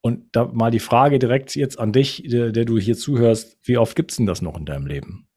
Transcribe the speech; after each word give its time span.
Und 0.00 0.34
da 0.34 0.46
mal 0.46 0.70
die 0.70 0.80
Frage 0.80 1.18
direkt 1.18 1.54
jetzt 1.54 1.78
an 1.78 1.92
dich, 1.92 2.24
der, 2.26 2.50
der 2.50 2.64
du 2.64 2.78
hier 2.78 2.96
zuhörst, 2.96 3.58
wie 3.62 3.78
oft 3.78 3.94
gibt's 3.94 4.16
denn 4.16 4.26
das 4.26 4.42
noch 4.42 4.58
in 4.58 4.64
deinem 4.64 4.86
Leben? 4.86 5.28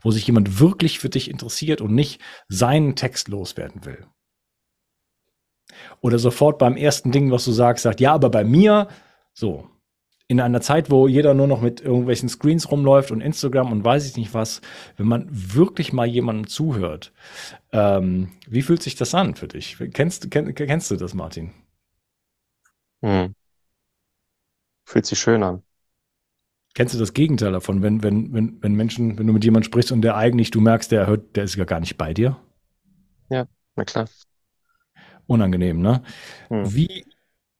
Wo 0.00 0.10
sich 0.10 0.26
jemand 0.26 0.58
wirklich 0.58 0.98
für 0.98 1.10
dich 1.10 1.30
interessiert 1.30 1.80
und 1.80 1.94
nicht 1.94 2.20
seinen 2.48 2.96
Text 2.96 3.28
loswerden 3.28 3.84
will. 3.84 4.06
Oder 6.00 6.18
sofort 6.18 6.58
beim 6.58 6.76
ersten 6.76 7.12
Ding, 7.12 7.30
was 7.30 7.44
du 7.44 7.52
sagst, 7.52 7.82
sagt, 7.82 8.00
ja, 8.00 8.12
aber 8.12 8.30
bei 8.30 8.44
mir, 8.44 8.88
so. 9.34 9.68
In 10.28 10.40
einer 10.40 10.60
Zeit, 10.60 10.90
wo 10.90 11.06
jeder 11.06 11.34
nur 11.34 11.46
noch 11.46 11.60
mit 11.60 11.80
irgendwelchen 11.80 12.28
Screens 12.28 12.70
rumläuft 12.70 13.12
und 13.12 13.20
Instagram 13.20 13.70
und 13.70 13.84
weiß 13.84 14.08
ich 14.08 14.16
nicht 14.16 14.34
was, 14.34 14.60
wenn 14.96 15.06
man 15.06 15.28
wirklich 15.30 15.92
mal 15.92 16.06
jemandem 16.06 16.48
zuhört, 16.48 17.12
ähm, 17.70 18.32
wie 18.48 18.62
fühlt 18.62 18.82
sich 18.82 18.96
das 18.96 19.14
an 19.14 19.36
für 19.36 19.46
dich? 19.46 19.76
Kennst, 19.92 20.28
kenn, 20.32 20.52
kennst 20.52 20.90
du 20.90 20.96
das, 20.96 21.14
Martin? 21.14 21.52
Hm. 23.02 23.34
Fühlt 24.86 25.04
sich 25.04 25.18
schön 25.18 25.42
an. 25.42 25.62
Kennst 26.74 26.94
du 26.94 26.98
das 26.98 27.12
Gegenteil 27.12 27.52
davon, 27.52 27.82
wenn, 27.82 28.02
wenn, 28.02 28.32
wenn, 28.32 28.62
wenn 28.62 28.74
Menschen, 28.74 29.18
wenn 29.18 29.26
du 29.26 29.32
mit 29.32 29.44
jemandem 29.44 29.66
sprichst 29.66 29.92
und 29.92 30.02
der 30.02 30.16
eigentlich, 30.16 30.50
du 30.50 30.60
merkst, 30.60 30.92
der 30.92 31.06
hört, 31.06 31.34
der 31.34 31.44
ist 31.44 31.56
ja 31.56 31.64
gar 31.64 31.80
nicht 31.80 31.96
bei 31.96 32.14
dir? 32.14 32.36
Ja, 33.28 33.46
na 33.74 33.84
klar. 33.84 34.08
Unangenehm, 35.26 35.80
ne? 35.80 36.02
Hm. 36.48 36.72
Wie 36.72 37.04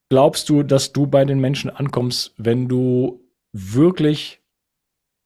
glaubst 0.08 0.48
du, 0.48 0.62
dass 0.62 0.92
du 0.92 1.06
bei 1.06 1.24
den 1.24 1.40
Menschen 1.40 1.70
ankommst, 1.70 2.34
wenn 2.36 2.68
du 2.68 3.24
wirklich 3.52 4.42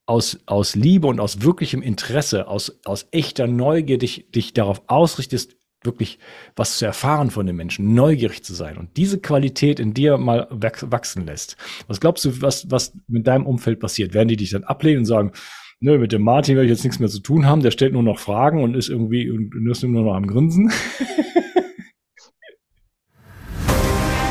aus, 0.06 0.40
aus 0.46 0.74
Liebe 0.74 1.06
und 1.06 1.20
aus 1.20 1.42
wirklichem 1.42 1.82
Interesse, 1.82 2.48
aus, 2.48 2.80
aus 2.84 3.08
echter 3.10 3.46
Neugier 3.46 3.98
dich, 3.98 4.30
dich 4.30 4.54
darauf 4.54 4.82
ausrichtest, 4.86 5.56
wirklich 5.82 6.18
was 6.56 6.78
zu 6.78 6.86
erfahren 6.86 7.30
von 7.30 7.46
den 7.46 7.56
Menschen, 7.56 7.94
neugierig 7.94 8.44
zu 8.44 8.54
sein 8.54 8.76
und 8.76 8.96
diese 8.96 9.20
Qualität 9.20 9.80
in 9.80 9.94
dir 9.94 10.18
mal 10.18 10.46
wachsen 10.50 11.24
lässt. 11.26 11.56
Was 11.86 12.00
glaubst 12.00 12.24
du, 12.24 12.42
was, 12.42 12.70
was 12.70 12.92
mit 13.08 13.26
deinem 13.26 13.46
Umfeld 13.46 13.80
passiert? 13.80 14.12
Werden 14.14 14.28
die 14.28 14.36
dich 14.36 14.50
dann 14.50 14.64
ablehnen 14.64 15.00
und 15.00 15.06
sagen, 15.06 15.32
nö, 15.80 15.98
mit 15.98 16.12
dem 16.12 16.22
Martin 16.22 16.56
werde 16.56 16.66
ich 16.66 16.72
jetzt 16.72 16.84
nichts 16.84 16.98
mehr 16.98 17.08
zu 17.08 17.20
tun 17.20 17.46
haben, 17.46 17.62
der 17.62 17.70
stellt 17.70 17.94
nur 17.94 18.02
noch 18.02 18.18
Fragen 18.18 18.62
und 18.62 18.74
ist 18.74 18.90
irgendwie 18.90 19.30
und 19.30 19.54
ist 19.70 19.82
nur 19.82 20.02
noch 20.04 20.14
am 20.14 20.26
Grinsen? 20.26 20.70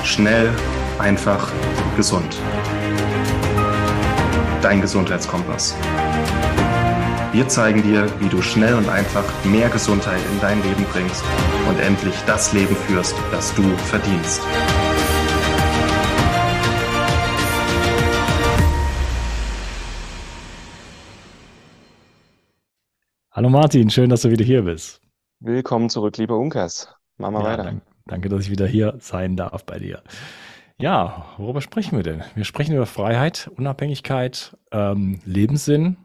Schnell, 0.04 0.50
einfach, 1.00 1.52
gesund. 1.96 2.38
Dein 4.62 4.82
Gesundheitskompass. 4.82 5.76
Wir 7.32 7.48
zeigen 7.48 7.84
dir, 7.84 8.08
wie 8.20 8.28
du 8.28 8.42
schnell 8.42 8.74
und 8.74 8.90
einfach 8.90 9.24
mehr 9.46 9.70
Gesundheit 9.70 10.20
in 10.34 10.40
dein 10.42 10.64
Leben 10.64 10.84
bringst 10.92 11.24
und 11.70 11.80
endlich 11.80 12.16
das 12.26 12.54
Leben 12.54 12.76
führst, 12.76 13.16
das 13.30 13.54
du 13.54 13.62
verdienst. 13.62 14.42
Hallo 23.30 23.50
Martin, 23.50 23.92
schön, 23.92 24.10
dass 24.10 24.24
du 24.24 24.32
wieder 24.32 24.44
hier 24.44 24.64
bist. 24.64 25.00
Willkommen 25.40 25.92
zurück, 25.92 26.18
lieber 26.18 26.36
Unkas. 26.36 26.92
Machen 27.18 27.36
wir 27.36 27.42
ja, 27.42 27.46
weiter. 27.46 27.64
Danke, 27.66 27.82
danke, 28.08 28.30
dass 28.30 28.46
ich 28.46 28.50
wieder 28.50 28.66
hier 28.66 28.96
sein 28.98 29.36
darf 29.36 29.66
bei 29.66 29.78
dir. 29.78 30.02
Ja, 30.80 31.28
worüber 31.38 31.62
sprechen 31.62 31.96
wir 31.96 32.04
denn? 32.04 32.24
Wir 32.34 32.44
sprechen 32.44 32.74
über 32.74 32.88
Freiheit, 32.88 33.52
Unabhängigkeit, 33.56 34.58
ähm, 34.72 35.20
Lebenssinn 35.26 35.98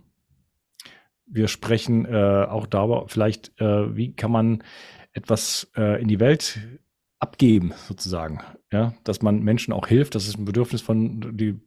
wir 1.34 1.48
sprechen 1.48 2.06
äh, 2.06 2.46
auch 2.48 2.66
darüber, 2.66 3.06
vielleicht, 3.08 3.60
äh, 3.60 3.94
wie 3.96 4.14
kann 4.14 4.30
man 4.30 4.62
etwas 5.12 5.70
äh, 5.76 6.00
in 6.00 6.08
die 6.08 6.20
Welt 6.20 6.58
abgeben, 7.18 7.72
sozusagen. 7.88 8.40
Ja, 8.70 8.94
dass 9.04 9.22
man 9.22 9.42
Menschen 9.42 9.72
auch 9.72 9.86
hilft. 9.86 10.14
Das 10.14 10.26
ist 10.26 10.36
ein 10.36 10.44
Bedürfnis 10.44 10.82
von, 10.82 11.36
die 11.36 11.58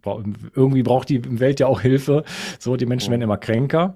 irgendwie 0.53 0.83
braucht 0.83 1.09
die 1.09 1.39
Welt 1.39 1.59
ja 1.59 1.67
auch 1.67 1.81
Hilfe. 1.81 2.23
So, 2.59 2.75
die 2.75 2.85
Menschen 2.85 3.11
werden 3.11 3.21
immer 3.21 3.37
kränker. 3.37 3.95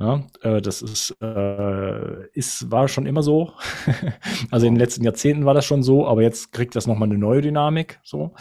Ja, 0.00 0.24
äh, 0.42 0.60
das 0.60 0.82
ist, 0.82 1.16
äh, 1.20 2.28
ist, 2.32 2.70
war 2.70 2.88
schon 2.88 3.06
immer 3.06 3.22
so. 3.22 3.52
also 4.50 4.66
in 4.66 4.74
den 4.74 4.80
letzten 4.80 5.02
Jahrzehnten 5.02 5.44
war 5.44 5.54
das 5.54 5.64
schon 5.64 5.82
so, 5.82 6.06
aber 6.06 6.22
jetzt 6.22 6.52
kriegt 6.52 6.76
das 6.76 6.86
nochmal 6.86 7.08
eine 7.08 7.18
neue 7.18 7.42
Dynamik. 7.42 8.00
So. 8.04 8.34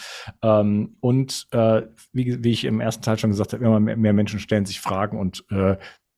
Ähm, 0.43 0.97
und 0.99 1.47
äh, 1.51 1.83
wie, 2.11 2.43
wie 2.43 2.51
ich 2.51 2.65
im 2.65 2.79
ersten 2.79 3.03
Teil 3.03 3.17
schon 3.17 3.31
gesagt 3.31 3.53
habe, 3.53 3.63
immer 3.63 3.79
mehr, 3.79 3.97
mehr 3.97 4.13
Menschen 4.13 4.39
stellen 4.39 4.65
sich 4.65 4.79
Fragen 4.81 5.19
und 5.19 5.45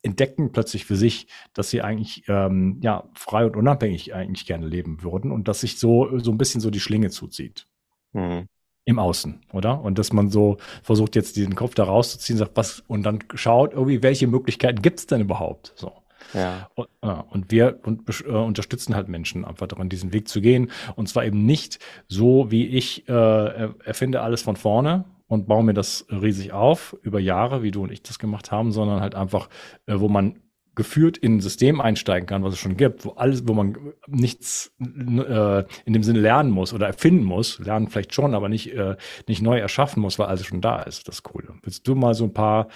entdecken 0.02 0.52
plötzlich 0.52 0.86
für 0.86 0.96
sich, 0.96 1.28
dass 1.54 1.70
sie 1.70 1.82
eigentlich 1.82 2.24
ähm, 2.28 2.80
ja 2.82 3.04
frei 3.14 3.46
und 3.46 3.56
unabhängig 3.56 4.14
eigentlich 4.14 4.46
gerne 4.46 4.68
leben 4.68 5.04
würden 5.04 5.32
und 5.32 5.48
dass 5.48 5.62
sich 5.62 5.78
so 5.78 6.18
so 6.20 6.32
ein 6.32 6.38
bisschen 6.38 6.62
so 6.62 6.70
die 6.70 6.80
Schlinge 6.80 7.10
zuzieht 7.10 7.68
mhm. 8.14 8.48
im 8.86 9.00
Außen, 9.00 9.42
oder? 9.52 9.82
Und 9.82 10.00
dass 10.00 10.14
man 10.14 10.30
so 10.30 10.58
versucht 10.84 11.16
jetzt 11.16 11.36
diesen 11.36 11.56
Kopf 11.56 11.76
da 11.76 11.84
rauszuziehen, 11.84 12.38
sagt 12.38 12.56
was 12.56 12.84
und 12.88 13.04
dann 13.04 13.20
schaut 13.34 13.74
irgendwie, 13.74 14.02
welche 14.02 14.28
Möglichkeiten 14.28 14.82
gibt 14.82 15.00
es 15.00 15.08
denn 15.08 15.22
überhaupt? 15.22 15.74
So. 15.76 15.92
Ja. 16.34 16.70
Und, 16.76 16.90
ja, 17.04 17.26
und 17.30 17.52
wir 17.52 17.80
und, 17.84 18.04
äh, 18.26 18.30
unterstützen 18.30 18.96
halt 18.96 19.08
Menschen 19.08 19.46
einfach 19.46 19.68
daran, 19.68 19.90
diesen 19.90 20.14
Weg 20.14 20.28
zu 20.28 20.42
gehen. 20.42 20.72
Und 20.96 21.10
zwar 21.10 21.26
eben 21.26 21.46
nicht 21.46 21.80
so, 22.08 22.52
wie 22.52 22.68
ich 22.68 23.08
äh, 23.10 23.70
erfinde 23.84 24.22
alles 24.22 24.42
von 24.42 24.56
vorne 24.56 25.06
und 25.30 25.48
baue 25.48 25.64
mir 25.64 25.74
das 25.74 26.06
riesig 26.10 26.52
auf 26.52 26.98
über 27.04 27.20
Jahre, 27.20 27.64
wie 27.64 27.72
du 27.72 27.84
und 27.84 27.92
ich 27.92 28.04
das 28.04 28.20
gemacht 28.20 28.52
haben, 28.52 28.74
sondern 28.74 29.00
halt 29.00 29.16
einfach, 29.16 29.48
äh, 29.86 30.00
wo 30.00 30.10
man 30.10 30.42
geführt 30.76 31.18
in 31.18 31.36
ein 31.36 31.40
System 31.42 31.82
einsteigen 31.82 32.26
kann, 32.26 32.44
was 32.44 32.54
es 32.54 32.60
schon 32.60 32.78
gibt, 32.78 33.06
wo 33.06 33.12
alles, 33.12 33.48
wo 33.48 33.54
man 33.54 33.78
nichts 34.08 34.74
äh, 34.80 35.64
in 35.86 35.94
dem 35.94 36.04
Sinne 36.04 36.20
lernen 36.20 36.52
muss 36.52 36.74
oder 36.74 36.88
erfinden 36.88 37.26
muss, 37.26 37.60
lernen 37.60 37.90
vielleicht 37.90 38.14
schon, 38.14 38.34
aber 38.34 38.50
nicht 38.50 38.74
äh, 38.74 38.96
nicht 39.28 39.42
neu 39.42 39.60
erschaffen 39.60 40.02
muss, 40.02 40.18
weil 40.20 40.28
alles 40.28 40.46
schon 40.46 40.62
da 40.62 40.82
ist. 40.82 41.08
Das 41.08 41.16
ist 41.16 41.36
cool. 41.36 41.48
Willst 41.64 41.88
du 41.88 41.96
mal 41.96 42.14
so 42.14 42.24
ein 42.24 42.34
paar, 42.34 42.70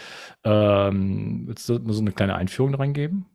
ähm, 0.44 1.44
willst 1.47 1.69
du 1.69 1.80
mal 1.80 1.94
so 1.94 2.02
eine 2.02 2.12
kleine 2.12 2.36
Einführung 2.36 2.75
reingeben? 2.75 3.25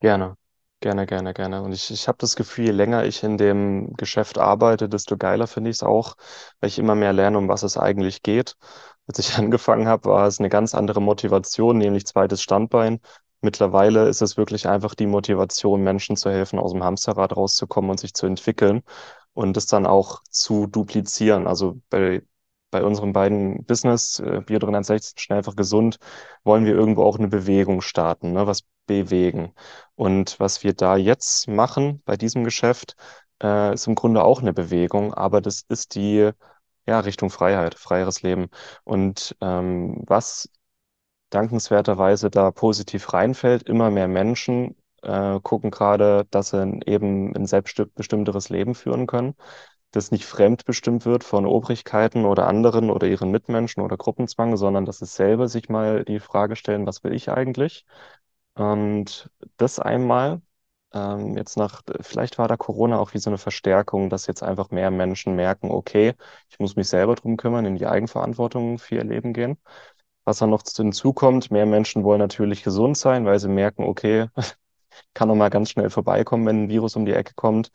Gerne. 0.00 0.36
Gerne, 0.86 1.04
gerne, 1.06 1.34
gerne. 1.34 1.62
Und 1.62 1.72
ich, 1.72 1.90
ich 1.90 2.06
habe 2.06 2.18
das 2.20 2.36
Gefühl, 2.36 2.66
je 2.66 2.70
länger 2.70 3.04
ich 3.04 3.24
in 3.24 3.36
dem 3.38 3.92
Geschäft 3.94 4.38
arbeite, 4.38 4.88
desto 4.88 5.16
geiler 5.16 5.48
finde 5.48 5.70
ich 5.70 5.78
es 5.78 5.82
auch, 5.82 6.14
weil 6.60 6.68
ich 6.68 6.78
immer 6.78 6.94
mehr 6.94 7.12
lerne, 7.12 7.38
um 7.38 7.48
was 7.48 7.64
es 7.64 7.76
eigentlich 7.76 8.22
geht. 8.22 8.54
Als 9.08 9.18
ich 9.18 9.34
angefangen 9.36 9.88
habe, 9.88 10.08
war 10.10 10.28
es 10.28 10.38
eine 10.38 10.48
ganz 10.48 10.76
andere 10.76 11.02
Motivation, 11.02 11.78
nämlich 11.78 12.06
zweites 12.06 12.40
Standbein. 12.40 13.00
Mittlerweile 13.40 14.06
ist 14.08 14.22
es 14.22 14.36
wirklich 14.36 14.68
einfach 14.68 14.94
die 14.94 15.06
Motivation, 15.08 15.82
Menschen 15.82 16.16
zu 16.16 16.30
helfen, 16.30 16.60
aus 16.60 16.70
dem 16.72 16.84
Hamsterrad 16.84 17.36
rauszukommen 17.36 17.90
und 17.90 17.98
sich 17.98 18.14
zu 18.14 18.26
entwickeln 18.26 18.82
und 19.34 19.56
es 19.56 19.66
dann 19.66 19.86
auch 19.86 20.22
zu 20.30 20.68
duplizieren. 20.68 21.48
Also 21.48 21.80
bei 21.90 22.22
bei 22.70 22.82
unseren 22.82 23.12
beiden 23.12 23.64
Business, 23.64 24.18
äh, 24.20 24.40
Bio 24.44 24.58
360, 24.58 25.20
schnell 25.20 25.38
einfach 25.38 25.56
gesund, 25.56 25.98
wollen 26.44 26.64
wir 26.64 26.74
irgendwo 26.74 27.04
auch 27.04 27.18
eine 27.18 27.28
Bewegung 27.28 27.80
starten, 27.80 28.32
ne, 28.32 28.46
was 28.46 28.62
bewegen. 28.86 29.52
Und 29.94 30.38
was 30.40 30.62
wir 30.64 30.74
da 30.74 30.96
jetzt 30.96 31.48
machen 31.48 32.02
bei 32.04 32.16
diesem 32.16 32.44
Geschäft, 32.44 32.96
äh, 33.42 33.74
ist 33.74 33.86
im 33.86 33.94
Grunde 33.94 34.24
auch 34.24 34.40
eine 34.40 34.52
Bewegung, 34.52 35.14
aber 35.14 35.40
das 35.40 35.62
ist 35.68 35.94
die 35.94 36.30
ja, 36.86 37.00
Richtung 37.00 37.30
Freiheit, 37.30 37.74
freieres 37.74 38.22
Leben. 38.22 38.48
Und 38.84 39.36
ähm, 39.40 40.02
was 40.06 40.48
dankenswerterweise 41.30 42.30
da 42.30 42.50
positiv 42.52 43.12
reinfällt, 43.12 43.64
immer 43.64 43.90
mehr 43.90 44.08
Menschen 44.08 44.76
äh, 45.02 45.40
gucken 45.40 45.70
gerade, 45.70 46.26
dass 46.30 46.50
sie 46.50 46.80
eben 46.86 47.34
ein 47.36 47.46
selbstbestimmteres 47.46 48.48
Leben 48.48 48.74
führen 48.74 49.06
können 49.06 49.34
das 49.92 50.10
nicht 50.10 50.26
fremdbestimmt 50.26 51.06
wird 51.06 51.24
von 51.24 51.46
Obrigkeiten 51.46 52.24
oder 52.26 52.46
anderen 52.48 52.90
oder 52.90 53.06
ihren 53.06 53.30
Mitmenschen 53.30 53.82
oder 53.82 53.96
Gruppenzwang, 53.96 54.56
sondern 54.56 54.84
dass 54.84 55.02
es 55.02 55.14
selber 55.16 55.48
sich 55.48 55.68
mal 55.68 56.04
die 56.04 56.20
Frage 56.20 56.56
stellen, 56.56 56.86
was 56.86 57.04
will 57.04 57.14
ich 57.14 57.30
eigentlich? 57.30 57.86
Und 58.54 59.30
das 59.56 59.78
einmal, 59.80 60.40
ähm, 60.92 61.36
jetzt 61.36 61.56
nach, 61.56 61.82
vielleicht 62.00 62.38
war 62.38 62.48
da 62.48 62.56
Corona 62.56 62.98
auch 62.98 63.14
wie 63.14 63.18
so 63.18 63.30
eine 63.30 63.38
Verstärkung, 63.38 64.08
dass 64.10 64.26
jetzt 64.26 64.42
einfach 64.42 64.70
mehr 64.70 64.90
Menschen 64.90 65.36
merken, 65.36 65.70
okay, 65.70 66.14
ich 66.50 66.58
muss 66.58 66.76
mich 66.76 66.88
selber 66.88 67.14
drum 67.16 67.36
kümmern, 67.36 67.66
in 67.66 67.76
die 67.76 67.86
Eigenverantwortung 67.86 68.78
für 68.78 68.96
ihr 68.96 69.04
Leben 69.04 69.32
gehen. 69.34 69.58
Was 70.24 70.38
dann 70.38 70.50
noch 70.50 70.62
hinzukommt, 70.76 71.50
mehr 71.50 71.66
Menschen 71.66 72.04
wollen 72.04 72.18
natürlich 72.20 72.62
gesund 72.64 72.96
sein, 72.98 73.26
weil 73.26 73.38
sie 73.38 73.48
merken, 73.48 73.84
okay, 73.84 74.28
kann 75.14 75.28
noch 75.28 75.36
mal 75.36 75.50
ganz 75.50 75.70
schnell 75.70 75.90
vorbeikommen, 75.90 76.46
wenn 76.46 76.64
ein 76.64 76.68
Virus 76.70 76.96
um 76.96 77.06
die 77.06 77.12
Ecke 77.14 77.34
kommt. 77.36 77.70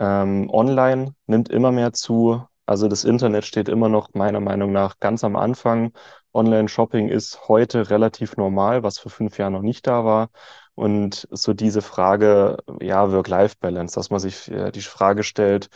Ähm, 0.00 0.50
online 0.50 1.14
nimmt 1.26 1.48
immer 1.50 1.72
mehr 1.72 1.92
zu. 1.92 2.42
Also 2.66 2.88
das 2.88 3.04
Internet 3.04 3.44
steht 3.44 3.68
immer 3.68 3.88
noch 3.88 4.14
meiner 4.14 4.40
Meinung 4.40 4.72
nach 4.72 4.98
ganz 4.98 5.24
am 5.24 5.36
Anfang. 5.36 5.92
Online-Shopping 6.32 7.08
ist 7.08 7.48
heute 7.48 7.90
relativ 7.90 8.36
normal, 8.36 8.82
was 8.82 8.98
vor 8.98 9.10
fünf 9.12 9.38
Jahren 9.38 9.52
noch 9.52 9.62
nicht 9.62 9.86
da 9.86 10.04
war. 10.04 10.30
Und 10.74 11.28
so 11.30 11.52
diese 11.52 11.82
Frage, 11.82 12.58
ja, 12.80 13.12
Work-Life-Balance, 13.12 13.94
dass 13.96 14.10
man 14.10 14.20
sich 14.20 14.50
äh, 14.50 14.70
die 14.72 14.80
Frage 14.82 15.22
stellt, 15.24 15.68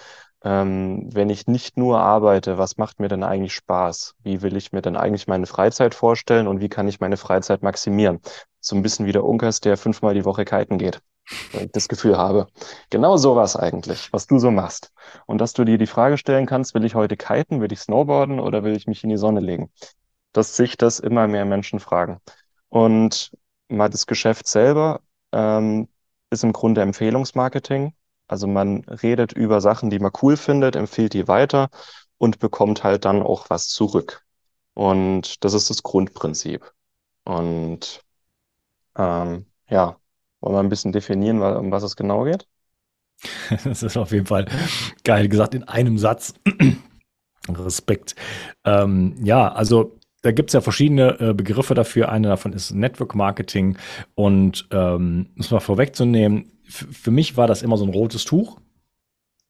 ähm, 0.45 1.09
wenn 1.13 1.31
ich 1.31 1.47
nicht 1.47 1.77
nur 1.77 2.01
arbeite, 2.01 2.59
was 2.59 2.77
macht 2.77 3.01
mir 3.01 3.09
denn 3.09 3.25
eigentlich 3.25 3.55
Spaß? 3.55 4.15
Wie 4.23 4.43
will 4.43 4.57
ich 4.57 4.73
mir 4.73 4.83
denn 4.83 4.97
eigentlich 4.97 5.27
meine 5.27 5.47
Freizeit 5.47 5.95
vorstellen 5.95 6.47
und 6.47 6.61
wie 6.61 6.69
kann 6.69 6.89
ich 6.89 7.01
meine 7.01 7.17
Freizeit 7.17 7.63
maximieren? 7.63 8.21
So 8.61 8.77
ein 8.77 8.83
bisschen 8.83 9.07
wie 9.07 9.13
der 9.13 9.25
Unkers, 9.25 9.61
der 9.61 9.77
fünfmal 9.77 10.15
die 10.15 10.25
Woche 10.25 10.45
kiten 10.45 10.79
geht. 10.79 11.01
Weil 11.53 11.67
ich 11.67 11.73
das 11.73 11.89
Gefühl 11.89 12.17
habe. 12.17 12.47
Genau 12.91 13.17
sowas 13.17 13.57
eigentlich, 13.57 14.13
was 14.13 14.27
du 14.27 14.39
so 14.39 14.51
machst. 14.51 14.93
Und 15.27 15.39
dass 15.39 15.53
du 15.53 15.65
dir 15.65 15.79
die 15.79 15.87
Frage 15.87 16.19
stellen 16.19 16.47
kannst, 16.47 16.75
will 16.75 16.85
ich 16.85 16.95
heute 16.95 17.17
kiten, 17.17 17.61
will 17.61 17.73
ich 17.73 17.81
snowboarden 17.81 18.41
oder 18.41 18.65
will 18.65 18.77
ich 18.77 18.87
mich 18.87 19.03
in 19.05 19.11
die 19.11 19.17
Sonne 19.17 19.41
legen? 19.41 19.71
Dass 20.33 20.57
sich 20.57 20.77
das 20.77 20.99
immer 21.01 21.27
mehr 21.29 21.45
Menschen 21.45 21.81
fragen. 21.81 22.21
Und 22.69 23.33
mal 23.69 23.89
das 23.89 24.07
Geschäft 24.07 24.47
selber 24.49 25.01
ähm, 25.33 25.89
ist 26.31 26.45
im 26.45 26.53
Grunde 26.53 26.83
Empfehlungsmarketing. 26.83 27.95
Also 28.27 28.47
man 28.47 28.85
redet 28.85 29.33
über 29.33 29.61
Sachen, 29.61 29.91
die 29.91 29.99
man 29.99 30.13
cool 30.23 30.37
findet, 30.37 30.77
empfiehlt 30.77 31.13
die 31.13 31.29
weiter 31.29 31.69
und 32.19 32.39
bekommt 32.39 32.85
halt 32.85 33.05
dann 33.05 33.23
auch 33.23 33.51
was 33.51 33.69
zurück. 33.69 34.23
Und 34.75 35.45
das 35.45 35.55
ist 35.55 35.71
das 35.71 35.83
Grundprinzip. 35.83 36.73
Und 37.25 38.03
ähm, 38.97 39.47
ja, 39.69 39.97
wollen 40.45 40.55
wir 40.55 40.61
ein 40.61 40.69
bisschen 40.69 40.93
definieren, 40.93 41.41
um 41.41 41.71
was 41.71 41.83
es 41.83 41.97
genau 41.97 42.25
geht? 42.25 42.47
Das 43.65 43.83
ist 43.83 43.97
auf 43.97 44.13
jeden 44.13 44.27
Fall 44.27 44.47
geil 45.03 45.29
gesagt 45.29 45.55
in 45.55 45.65
einem 45.65 45.97
Satz. 45.99 46.35
Respekt. 47.49 48.15
Ähm, 48.65 49.15
ja, 49.23 49.51
also 49.53 49.99
da 50.23 50.33
gibt 50.33 50.51
es 50.51 50.55
ja 50.55 50.61
verschiedene 50.61 51.19
äh, 51.21 51.35
Begriffe 51.35 51.75
dafür. 51.75 52.11
Einer 52.11 52.29
davon 52.29 52.53
ist 52.53 52.73
Network 52.73 53.15
Marketing. 53.15 53.79
Und 54.15 54.67
ähm, 54.71 55.31
muss 55.35 55.51
mal 55.51 55.61
vorwegzunehmen, 55.61 56.53
für 56.67 57.11
mich 57.11 57.37
war 57.37 57.47
das 57.47 57.63
immer 57.63 57.77
so 57.77 57.85
ein 57.85 57.93
rotes 57.93 58.25
Tuch. 58.25 58.59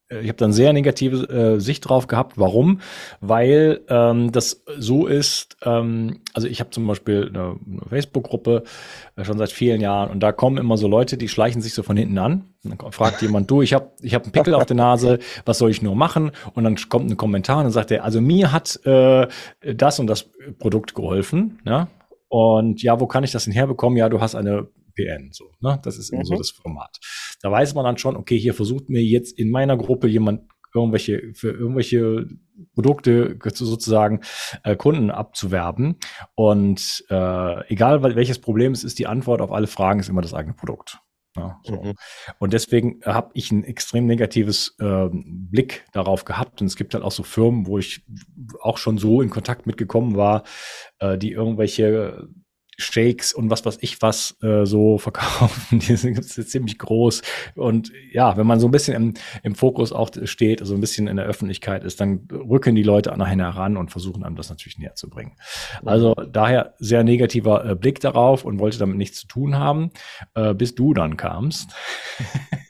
Äh, 0.08 0.20
ich 0.20 0.28
habe 0.28 0.36
dann 0.36 0.52
sehr 0.52 0.72
negative 0.72 1.28
äh, 1.28 1.60
Sicht 1.60 1.88
drauf 1.88 2.06
gehabt. 2.06 2.38
Warum? 2.38 2.80
Weil 3.20 3.80
ähm, 3.88 4.32
das 4.32 4.62
so 4.78 5.06
ist, 5.06 5.56
ähm, 5.62 6.20
also 6.32 6.48
ich 6.48 6.60
habe 6.60 6.70
zum 6.70 6.86
Beispiel 6.86 7.28
eine, 7.28 7.56
eine 7.66 7.82
Facebook-Gruppe 7.88 8.64
äh, 9.16 9.24
schon 9.24 9.38
seit 9.38 9.52
vielen 9.52 9.80
Jahren 9.80 10.10
und 10.10 10.20
da 10.20 10.32
kommen 10.32 10.58
immer 10.58 10.76
so 10.76 10.88
Leute, 10.88 11.16
die 11.16 11.28
schleichen 11.28 11.62
sich 11.62 11.74
so 11.74 11.82
von 11.82 11.96
hinten 11.96 12.18
an. 12.18 12.44
Und 12.64 12.82
dann 12.82 12.92
fragt 12.92 13.20
jemand, 13.22 13.50
du, 13.50 13.62
ich 13.62 13.74
habe 13.74 13.90
ich 14.00 14.14
hab 14.14 14.22
einen 14.22 14.32
Pickel 14.32 14.54
auf 14.54 14.66
der 14.66 14.76
Nase, 14.76 15.18
was 15.44 15.58
soll 15.58 15.70
ich 15.70 15.82
nur 15.82 15.94
machen? 15.94 16.32
Und 16.54 16.64
dann 16.64 16.76
kommt 16.88 17.10
ein 17.10 17.16
Kommentar 17.16 17.58
und 17.58 17.64
dann 17.64 17.72
sagt 17.72 17.90
er, 17.90 18.04
also 18.04 18.20
mir 18.20 18.52
hat 18.52 18.80
äh, 18.86 19.28
das 19.60 19.98
und 19.98 20.06
das 20.06 20.30
Produkt 20.58 20.94
geholfen. 20.94 21.60
Ja? 21.66 21.88
Und 22.28 22.82
ja, 22.82 22.98
wo 23.00 23.06
kann 23.06 23.22
ich 23.22 23.32
das 23.32 23.44
denn 23.44 23.52
herbekommen? 23.52 23.98
Ja, 23.98 24.08
du 24.08 24.20
hast 24.20 24.34
eine 24.34 24.66
PN. 24.94 25.30
So, 25.32 25.52
ne? 25.60 25.80
Das 25.82 25.98
ist 25.98 26.10
immer 26.10 26.22
mhm. 26.22 26.26
so 26.26 26.36
das 26.36 26.50
Format. 26.50 26.98
Da 27.42 27.50
weiß 27.50 27.74
man 27.74 27.84
dann 27.84 27.98
schon, 27.98 28.16
okay, 28.16 28.38
hier 28.38 28.54
versucht 28.54 28.88
mir 28.88 29.02
jetzt 29.02 29.38
in 29.38 29.50
meiner 29.50 29.76
Gruppe 29.76 30.08
jemand 30.08 30.42
irgendwelche 30.74 31.32
für 31.34 31.50
irgendwelche 31.50 32.26
Produkte 32.74 33.38
sozusagen 33.52 34.20
äh, 34.64 34.76
Kunden 34.76 35.10
abzuwerben. 35.10 35.96
Und 36.34 37.04
äh, 37.10 37.72
egal 37.72 38.02
welches 38.02 38.40
Problem 38.40 38.72
es 38.72 38.84
ist, 38.84 38.98
die 38.98 39.06
Antwort 39.06 39.40
auf 39.40 39.52
alle 39.52 39.68
Fragen 39.68 40.00
ist 40.00 40.08
immer 40.08 40.22
das 40.22 40.34
eigene 40.34 40.54
Produkt. 40.54 40.98
Ja, 41.36 41.60
so. 41.64 41.82
mhm. 41.82 41.94
Und 42.38 42.52
deswegen 42.52 43.00
habe 43.04 43.30
ich 43.34 43.50
ein 43.50 43.64
extrem 43.64 44.06
negatives 44.06 44.76
äh, 44.78 45.08
Blick 45.10 45.84
darauf 45.92 46.24
gehabt. 46.24 46.60
Und 46.60 46.68
es 46.68 46.76
gibt 46.76 46.94
halt 46.94 47.02
auch 47.02 47.12
so 47.12 47.22
Firmen, 47.22 47.66
wo 47.66 47.78
ich 47.78 48.04
auch 48.60 48.78
schon 48.78 48.98
so 48.98 49.20
in 49.20 49.30
Kontakt 49.30 49.66
mitgekommen 49.66 50.16
war, 50.16 50.44
äh, 51.00 51.18
die 51.18 51.32
irgendwelche 51.32 52.28
Shakes 52.76 53.32
und 53.32 53.50
was 53.50 53.64
weiß 53.64 53.78
ich 53.80 54.02
was 54.02 54.36
äh, 54.42 54.64
so 54.66 54.98
verkaufen. 54.98 55.78
Die 55.78 55.96
sind 55.96 56.22
ziemlich 56.24 56.78
groß. 56.78 57.22
Und 57.54 57.92
ja, 58.12 58.36
wenn 58.36 58.46
man 58.46 58.60
so 58.60 58.68
ein 58.68 58.70
bisschen 58.70 58.94
im, 58.94 59.14
im 59.42 59.54
Fokus 59.54 59.92
auch 59.92 60.10
steht, 60.24 60.60
also 60.60 60.74
ein 60.74 60.80
bisschen 60.80 61.06
in 61.06 61.16
der 61.16 61.26
Öffentlichkeit 61.26 61.84
ist, 61.84 62.00
dann 62.00 62.28
rücken 62.30 62.74
die 62.74 62.82
Leute 62.82 63.14
nachher 63.16 63.34
heran 63.36 63.76
und 63.76 63.90
versuchen 63.90 64.24
einem 64.24 64.36
das 64.36 64.50
natürlich 64.50 64.78
näher 64.78 64.94
zu 64.94 65.08
bringen. 65.08 65.32
Also 65.84 66.14
daher 66.14 66.74
sehr 66.78 67.04
negativer 67.04 67.64
äh, 67.64 67.74
Blick 67.74 68.00
darauf 68.00 68.44
und 68.44 68.58
wollte 68.58 68.78
damit 68.78 68.96
nichts 68.96 69.20
zu 69.20 69.26
tun 69.26 69.56
haben, 69.56 69.90
äh, 70.34 70.54
bis 70.54 70.74
du 70.74 70.94
dann 70.94 71.16
kamst. 71.16 71.74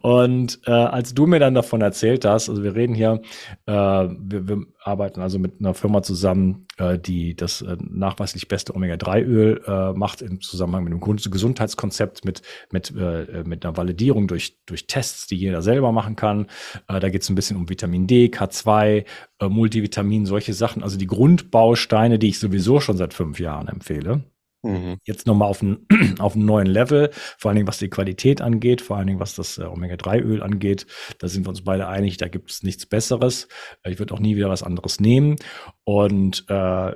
Und 0.00 0.60
äh, 0.66 0.70
als 0.70 1.14
du 1.14 1.26
mir 1.26 1.38
dann 1.38 1.54
davon 1.54 1.80
erzählt 1.80 2.24
hast, 2.24 2.48
also 2.48 2.62
wir 2.62 2.74
reden 2.74 2.94
hier, 2.94 3.20
äh, 3.66 3.72
wir, 3.72 4.48
wir 4.48 4.66
arbeiten 4.82 5.20
also 5.20 5.38
mit 5.38 5.60
einer 5.60 5.74
Firma 5.74 6.02
zusammen, 6.02 6.66
äh, 6.78 6.98
die 6.98 7.36
das 7.36 7.62
äh, 7.62 7.76
nachweislich 7.80 8.48
beste 8.48 8.74
Omega-3-Öl 8.74 9.62
äh, 9.66 9.92
macht 9.92 10.22
im 10.22 10.40
Zusammenhang 10.40 10.84
mit 10.84 10.92
einem 10.92 11.00
Gesundheitskonzept, 11.30 12.24
mit, 12.24 12.42
mit, 12.70 12.92
äh, 12.96 13.44
mit 13.46 13.64
einer 13.64 13.76
Validierung 13.76 14.26
durch, 14.26 14.56
durch 14.66 14.86
Tests, 14.86 15.26
die 15.26 15.36
jeder 15.36 15.62
selber 15.62 15.92
machen 15.92 16.16
kann. 16.16 16.46
Äh, 16.88 17.00
da 17.00 17.08
geht 17.10 17.22
es 17.22 17.28
ein 17.28 17.34
bisschen 17.34 17.56
um 17.56 17.68
Vitamin 17.68 18.06
D, 18.06 18.26
K2, 18.26 19.04
äh, 19.40 19.48
Multivitamin, 19.48 20.26
solche 20.26 20.54
Sachen, 20.54 20.82
also 20.82 20.96
die 20.96 21.06
Grundbausteine, 21.06 22.18
die 22.18 22.28
ich 22.28 22.38
sowieso 22.38 22.80
schon 22.80 22.96
seit 22.96 23.14
fünf 23.14 23.38
Jahren 23.38 23.68
empfehle. 23.68 24.24
Mhm. 24.62 24.98
Jetzt 25.04 25.26
nochmal 25.26 25.48
auf 25.48 25.62
einen, 25.62 25.86
auf 26.18 26.34
einen 26.34 26.44
neuen 26.44 26.66
Level, 26.66 27.10
vor 27.38 27.48
allen 27.48 27.56
Dingen 27.56 27.68
was 27.68 27.78
die 27.78 27.90
Qualität 27.90 28.40
angeht, 28.40 28.80
vor 28.80 28.96
allen 28.96 29.08
Dingen 29.08 29.20
was 29.20 29.34
das 29.34 29.58
äh, 29.58 29.64
Omega-3-Öl 29.64 30.42
angeht. 30.42 30.86
Da 31.18 31.28
sind 31.28 31.44
wir 31.44 31.50
uns 31.50 31.64
beide 31.64 31.88
einig, 31.88 32.16
da 32.16 32.28
gibt 32.28 32.50
es 32.50 32.62
nichts 32.62 32.86
Besseres. 32.86 33.48
Äh, 33.82 33.92
ich 33.92 33.98
würde 33.98 34.14
auch 34.14 34.20
nie 34.20 34.36
wieder 34.36 34.48
was 34.48 34.62
anderes 34.62 35.00
nehmen. 35.00 35.36
Und 35.84 36.44
äh, 36.48 36.92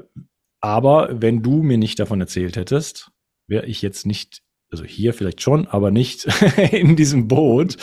aber 0.60 1.08
wenn 1.12 1.42
du 1.42 1.62
mir 1.62 1.78
nicht 1.78 1.98
davon 1.98 2.20
erzählt 2.20 2.56
hättest, 2.56 3.10
wäre 3.48 3.66
ich 3.66 3.82
jetzt 3.82 4.06
nicht 4.06 4.42
also 4.70 4.84
hier 4.84 5.14
vielleicht 5.14 5.40
schon, 5.42 5.68
aber 5.68 5.90
nicht 5.90 6.26
in 6.72 6.96
diesem 6.96 7.28
Boot 7.28 7.76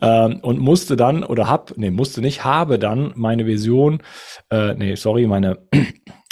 ähm, 0.00 0.40
und 0.40 0.58
musste 0.58 0.96
dann 0.96 1.22
oder 1.22 1.48
hab, 1.48 1.76
nee, 1.76 1.90
musste 1.90 2.20
nicht, 2.20 2.44
habe 2.44 2.78
dann 2.78 3.12
meine 3.14 3.46
Vision, 3.46 4.02
äh, 4.50 4.74
nee, 4.74 4.96
sorry, 4.96 5.26
meine 5.26 5.68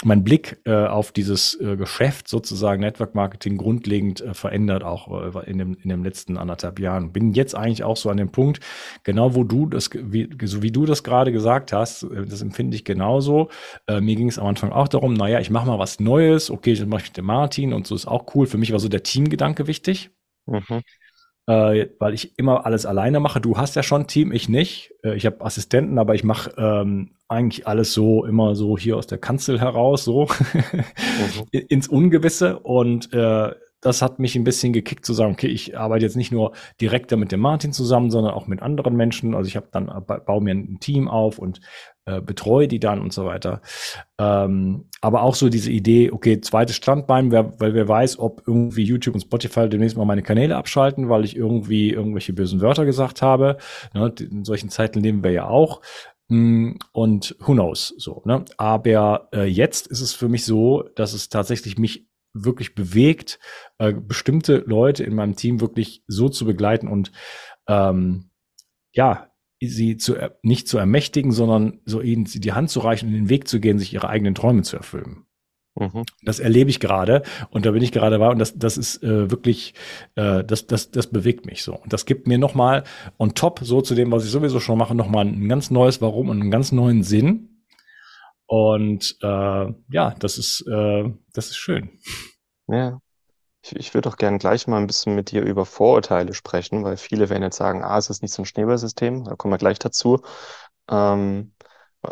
mein 0.05 0.23
Blick 0.23 0.59
äh, 0.65 0.85
auf 0.85 1.11
dieses 1.11 1.59
äh, 1.59 1.75
Geschäft 1.75 2.27
sozusagen 2.27 2.81
Network 2.81 3.15
Marketing 3.15 3.57
grundlegend 3.57 4.21
äh, 4.21 4.33
verändert, 4.33 4.83
auch 4.83 5.35
äh, 5.35 5.49
in, 5.49 5.57
dem, 5.57 5.77
in 5.81 5.89
dem 5.89 6.03
letzten 6.03 6.37
anderthalb 6.37 6.79
Jahren. 6.79 7.11
Bin 7.11 7.33
jetzt 7.33 7.55
eigentlich 7.55 7.83
auch 7.83 7.97
so 7.97 8.09
an 8.09 8.17
dem 8.17 8.31
Punkt, 8.31 8.59
genau 9.03 9.35
wo 9.35 9.43
du 9.43 9.65
das, 9.67 9.89
wie, 9.93 10.29
so 10.43 10.61
wie 10.61 10.71
du 10.71 10.85
das 10.85 11.03
gerade 11.03 11.31
gesagt 11.31 11.73
hast, 11.73 12.03
äh, 12.03 12.25
das 12.25 12.41
empfinde 12.41 12.75
ich 12.75 12.85
genauso. 12.85 13.49
Äh, 13.87 14.01
mir 14.01 14.15
ging 14.15 14.29
es 14.29 14.39
am 14.39 14.47
Anfang 14.47 14.71
auch 14.71 14.87
darum, 14.87 15.13
naja, 15.13 15.39
ich 15.39 15.49
mache 15.49 15.67
mal 15.67 15.79
was 15.79 15.99
Neues, 15.99 16.51
okay, 16.51 16.73
ich 16.73 16.85
mache 16.85 17.03
mit 17.03 17.17
dem 17.17 17.25
Martin 17.25 17.73
und 17.73 17.87
so 17.87 17.95
ist 17.95 18.07
auch 18.07 18.35
cool. 18.35 18.47
Für 18.47 18.57
mich 18.57 18.71
war 18.71 18.79
so 18.79 18.89
der 18.89 19.03
Teamgedanke 19.03 19.67
wichtig. 19.67 20.11
Mhm 20.45 20.81
äh, 21.47 21.87
weil 21.99 22.13
ich 22.13 22.37
immer 22.37 22.65
alles 22.65 22.85
alleine 22.85 23.19
mache. 23.19 23.41
Du 23.41 23.57
hast 23.57 23.75
ja 23.75 23.83
schon 23.83 24.01
ein 24.01 24.07
Team, 24.07 24.31
ich 24.31 24.47
nicht. 24.47 24.93
Äh, 25.03 25.15
ich 25.15 25.25
habe 25.25 25.43
Assistenten, 25.43 25.99
aber 25.99 26.15
ich 26.15 26.23
mache 26.23 26.53
ähm, 26.57 27.15
eigentlich 27.27 27.67
alles 27.67 27.93
so 27.93 28.25
immer 28.25 28.55
so 28.55 28.77
hier 28.77 28.97
aus 28.97 29.07
der 29.07 29.17
Kanzel 29.17 29.59
heraus, 29.59 30.05
so 30.05 30.27
mhm. 30.27 31.43
ins 31.51 31.87
Ungewisse. 31.87 32.59
Und 32.59 33.11
äh, 33.13 33.51
das 33.83 34.01
hat 34.01 34.19
mich 34.19 34.35
ein 34.35 34.43
bisschen 34.43 34.73
gekickt 34.73 35.05
zu 35.05 35.13
sagen, 35.13 35.33
okay, 35.33 35.47
ich 35.47 35.77
arbeite 35.77 36.05
jetzt 36.05 36.15
nicht 36.15 36.31
nur 36.31 36.53
direkt 36.79 37.11
mit 37.11 37.31
dem 37.31 37.41
Martin 37.41 37.73
zusammen, 37.73 38.09
sondern 38.09 38.33
auch 38.33 38.47
mit 38.47 38.61
anderen 38.61 38.95
Menschen. 38.95 39.35
Also 39.35 39.47
ich 39.47 39.55
habe 39.55 39.67
dann 39.71 39.89
äh, 39.89 40.01
baue 40.01 40.41
mir 40.41 40.55
ein 40.55 40.79
Team 40.79 41.07
auf 41.07 41.37
und 41.37 41.59
äh, 42.05 42.21
betreue 42.21 42.67
die 42.67 42.79
dann 42.79 43.01
und 43.01 43.13
so 43.13 43.25
weiter. 43.25 43.61
Ähm, 44.19 44.89
aber 45.01 45.21
auch 45.21 45.35
so 45.35 45.49
diese 45.49 45.71
Idee, 45.71 46.11
okay, 46.11 46.41
zweites 46.41 46.75
Standbein, 46.75 47.31
wer, 47.31 47.59
weil 47.59 47.73
wer 47.73 47.87
weiß, 47.87 48.19
ob 48.19 48.43
irgendwie 48.47 48.83
YouTube 48.83 49.15
und 49.15 49.21
Spotify 49.21 49.69
demnächst 49.69 49.97
mal 49.97 50.05
meine 50.05 50.23
Kanäle 50.23 50.55
abschalten, 50.55 51.09
weil 51.09 51.23
ich 51.23 51.35
irgendwie 51.35 51.91
irgendwelche 51.91 52.33
bösen 52.33 52.61
Wörter 52.61 52.85
gesagt 52.85 53.21
habe. 53.21 53.57
Ne, 53.93 54.13
in 54.19 54.45
solchen 54.45 54.69
Zeiten 54.69 55.01
leben 55.01 55.23
wir 55.23 55.31
ja 55.31 55.47
auch. 55.47 55.81
Mm, 56.29 56.73
und 56.93 57.35
who 57.39 57.53
knows, 57.53 57.93
so, 57.97 58.21
ne? 58.25 58.45
Aber 58.57 59.27
äh, 59.33 59.45
jetzt 59.45 59.87
ist 59.87 60.01
es 60.01 60.13
für 60.13 60.29
mich 60.29 60.45
so, 60.45 60.83
dass 60.95 61.13
es 61.13 61.29
tatsächlich 61.29 61.77
mich 61.77 62.07
wirklich 62.33 62.75
bewegt, 62.75 63.39
äh, 63.77 63.93
bestimmte 63.93 64.57
Leute 64.65 65.03
in 65.03 65.15
meinem 65.15 65.35
Team 65.35 65.61
wirklich 65.61 66.03
so 66.07 66.29
zu 66.29 66.45
begleiten 66.45 66.87
und 66.87 67.11
ähm, 67.67 68.29
ja, 68.91 69.29
sie 69.61 69.97
zu, 69.97 70.15
nicht 70.41 70.67
zu 70.67 70.77
ermächtigen, 70.77 71.31
sondern 71.31 71.79
so 71.85 72.01
ihnen 72.01 72.25
die 72.25 72.53
Hand 72.53 72.69
zu 72.69 72.79
reichen 72.79 73.07
und 73.07 73.13
den 73.13 73.29
Weg 73.29 73.47
zu 73.47 73.59
gehen, 73.59 73.79
sich 73.79 73.93
ihre 73.93 74.09
eigenen 74.09 74.35
Träume 74.35 74.63
zu 74.63 74.77
erfüllen. 74.77 75.25
Mhm. 75.75 76.03
Das 76.21 76.39
erlebe 76.39 76.69
ich 76.69 76.79
gerade 76.79 77.23
und 77.49 77.65
da 77.65 77.71
bin 77.71 77.81
ich 77.81 77.91
gerade 77.91 78.19
wahr 78.19 78.31
und 78.31 78.39
das, 78.39 78.57
das 78.57 78.77
ist 78.77 79.01
äh, 79.03 79.31
wirklich, 79.31 79.73
äh, 80.15 80.43
das, 80.43 80.67
das, 80.67 80.91
das 80.91 81.07
bewegt 81.07 81.45
mich 81.45 81.63
so. 81.63 81.75
Und 81.75 81.93
das 81.93 82.05
gibt 82.05 82.27
mir 82.27 82.37
nochmal 82.37 82.83
on 83.17 83.33
top, 83.33 83.59
so 83.63 83.81
zu 83.81 83.95
dem, 83.95 84.11
was 84.11 84.25
ich 84.25 84.31
sowieso 84.31 84.59
schon 84.59 84.77
mache, 84.77 84.93
nochmal 84.93 85.25
ein 85.25 85.49
ganz 85.49 85.71
neues 85.71 86.01
Warum 86.01 86.29
und 86.29 86.41
einen 86.41 86.51
ganz 86.51 86.71
neuen 86.71 87.03
Sinn. 87.03 87.52
Und 88.53 89.17
äh, 89.23 89.73
ja, 89.89 90.13
das 90.19 90.37
ist, 90.37 90.61
äh, 90.67 91.11
das 91.33 91.47
ist 91.47 91.57
schön. 91.57 91.89
Ja. 92.67 92.99
Ich, 93.63 93.75
ich 93.75 93.93
würde 93.95 94.09
auch 94.09 94.17
gerne 94.17 94.37
gleich 94.37 94.67
mal 94.67 94.77
ein 94.77 94.85
bisschen 94.85 95.15
mit 95.15 95.31
dir 95.31 95.41
über 95.41 95.65
Vorurteile 95.65 96.35
sprechen, 96.35 96.83
weil 96.83 96.97
viele 96.97 97.31
werden 97.31 97.41
jetzt 97.41 97.57
sagen, 97.57 97.83
ah, 97.83 97.97
es 97.97 98.11
ist 98.11 98.21
nicht 98.21 98.31
so 98.31 98.43
ein 98.43 98.45
Schneeballsystem, 98.45 99.23
da 99.23 99.35
kommen 99.35 99.55
wir 99.55 99.57
gleich 99.57 99.79
dazu. 99.79 100.21
Ähm, 100.87 101.55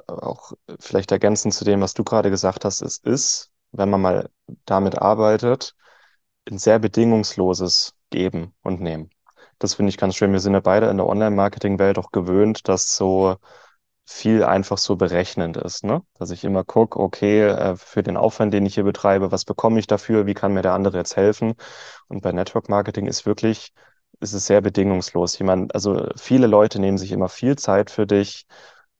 auch 0.07 0.53
vielleicht 0.79 1.11
ergänzend 1.11 1.53
zu 1.53 1.63
dem, 1.63 1.79
was 1.79 1.93
du 1.93 2.03
gerade 2.03 2.31
gesagt 2.31 2.65
hast, 2.65 2.81
es 2.81 2.97
ist, 2.97 3.51
wenn 3.71 3.91
man 3.91 4.01
mal 4.01 4.29
damit 4.65 4.97
arbeitet, 4.97 5.75
ein 6.49 6.57
sehr 6.57 6.79
bedingungsloses 6.79 7.93
Geben 8.09 8.55
und 8.63 8.81
Nehmen. 8.81 9.11
Das 9.59 9.75
finde 9.75 9.91
ich 9.91 9.97
ganz 9.97 10.15
schön. 10.15 10.31
Wir 10.31 10.39
sind 10.39 10.53
ja 10.53 10.59
beide 10.59 10.89
in 10.89 10.97
der 10.97 11.05
Online-Marketing-Welt 11.05 11.99
auch 11.99 12.11
gewöhnt, 12.11 12.67
dass 12.67 12.95
so 12.95 13.37
viel 14.11 14.43
einfach 14.43 14.77
so 14.77 14.95
berechnend 14.97 15.57
ist, 15.57 15.83
ne? 15.83 16.03
Dass 16.15 16.31
ich 16.31 16.43
immer 16.43 16.63
gucke, 16.63 16.99
okay, 16.99 17.43
äh, 17.47 17.75
für 17.77 18.03
den 18.03 18.17
Aufwand, 18.17 18.53
den 18.53 18.65
ich 18.65 18.75
hier 18.75 18.83
betreibe, 18.83 19.31
was 19.31 19.45
bekomme 19.45 19.79
ich 19.79 19.87
dafür? 19.87 20.25
Wie 20.25 20.33
kann 20.33 20.53
mir 20.53 20.61
der 20.61 20.73
andere 20.73 20.97
jetzt 20.97 21.15
helfen? 21.15 21.55
Und 22.07 22.21
bei 22.21 22.31
Network 22.31 22.69
Marketing 22.69 23.07
ist 23.07 23.25
wirklich, 23.25 23.73
ist 24.19 24.33
es 24.33 24.45
sehr 24.47 24.61
bedingungslos. 24.61 25.37
Jemand, 25.39 25.73
also 25.75 26.09
viele 26.17 26.47
Leute 26.47 26.79
nehmen 26.79 26.97
sich 26.97 27.11
immer 27.11 27.29
viel 27.29 27.57
Zeit 27.57 27.89
für 27.89 28.05
dich, 28.05 28.45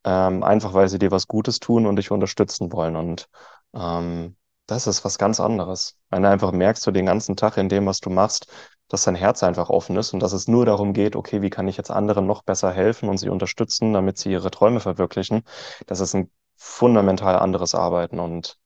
ähm, 0.05 0.43
einfach 0.43 0.73
weil 0.73 0.89
sie 0.89 0.99
dir 0.99 1.11
was 1.11 1.27
Gutes 1.27 1.59
tun 1.59 1.85
und 1.85 1.97
dich 1.97 2.11
unterstützen 2.11 2.71
wollen. 2.71 2.95
Und 2.95 3.27
ähm, 3.75 4.35
das 4.67 4.87
ist 4.87 5.03
was 5.05 5.17
ganz 5.17 5.39
anderes. 5.39 5.97
Wenn 6.09 6.23
du 6.23 6.29
einfach 6.29 6.51
merkst, 6.51 6.85
du 6.87 6.91
den 6.91 7.05
ganzen 7.05 7.35
Tag 7.35 7.57
in 7.57 7.69
dem, 7.69 7.85
was 7.85 7.99
du 7.99 8.09
machst, 8.09 8.47
dass 8.91 9.03
dein 9.03 9.15
Herz 9.15 9.41
einfach 9.43 9.69
offen 9.69 9.95
ist 9.95 10.13
und 10.13 10.19
dass 10.21 10.33
es 10.33 10.47
nur 10.47 10.65
darum 10.65 10.93
geht, 10.93 11.15
okay, 11.15 11.41
wie 11.41 11.49
kann 11.49 11.67
ich 11.67 11.77
jetzt 11.77 11.91
anderen 11.91 12.27
noch 12.27 12.43
besser 12.43 12.71
helfen 12.71 13.07
und 13.07 13.17
sie 13.17 13.29
unterstützen, 13.29 13.93
damit 13.93 14.17
sie 14.17 14.31
ihre 14.31 14.51
Träume 14.51 14.81
verwirklichen. 14.81 15.43
Das 15.87 16.01
ist 16.01 16.13
ein 16.13 16.29
fundamental 16.57 17.37
anderes 17.37 17.73
Arbeiten 17.73 18.19
und 18.19 18.57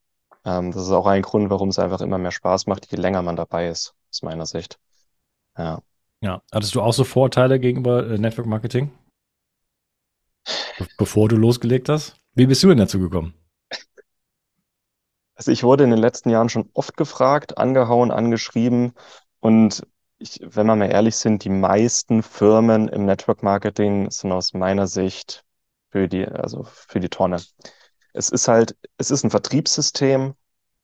ähm, 0.44 0.72
das 0.72 0.84
ist 0.84 0.92
auch 0.92 1.06
ein 1.06 1.22
Grund, 1.22 1.50
warum 1.50 1.70
es 1.70 1.80
einfach 1.80 2.02
immer 2.02 2.18
mehr 2.18 2.32
Spaß 2.32 2.66
macht, 2.66 2.92
je 2.92 2.98
länger 2.98 3.22
man 3.22 3.36
dabei 3.36 3.70
ist, 3.70 3.94
aus 4.10 4.24
meiner 4.24 4.46
Sicht. 4.46 4.80
Ja. 5.58 5.82
Ja, 6.22 6.42
hattest 6.52 6.74
du 6.74 6.82
auch 6.82 6.94
so 6.94 7.04
Vorteile 7.04 7.60
gegenüber 7.60 8.08
äh, 8.10 8.18
Network 8.18 8.48
Marketing? 8.48 8.92
Be 10.80 10.88
bevor 10.98 11.30
du 11.30 11.36
losgelegt 11.36 11.88
hast? 11.88 12.18
Wie 12.34 12.48
bist 12.48 12.64
du 12.64 12.70
denn 12.70 12.78
dazu 12.78 13.00
gekommen? 13.00 13.36
Also 15.36 15.52
ich 15.52 15.64
wurde 15.64 15.84
in 15.84 15.92
den 15.92 16.00
letzten 16.00 16.30
Jahren 16.30 16.50
schon 16.50 16.70
oft 16.74 16.98
gefragt, 16.98 17.58
angehauen, 17.58 18.10
angeschrieben 18.10 18.94
und 19.40 19.86
ich, 20.18 20.40
wenn 20.42 20.68
wir 20.68 20.76
mal 20.76 20.92
ehrlich 20.92 21.16
sind, 21.16 21.44
die 21.44 21.50
meisten 21.50 22.24
Firmen 22.24 22.88
im 22.88 23.06
Network 23.06 23.44
Marketing 23.44 24.10
sind 24.12 24.32
aus 24.32 24.54
meiner 24.54 24.88
Sicht 24.88 25.44
für 25.92 26.08
die, 26.08 26.26
also 26.26 26.64
für 26.64 27.00
die 27.00 27.10
Tonne. 27.10 27.42
Es 28.14 28.30
ist 28.30 28.48
halt, 28.48 28.78
es 28.98 29.12
ist 29.12 29.24
ein 29.24 29.30
Vertriebssystem, 29.30 30.36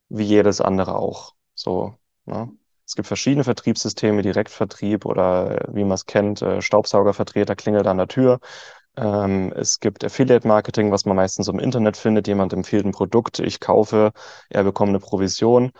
wie 0.09 0.23
jedes 0.23 0.61
andere 0.61 0.95
auch. 0.95 1.33
So, 1.55 1.95
ne? 2.25 2.51
Es 2.85 2.95
gibt 2.95 3.07
verschiedene 3.07 3.45
Vertriebssysteme, 3.45 4.21
Direktvertrieb 4.21 5.05
oder 5.05 5.65
wie 5.71 5.85
man 5.85 5.93
es 5.93 6.05
kennt, 6.05 6.41
äh, 6.41 6.61
Staubsaugervertreter 6.61 7.55
klingelt 7.55 7.87
an 7.87 7.97
der 7.97 8.09
Tür. 8.09 8.41
Ähm, 8.97 9.53
es 9.55 9.79
gibt 9.79 10.03
Affiliate 10.03 10.45
Marketing, 10.45 10.91
was 10.91 11.05
man 11.05 11.15
meistens 11.15 11.47
im 11.47 11.59
Internet 11.59 11.95
findet. 11.95 12.27
Jemand 12.27 12.51
empfiehlt 12.51 12.85
ein 12.85 12.91
Produkt, 12.91 13.39
ich 13.39 13.61
kaufe, 13.61 14.11
er 14.49 14.63
bekommt 14.65 14.89
eine 14.89 14.99
Provision. 14.99 15.71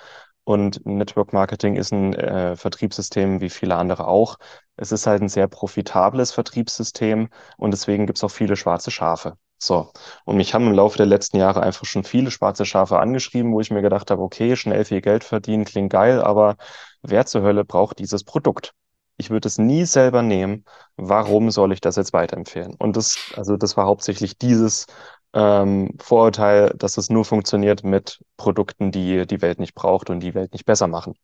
Und 0.43 0.86
Network 0.86 1.33
Marketing 1.33 1.75
ist 1.75 1.91
ein 1.91 2.13
äh, 2.13 2.55
Vertriebssystem 2.55 3.41
wie 3.41 3.50
viele 3.50 3.75
andere 3.75 4.07
auch. 4.07 4.38
Es 4.75 4.91
ist 4.91 5.05
halt 5.07 5.21
ein 5.21 5.29
sehr 5.29 5.48
profitables 5.48 6.31
Vertriebssystem 6.31 7.29
und 7.57 7.71
deswegen 7.71 8.07
gibt 8.07 8.17
es 8.17 8.24
auch 8.24 8.31
viele 8.31 8.55
schwarze 8.55 8.91
Schafe. 8.91 9.38
So. 9.60 9.91
Und 10.25 10.38
mich 10.38 10.55
haben 10.55 10.65
im 10.67 10.74
Laufe 10.74 10.98
der 10.98 11.05
letzten 11.05 11.38
Jahre 11.38 11.62
einfach 11.62 11.86
schon 11.86 12.03
viele 12.03 12.31
schwarze 12.31 12.65
Schafe 12.65 13.00
angeschrieben, 13.00 13.53
wo 13.53 13.62
ich 13.62 13.69
mir 13.69 13.83
gedacht 13.83 14.10
habe, 14.10 14.24
okay, 14.24 14.55
schnell 14.55 14.86
viel 14.86 15.01
Geld 15.01 15.24
verdienen 15.24 15.65
klingt 15.65 15.91
geil, 15.91 16.21
aber 16.21 16.57
wer 17.03 17.27
zur 17.27 17.43
Hölle 17.43 17.63
braucht 17.63 18.00
dieses 18.00 18.24
Produkt? 18.24 18.74
Ich 19.17 19.29
würde 19.29 19.48
es 19.48 19.60
nie 19.60 19.86
selber 19.86 20.24
nehmen. 20.24 20.65
Warum 20.95 21.51
soll 21.51 21.74
ich 21.74 21.81
das 21.81 21.95
jetzt 21.95 22.12
weiterempfehlen? 22.12 22.74
Und 22.79 22.98
das, 22.98 23.17
also 23.36 23.55
das 23.55 23.77
war 23.77 23.86
hauptsächlich 23.86 24.39
dieses 24.39 24.88
ähm, 25.33 25.97
Vorurteil, 26.00 26.73
dass 26.77 26.97
es 26.97 27.09
nur 27.09 27.25
funktioniert 27.25 27.83
mit 27.83 28.23
Produkten, 28.38 28.91
die 28.91 29.25
die 29.27 29.41
Welt 29.41 29.59
nicht 29.59 29.75
braucht 29.75 30.09
und 30.09 30.19
die 30.21 30.33
Welt 30.33 30.53
nicht 30.53 30.65
besser 30.65 30.88
machen. 30.88 31.15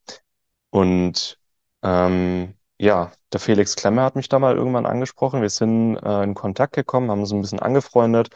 Und 0.70 1.40
ähm, 1.84 2.56
ja, 2.80 3.12
der 3.34 3.40
Felix 3.40 3.76
Klemmer 3.76 4.04
hat 4.04 4.16
mich 4.16 4.30
da 4.30 4.40
mal 4.40 4.56
irgendwann 4.56 4.86
angesprochen. 4.86 5.42
Wir 5.42 5.50
sind 5.50 5.98
äh, 5.98 6.24
in 6.24 6.36
Kontakt 6.36 6.74
gekommen, 6.74 7.12
haben 7.12 7.22
uns 7.22 7.32
ein 7.34 7.42
bisschen 7.42 7.60
angefreundet 7.60 8.30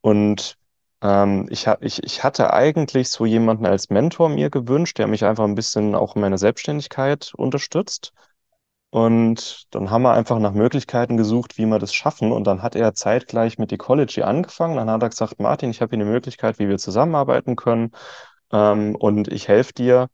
und 0.00 0.56
ähm, 1.02 1.46
ich, 1.50 1.66
ich, 1.80 2.02
ich 2.02 2.24
hatte 2.24 2.52
eigentlich 2.52 3.10
so 3.10 3.24
jemanden 3.24 3.66
als 3.66 3.88
Mentor 3.90 4.28
mir 4.28 4.50
gewünscht, 4.50 4.98
der 4.98 5.06
mich 5.06 5.24
einfach 5.24 5.44
ein 5.44 5.54
bisschen 5.54 5.94
auch 5.94 6.16
in 6.16 6.22
meiner 6.22 6.38
Selbstständigkeit 6.38 7.32
unterstützt. 7.36 8.12
Und 8.90 9.66
dann 9.74 9.90
haben 9.90 10.02
wir 10.02 10.12
einfach 10.14 10.38
nach 10.38 10.52
Möglichkeiten 10.52 11.16
gesucht, 11.18 11.58
wie 11.58 11.66
wir 11.66 11.78
das 11.78 11.92
schaffen. 11.92 12.32
Und 12.32 12.44
dann 12.46 12.62
hat 12.62 12.74
er 12.74 12.94
zeitgleich 12.94 13.58
mit 13.58 13.70
Ecology 13.72 14.22
angefangen. 14.22 14.76
Dann 14.76 14.90
hat 14.90 15.02
er 15.02 15.10
gesagt, 15.10 15.40
Martin, 15.40 15.70
ich 15.70 15.82
habe 15.82 15.90
hier 15.90 16.02
eine 16.02 16.10
Möglichkeit, 16.10 16.58
wie 16.58 16.68
wir 16.68 16.78
zusammenarbeiten 16.78 17.56
können. 17.56 17.92
Ähm, 18.52 18.96
und 18.96 19.28
ich 19.28 19.48
helfe 19.48 19.72
dir, 19.74 20.08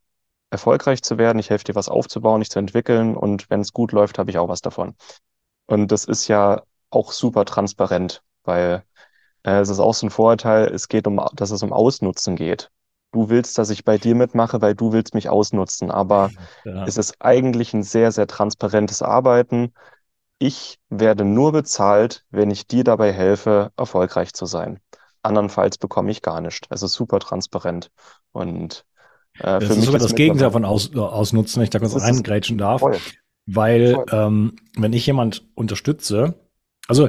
erfolgreich 0.50 1.02
zu 1.02 1.18
werden. 1.18 1.38
Ich 1.38 1.50
helfe 1.50 1.64
dir, 1.64 1.74
was 1.74 1.88
aufzubauen, 1.88 2.40
dich 2.40 2.50
zu 2.50 2.58
entwickeln. 2.58 3.16
Und 3.16 3.50
wenn 3.50 3.60
es 3.60 3.72
gut 3.72 3.92
läuft, 3.92 4.18
habe 4.18 4.30
ich 4.30 4.38
auch 4.38 4.48
was 4.48 4.62
davon. 4.62 4.94
Und 5.66 5.92
das 5.92 6.04
ist 6.04 6.28
ja 6.28 6.62
auch 6.90 7.12
super 7.12 7.44
transparent, 7.44 8.22
weil 8.44 8.84
äh, 9.44 9.60
es 9.60 9.68
ist 9.68 9.80
auch 9.80 9.94
so 9.94 10.06
ein 10.06 10.10
Vorurteil, 10.10 10.66
es 10.72 10.88
geht 10.88 11.06
um, 11.06 11.20
dass 11.34 11.50
es 11.50 11.62
um 11.62 11.72
Ausnutzen 11.72 12.36
geht 12.36 12.70
du 13.14 13.28
willst, 13.30 13.56
dass 13.58 13.70
ich 13.70 13.84
bei 13.84 13.96
dir 13.96 14.14
mitmache, 14.14 14.60
weil 14.60 14.74
du 14.74 14.92
willst 14.92 15.14
mich 15.14 15.28
ausnutzen. 15.28 15.90
Aber 15.90 16.30
ja. 16.64 16.84
es 16.84 16.98
ist 16.98 17.16
eigentlich 17.20 17.72
ein 17.72 17.82
sehr, 17.82 18.12
sehr 18.12 18.26
transparentes 18.26 19.02
Arbeiten. 19.02 19.72
Ich 20.38 20.78
werde 20.90 21.24
nur 21.24 21.52
bezahlt, 21.52 22.24
wenn 22.30 22.50
ich 22.50 22.66
dir 22.66 22.84
dabei 22.84 23.12
helfe, 23.12 23.70
erfolgreich 23.76 24.32
zu 24.32 24.46
sein. 24.46 24.80
Andernfalls 25.22 25.78
bekomme 25.78 26.10
ich 26.10 26.20
gar 26.20 26.40
nichts. 26.40 26.68
Also 26.70 26.86
super 26.86 27.20
transparent. 27.20 27.90
Und 28.32 28.84
äh, 29.38 29.44
das 29.44 29.64
für 29.64 29.70
ist 29.70 29.76
mich 29.76 29.86
sogar 29.86 30.00
das 30.00 30.14
Gegenteil 30.14 30.50
von 30.50 30.64
aus, 30.64 30.94
Ausnutzen, 30.94 31.56
wenn 31.56 31.64
ich 31.64 31.70
da 31.70 31.78
kurz 31.78 31.94
reingrätschen 31.94 32.58
darf. 32.58 32.80
Voll. 32.80 32.98
Weil 33.46 33.94
voll. 33.94 34.06
Ähm, 34.10 34.56
wenn 34.76 34.92
ich 34.92 35.06
jemand 35.06 35.46
unterstütze, 35.54 36.34
also 36.88 37.08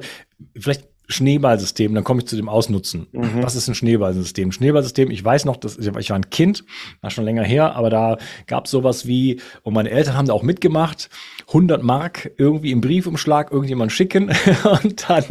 vielleicht 0.56 0.88
Schneeballsystem, 1.08 1.94
dann 1.94 2.04
komme 2.04 2.22
ich 2.22 2.28
zu 2.28 2.36
dem 2.36 2.50
Ausnutzen. 2.50 3.08
Mhm. 3.12 3.44
Was 3.44 3.56
ist 3.56 3.68
ein 3.68 3.76
Schneeballsystem? 3.76 4.52
Schneeballsystem, 4.52 5.12
ich 5.12 5.24
weiß 5.24 5.46
noch, 5.46 5.58
dass, 5.58 5.78
ich 5.78 6.10
war 6.10 6.16
ein 6.16 6.30
Kind, 6.30 6.64
war 7.02 7.10
schon 7.10 7.26
länger 7.26 7.44
her, 7.44 7.76
aber 7.76 7.90
da 7.90 8.18
gab 8.48 8.66
es 8.66 8.72
sowas 8.72 9.06
wie, 9.06 9.40
und 9.64 9.74
meine 9.74 9.90
Eltern 9.90 10.16
haben 10.16 10.28
da 10.28 10.34
auch 10.34 10.44
mitgemacht, 10.44 11.10
100 11.48 11.84
Mark 11.84 12.32
irgendwie 12.38 12.72
im 12.72 12.82
Briefumschlag 12.82 13.52
irgendjemand 13.52 13.92
schicken 13.92 14.32
und 14.84 15.10
dann, 15.10 15.24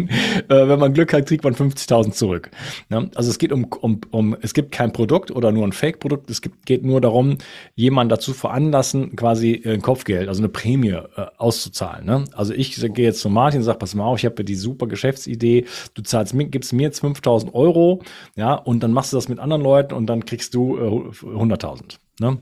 äh, 0.49 0.69
wenn 0.69 0.78
man 0.78 0.95
Glück 0.95 1.12
hat, 1.12 1.26
kriegt 1.26 1.45
man 1.45 1.54
50.000 1.54 2.12
zurück. 2.12 2.50
Ja? 2.90 3.04
Also 3.14 3.31
es 3.31 3.38
geht 3.38 3.52
um, 3.52 3.64
um, 3.81 4.00
um, 4.11 4.37
es 4.40 4.54
gibt 4.54 4.73
kein 4.73 4.93
Produkt 4.93 5.31
oder 5.31 5.50
nur 5.52 5.66
ein 5.66 5.73
Fake-Produkt, 5.73 6.31
es 6.31 6.40
gibt, 6.40 6.66
geht 6.66 6.85
nur 6.85 7.00
darum, 7.00 7.38
jemanden 7.75 8.11
dazu 8.11 8.33
veranlassen, 8.33 9.16
quasi 9.16 9.62
ein 9.66 9.83
Kopfgeld, 9.83 10.28
also 10.28 10.40
eine 10.40 10.49
Prämie 10.49 10.90
äh, 10.90 11.02
auszuzahlen. 11.37 12.07
Ne? 12.07 12.25
Also 12.35 12.54
ich 12.54 12.75
gehe 12.75 13.04
jetzt 13.07 13.21
zu 13.21 13.28
Martin 13.28 13.61
und 13.61 13.64
sage, 13.64 13.78
pass 13.78 13.95
mal 13.95 14.04
auf, 14.04 14.19
ich 14.19 14.25
habe 14.25 14.45
die 14.45 14.54
super 14.54 14.87
Geschäftsidee, 14.87 15.63
du 15.94 16.02
zahlst 16.02 16.35
mir, 16.35 16.47
gibst 16.47 16.73
mir 16.73 16.83
jetzt 16.83 17.00
5000 17.00 17.54
Euro, 17.54 18.02
ja, 18.37 18.54
und 18.54 18.83
dann 18.83 18.92
machst 18.92 19.12
du 19.12 19.16
das 19.16 19.28
mit 19.28 19.38
anderen 19.38 19.62
Leuten 19.62 19.94
und 19.94 20.06
dann 20.06 20.25
kriegst 20.25 20.54
du 20.54 20.76
äh, 20.76 20.80
100.000. 20.80 21.99
Ne? 22.21 22.38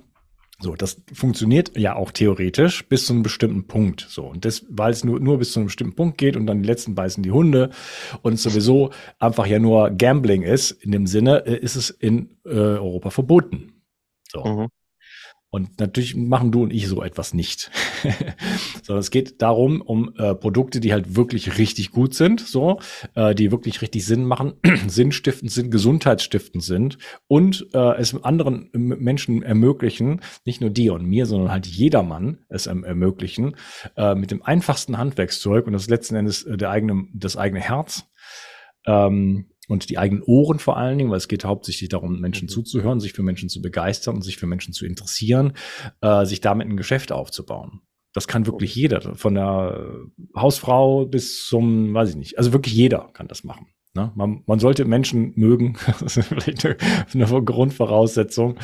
So, 0.62 0.76
das 0.76 1.02
funktioniert 1.12 1.76
ja 1.76 1.97
auch 1.97 2.12
theoretisch 2.12 2.87
bis 2.88 3.07
zu 3.07 3.12
einem 3.12 3.25
bestimmten 3.25 3.67
Punkt. 3.67 4.07
So, 4.09 4.26
und 4.26 4.45
das, 4.45 4.64
weil 4.69 4.93
es 4.93 5.02
nur, 5.02 5.19
nur 5.19 5.38
bis 5.38 5.52
zu 5.52 5.59
einem 5.59 5.67
bestimmten 5.67 5.97
Punkt 5.97 6.19
geht 6.19 6.37
und 6.37 6.47
dann 6.47 6.62
die 6.62 6.69
letzten 6.69 6.95
beißen 6.95 7.23
die 7.23 7.33
Hunde 7.33 7.71
und 8.23 8.38
sowieso 8.38 8.91
einfach 9.19 9.47
ja 9.47 9.59
nur 9.59 9.91
Gambling 9.91 10.43
ist, 10.43 10.71
in 10.71 10.93
dem 10.93 11.09
Sinne, 11.09 11.45
äh, 11.47 11.57
ist 11.57 11.75
es 11.75 11.91
in 11.91 12.37
äh, 12.45 12.50
Europa 12.50 13.11
verboten. 13.11 13.83
So. 14.31 14.45
Mhm. 14.45 14.69
Und 15.55 15.81
natürlich 15.81 16.17
machen 16.17 16.51
du 16.51 16.63
und 16.63 16.73
ich 16.73 16.89
so 16.89 17.03
etwas 17.03 17.35
nicht. 17.35 17.71
Sondern 18.83 19.01
es 19.01 19.11
geht 19.11 19.43
darum, 19.43 19.83
um 19.83 20.15
äh, 20.17 20.35
Produkte, 20.35 20.81
die 20.81 20.95
halt 20.95 21.15
wirklich 21.15 21.59
richtig 21.59 21.91
gut 21.91 22.15
sind, 22.15 22.41
so, 22.41 22.81
äh, 23.15 23.35
die 23.35 23.53
wirklich 23.53 23.83
richtig 23.83 24.07
Sinn 24.07 24.25
machen, 24.25 24.55
sinnstiftend 24.89 25.51
sind, 25.53 25.71
gesundheitsstiftend 25.71 26.65
sind 26.65 26.97
und 27.29 27.69
äh, 27.75 27.97
es 27.99 28.15
anderen 28.25 28.71
Menschen 28.73 29.43
ermöglichen, 29.43 30.23
nicht 30.47 30.63
nur 30.63 30.71
dir 30.71 30.95
und 30.95 31.05
mir, 31.05 31.27
sondern 31.27 31.53
halt 31.53 31.67
jedermann 31.67 32.39
es 32.49 32.67
erm-, 32.67 32.85
ermöglichen, 32.85 33.55
äh, 33.99 34.15
mit 34.15 34.31
dem 34.31 34.43
einfachsten 34.43 34.97
Handwerkszeug 34.97 35.67
und 35.67 35.75
das 35.75 35.91
letzten 35.91 36.15
Endes 36.15 36.45
äh, 36.45 36.57
der 36.57 36.71
eigene, 36.71 37.09
das 37.13 37.37
eigene 37.37 37.61
Herz, 37.61 38.05
ähm, 38.87 39.52
und 39.69 39.90
die 39.90 39.99
eigenen 39.99 40.23
Ohren 40.25 40.59
vor 40.59 40.76
allen 40.76 40.99
Dingen, 40.99 41.11
weil 41.11 41.19
es 41.19 41.28
geht 41.28 41.45
hauptsächlich 41.45 41.88
darum, 41.88 42.21
Menschen 42.21 42.47
mhm. 42.47 42.50
zuzuhören, 42.50 43.00
sich 43.00 43.12
für 43.12 43.23
Menschen 43.23 43.49
zu 43.49 43.62
begeistern 43.62 44.16
und 44.16 44.23
sich 44.23 44.37
für 44.37 44.47
Menschen 44.47 44.73
zu 44.73 44.87
interessieren, 44.87 45.52
äh, 46.00 46.25
sich 46.25 46.40
damit 46.40 46.69
ein 46.69 46.76
Geschäft 46.76 47.12
aufzubauen. 47.12 47.83
Das 48.14 48.28
kann 48.28 48.47
wirklich 48.47 48.75
jeder, 48.75 49.14
von 49.16 49.35
der 49.35 49.97
Hausfrau 50.37 51.07
bis 51.07 51.47
zum, 51.47 51.95
weiß 51.95 52.11
ich 52.11 52.16
nicht, 52.16 52.38
also 52.38 52.52
wirklich 52.52 52.75
jeder 52.75 53.09
kann 53.14 53.28
das 53.28 53.42
machen. 53.42 53.69
Ne? 53.95 54.11
Man, 54.14 54.42
man 54.47 54.59
sollte 54.59 54.85
Menschen 54.85 55.33
mögen, 55.37 55.76
das 56.00 56.16
ist 56.16 56.28
vielleicht 56.28 56.64
eine, 56.64 56.76
eine 57.12 57.45
Grundvoraussetzung. 57.45 58.59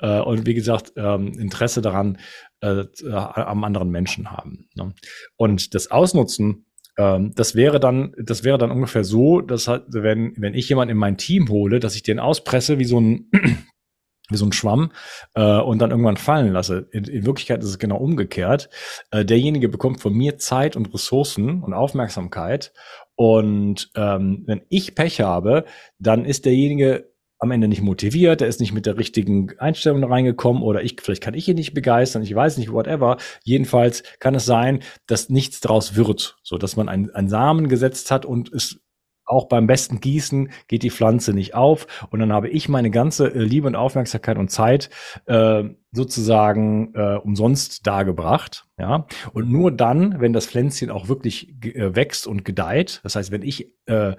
Äh, 0.00 0.20
und 0.20 0.46
wie 0.46 0.54
gesagt, 0.54 0.92
ähm, 0.96 1.38
Interesse 1.38 1.82
daran 1.82 2.18
äh, 2.60 2.84
am 3.10 3.64
anderen 3.64 3.90
Menschen 3.90 4.30
haben. 4.30 4.68
Ne? 4.74 4.92
Und 5.36 5.74
das 5.74 5.90
Ausnutzen 5.90 6.66
ähm, 6.98 7.32
das 7.34 7.54
wäre 7.54 7.80
dann, 7.80 8.14
das 8.22 8.44
wäre 8.44 8.58
dann 8.58 8.70
ungefähr 8.70 9.04
so, 9.04 9.40
dass 9.40 9.68
halt, 9.68 9.84
wenn, 9.88 10.34
wenn 10.36 10.54
ich 10.54 10.68
jemanden 10.68 10.92
in 10.92 10.98
mein 10.98 11.16
Team 11.16 11.48
hole, 11.48 11.80
dass 11.80 11.94
ich 11.94 12.02
den 12.02 12.20
auspresse 12.20 12.78
wie 12.78 12.84
so 12.84 13.00
ein, 13.00 13.30
wie 14.28 14.36
so 14.36 14.46
ein 14.46 14.52
Schwamm 14.52 14.92
äh, 15.34 15.58
und 15.58 15.78
dann 15.78 15.90
irgendwann 15.90 16.16
fallen 16.16 16.52
lasse. 16.52 16.88
In, 16.92 17.04
in 17.04 17.26
Wirklichkeit 17.26 17.62
ist 17.62 17.68
es 17.68 17.78
genau 17.78 17.96
umgekehrt. 17.96 18.68
Äh, 19.10 19.24
derjenige 19.24 19.68
bekommt 19.68 20.00
von 20.00 20.14
mir 20.14 20.38
Zeit 20.38 20.76
und 20.76 20.92
Ressourcen 20.92 21.62
und 21.62 21.74
Aufmerksamkeit. 21.74 22.72
Und 23.14 23.90
ähm, 23.94 24.44
wenn 24.46 24.62
ich 24.68 24.94
Pech 24.94 25.20
habe, 25.20 25.64
dann 25.98 26.24
ist 26.24 26.44
derjenige 26.44 27.11
am 27.42 27.50
Ende 27.50 27.66
nicht 27.66 27.82
motiviert, 27.82 28.40
er 28.40 28.46
ist 28.46 28.60
nicht 28.60 28.72
mit 28.72 28.86
der 28.86 28.96
richtigen 28.96 29.58
Einstellung 29.58 30.04
reingekommen 30.04 30.62
oder 30.62 30.84
ich, 30.84 30.96
vielleicht 31.02 31.22
kann 31.22 31.34
ich 31.34 31.48
ihn 31.48 31.56
nicht 31.56 31.74
begeistern, 31.74 32.22
ich 32.22 32.32
weiß 32.32 32.56
nicht, 32.56 32.70
whatever. 32.70 33.16
Jedenfalls 33.42 34.04
kann 34.20 34.36
es 34.36 34.44
sein, 34.44 34.78
dass 35.08 35.28
nichts 35.28 35.58
draus 35.58 35.96
wird, 35.96 36.38
so 36.44 36.56
dass 36.56 36.76
man 36.76 36.88
einen, 36.88 37.10
einen 37.10 37.28
Samen 37.28 37.68
gesetzt 37.68 38.12
hat 38.12 38.24
und 38.24 38.52
es 38.52 38.80
auch 39.24 39.48
beim 39.48 39.66
besten 39.66 40.00
Gießen 40.00 40.50
geht 40.68 40.82
die 40.82 40.90
Pflanze 40.90 41.32
nicht 41.32 41.54
auf 41.54 41.86
und 42.10 42.20
dann 42.20 42.32
habe 42.32 42.48
ich 42.48 42.68
meine 42.68 42.90
ganze 42.90 43.32
äh, 43.34 43.38
Liebe 43.38 43.66
und 43.66 43.76
Aufmerksamkeit 43.76 44.38
und 44.38 44.50
Zeit 44.50 44.90
äh, 45.26 45.64
sozusagen 45.92 46.94
äh, 46.94 47.16
umsonst 47.16 47.86
dargebracht, 47.86 48.64
ja. 48.78 49.06
Und 49.32 49.50
nur 49.50 49.70
dann, 49.70 50.20
wenn 50.20 50.32
das 50.32 50.46
Pflänzchen 50.46 50.90
auch 50.90 51.08
wirklich 51.08 51.50
äh, 51.64 51.94
wächst 51.94 52.26
und 52.26 52.44
gedeiht, 52.44 53.00
das 53.02 53.14
heißt, 53.14 53.30
wenn 53.30 53.42
ich 53.42 53.70
äh, 53.86 54.14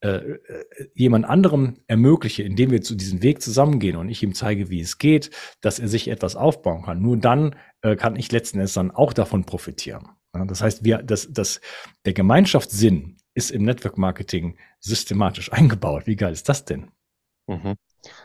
äh, 0.00 0.20
jemand 0.94 1.26
anderem 1.26 1.76
ermögliche, 1.86 2.42
indem 2.42 2.70
wir 2.70 2.80
zu 2.80 2.94
diesem 2.94 3.22
Weg 3.22 3.42
zusammengehen 3.42 3.96
und 3.96 4.08
ich 4.08 4.22
ihm 4.22 4.34
zeige, 4.34 4.70
wie 4.70 4.80
es 4.80 4.98
geht, 4.98 5.30
dass 5.60 5.78
er 5.78 5.88
sich 5.88 6.08
etwas 6.08 6.34
aufbauen 6.34 6.82
kann, 6.82 7.02
nur 7.02 7.18
dann 7.18 7.54
äh, 7.82 7.94
kann 7.94 8.16
ich 8.16 8.32
letzten 8.32 8.58
Endes 8.58 8.72
dann 8.72 8.90
auch 8.90 9.12
davon 9.12 9.44
profitieren. 9.44 10.08
Ja, 10.34 10.44
das 10.44 10.62
heißt, 10.62 10.84
wir, 10.84 10.98
das, 10.98 11.28
das, 11.30 11.60
der 12.04 12.12
Gemeinschaftssinn 12.12 13.16
ist 13.38 13.50
im 13.50 13.62
Network 13.64 13.96
Marketing 13.96 14.58
systematisch 14.80 15.52
eingebaut. 15.52 16.06
Wie 16.06 16.16
geil 16.16 16.32
ist 16.32 16.48
das 16.48 16.64
denn? 16.64 16.90
Mhm. 17.46 17.76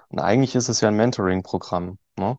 Und 0.10 0.20
eigentlich 0.20 0.56
ist 0.56 0.70
es 0.70 0.82
ja 0.82 0.90
ein 0.90 0.96
Mentoring-Programm. 0.96 1.98
Ne? 2.18 2.38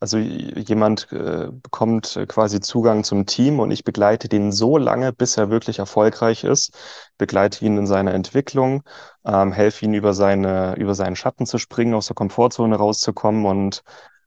Also 0.00 0.18
jemand 0.18 1.12
äh, 1.12 1.48
bekommt 1.52 2.18
quasi 2.28 2.60
Zugang 2.60 3.04
zum 3.04 3.26
Team 3.26 3.60
und 3.60 3.70
ich 3.70 3.84
begleite 3.84 4.28
den 4.28 4.50
so 4.50 4.76
lange, 4.76 5.12
bis 5.12 5.36
er 5.36 5.50
wirklich 5.50 5.78
erfolgreich 5.78 6.42
ist, 6.42 6.72
begleite 7.18 7.64
ihn 7.64 7.78
in 7.78 7.86
seiner 7.86 8.12
Entwicklung, 8.14 8.82
ähm, 9.24 9.52
helfe 9.52 9.84
ihn 9.84 9.94
über 9.94 10.12
seine, 10.12 10.74
über 10.76 10.94
seinen 10.94 11.14
Schatten 11.14 11.46
zu 11.46 11.58
springen, 11.58 11.94
aus 11.94 12.06
der 12.06 12.14
Komfortzone 12.14 12.74
rauszukommen 12.74 13.46
und 13.46 13.82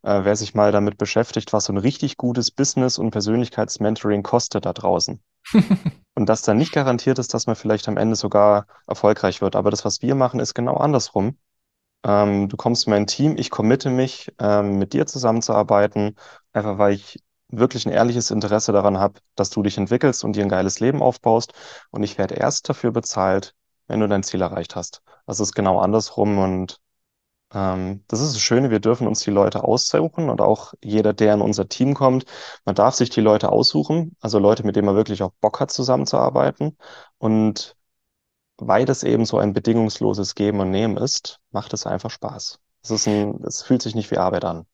äh, 0.06 0.24
wer 0.24 0.36
sich 0.36 0.54
mal 0.54 0.72
damit 0.72 0.98
beschäftigt, 0.98 1.52
was 1.52 1.66
so 1.66 1.74
ein 1.74 1.78
richtig 1.78 2.18
gutes 2.18 2.52
Business- 2.52 3.00
und 3.00 3.12
Persönlichkeitsmentoring 3.12 4.22
kostet 4.24 4.66
da 4.66 4.74
draußen. 4.74 5.20
und 6.16 6.30
das 6.30 6.44
dann 6.44 6.58
nicht 6.58 6.72
garantiert 6.72 7.20
ist, 7.20 7.34
dass 7.34 7.48
man 7.48 7.56
vielleicht 7.56 7.88
am 7.88 7.98
Ende 7.98 8.16
sogar 8.16 8.68
erfolgreich 8.88 9.42
wird. 9.42 9.56
Aber 9.56 9.72
das, 9.72 9.84
was 9.84 10.02
wir 10.02 10.16
machen, 10.16 10.40
ist 10.40 10.54
genau 10.54 10.76
andersrum. 10.76 11.38
Ähm, 12.04 12.50
du 12.50 12.56
kommst 12.56 12.86
in 12.86 12.92
mein 12.92 13.08
Team, 13.08 13.36
ich 13.38 13.50
committe 13.50 13.90
mich, 13.90 14.32
ähm, 14.40 14.78
mit 14.78 14.94
dir 14.94 15.08
zusammenzuarbeiten, 15.08 16.16
einfach 16.54 16.78
weil 16.78 16.94
ich 16.94 17.20
wirklich 17.48 17.86
ein 17.88 17.92
ehrliches 17.92 18.30
Interesse 18.30 18.74
daran 18.74 19.00
habe, 19.00 19.20
dass 19.36 19.50
du 19.50 19.64
dich 19.64 19.78
entwickelst 19.78 20.24
und 20.24 20.36
dir 20.36 20.44
ein 20.44 20.50
geiles 20.50 20.80
Leben 20.80 21.02
aufbaust. 21.02 21.54
Und 21.90 22.04
ich 22.04 22.20
werde 22.20 22.36
erst 22.36 22.70
dafür 22.70 22.92
bezahlt, 22.92 23.56
wenn 23.88 24.00
du 24.00 24.08
dein 24.08 24.24
Ziel 24.24 24.42
erreicht 24.42 24.76
hast. 24.76 25.02
Das 25.26 25.40
ist 25.40 25.54
genau 25.56 25.80
andersrum 25.80 26.38
und 26.38 26.80
ähm, 27.56 28.04
das 28.10 28.20
ist 28.20 28.36
das 28.36 28.42
Schöne, 28.42 28.70
wir 28.70 28.82
dürfen 28.82 29.08
uns 29.08 29.22
die 29.22 29.32
Leute 29.32 29.64
aussuchen 29.64 30.30
und 30.30 30.42
auch 30.42 30.74
jeder, 30.84 31.14
der 31.14 31.34
in 31.34 31.42
unser 31.42 31.70
Team 31.70 31.94
kommt, 31.94 32.26
man 32.66 32.76
darf 32.76 32.96
sich 32.96 33.10
die 33.10 33.22
Leute 33.22 33.52
aussuchen, 33.52 34.16
also 34.20 34.38
Leute, 34.40 34.66
mit 34.66 34.76
denen 34.76 34.86
man 34.86 34.96
wirklich 34.96 35.24
auch 35.24 35.32
Bock 35.42 35.62
hat, 35.62 35.72
zusammenzuarbeiten. 35.72 36.78
Und 37.18 37.78
weil 38.58 38.86
das 38.86 39.04
eben 39.04 39.26
so 39.26 39.38
ein 39.38 39.54
bedingungsloses 39.54 40.36
Geben 40.36 40.60
und 40.60 40.70
Nehmen 40.70 40.98
ist, 40.98 41.40
macht 41.52 41.74
es 41.74 41.88
einfach 41.88 42.10
Spaß. 42.12 42.60
Es 42.84 42.92
ist 42.92 43.08
ein, 43.08 43.42
es 43.46 43.64
fühlt 43.64 43.82
sich 43.82 43.96
nicht 43.96 44.12
wie 44.12 44.18
Arbeit 44.18 44.46
an. 44.46 44.66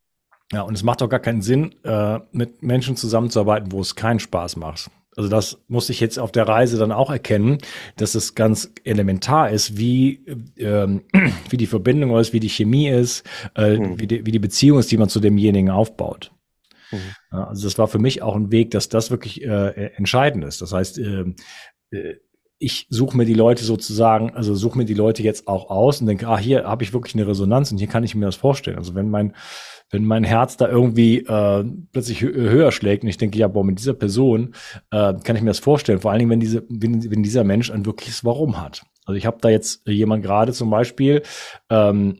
Ja, 0.51 0.63
und 0.63 0.73
es 0.73 0.83
macht 0.83 1.01
auch 1.01 1.09
gar 1.09 1.19
keinen 1.19 1.41
Sinn, 1.41 1.75
äh, 1.83 2.19
mit 2.31 2.61
Menschen 2.61 2.97
zusammenzuarbeiten, 2.97 3.71
wo 3.71 3.79
es 3.79 3.95
keinen 3.95 4.19
Spaß 4.19 4.57
macht. 4.57 4.89
Also 5.17 5.29
das 5.29 5.61
muss 5.67 5.89
ich 5.89 5.99
jetzt 5.99 6.19
auf 6.19 6.31
der 6.31 6.47
Reise 6.47 6.77
dann 6.77 6.91
auch 6.91 7.09
erkennen, 7.09 7.57
dass 7.97 8.15
es 8.15 8.33
ganz 8.33 8.71
elementar 8.85 9.49
ist, 9.49 9.77
wie, 9.77 10.25
ähm, 10.57 11.01
wie 11.49 11.57
die 11.57 11.67
Verbindung 11.67 12.17
ist, 12.17 12.31
wie 12.31 12.39
die 12.39 12.49
Chemie 12.49 12.87
ist, 12.87 13.25
äh, 13.55 13.77
mhm. 13.77 13.99
wie, 13.99 14.07
die, 14.07 14.25
wie 14.25 14.31
die 14.31 14.39
Beziehung 14.39 14.79
ist, 14.79 14.91
die 14.91 14.97
man 14.97 15.09
zu 15.09 15.19
demjenigen 15.19 15.69
aufbaut. 15.69 16.31
Mhm. 16.91 16.97
Also 17.29 17.67
das 17.67 17.77
war 17.77 17.87
für 17.87 17.99
mich 17.99 18.21
auch 18.21 18.35
ein 18.35 18.51
Weg, 18.51 18.71
dass 18.71 18.87
das 18.87 19.11
wirklich 19.11 19.43
äh, 19.43 19.91
entscheidend 19.95 20.45
ist. 20.45 20.61
Das 20.61 20.71
heißt, 20.71 20.97
ähm, 20.99 21.35
äh, 21.91 22.15
ich 22.57 22.85
suche 22.89 23.17
mir 23.17 23.25
die 23.25 23.33
Leute 23.33 23.63
sozusagen, 23.65 24.35
also 24.35 24.53
suche 24.53 24.77
mir 24.77 24.85
die 24.85 24.93
Leute 24.93 25.23
jetzt 25.23 25.47
auch 25.47 25.69
aus 25.69 25.99
und 25.99 26.07
denke, 26.07 26.27
ah, 26.27 26.37
hier 26.37 26.65
habe 26.65 26.83
ich 26.83 26.93
wirklich 26.93 27.15
eine 27.15 27.27
Resonanz 27.27 27.71
und 27.71 27.79
hier 27.79 27.87
kann 27.87 28.03
ich 28.03 28.13
mir 28.13 28.27
das 28.27 28.35
vorstellen. 28.35 28.77
Also 28.77 28.93
wenn 28.93 29.09
mein 29.09 29.33
wenn 29.91 30.05
mein 30.05 30.23
Herz 30.23 30.57
da 30.57 30.67
irgendwie 30.67 31.19
äh, 31.19 31.65
plötzlich 31.91 32.21
höher 32.21 32.71
schlägt 32.71 33.03
und 33.03 33.09
ich 33.09 33.17
denke, 33.17 33.37
ja, 33.37 33.47
boah, 33.47 33.63
mit 33.63 33.77
dieser 33.77 33.93
Person 33.93 34.55
äh, 34.89 35.13
kann 35.23 35.35
ich 35.35 35.41
mir 35.41 35.49
das 35.49 35.59
vorstellen. 35.59 35.99
Vor 35.99 36.11
allen 36.11 36.19
Dingen, 36.19 36.31
wenn, 36.31 36.39
diese, 36.39 36.63
wenn, 36.69 37.11
wenn 37.11 37.23
dieser 37.23 37.43
Mensch 37.43 37.69
ein 37.69 37.85
wirkliches 37.85 38.23
Warum 38.23 38.61
hat. 38.61 38.83
Also 39.05 39.17
ich 39.17 39.25
habe 39.25 39.37
da 39.41 39.49
jetzt 39.49 39.85
jemand 39.87 40.23
gerade 40.23 40.53
zum 40.53 40.69
Beispiel, 40.69 41.23
ähm, 41.69 42.19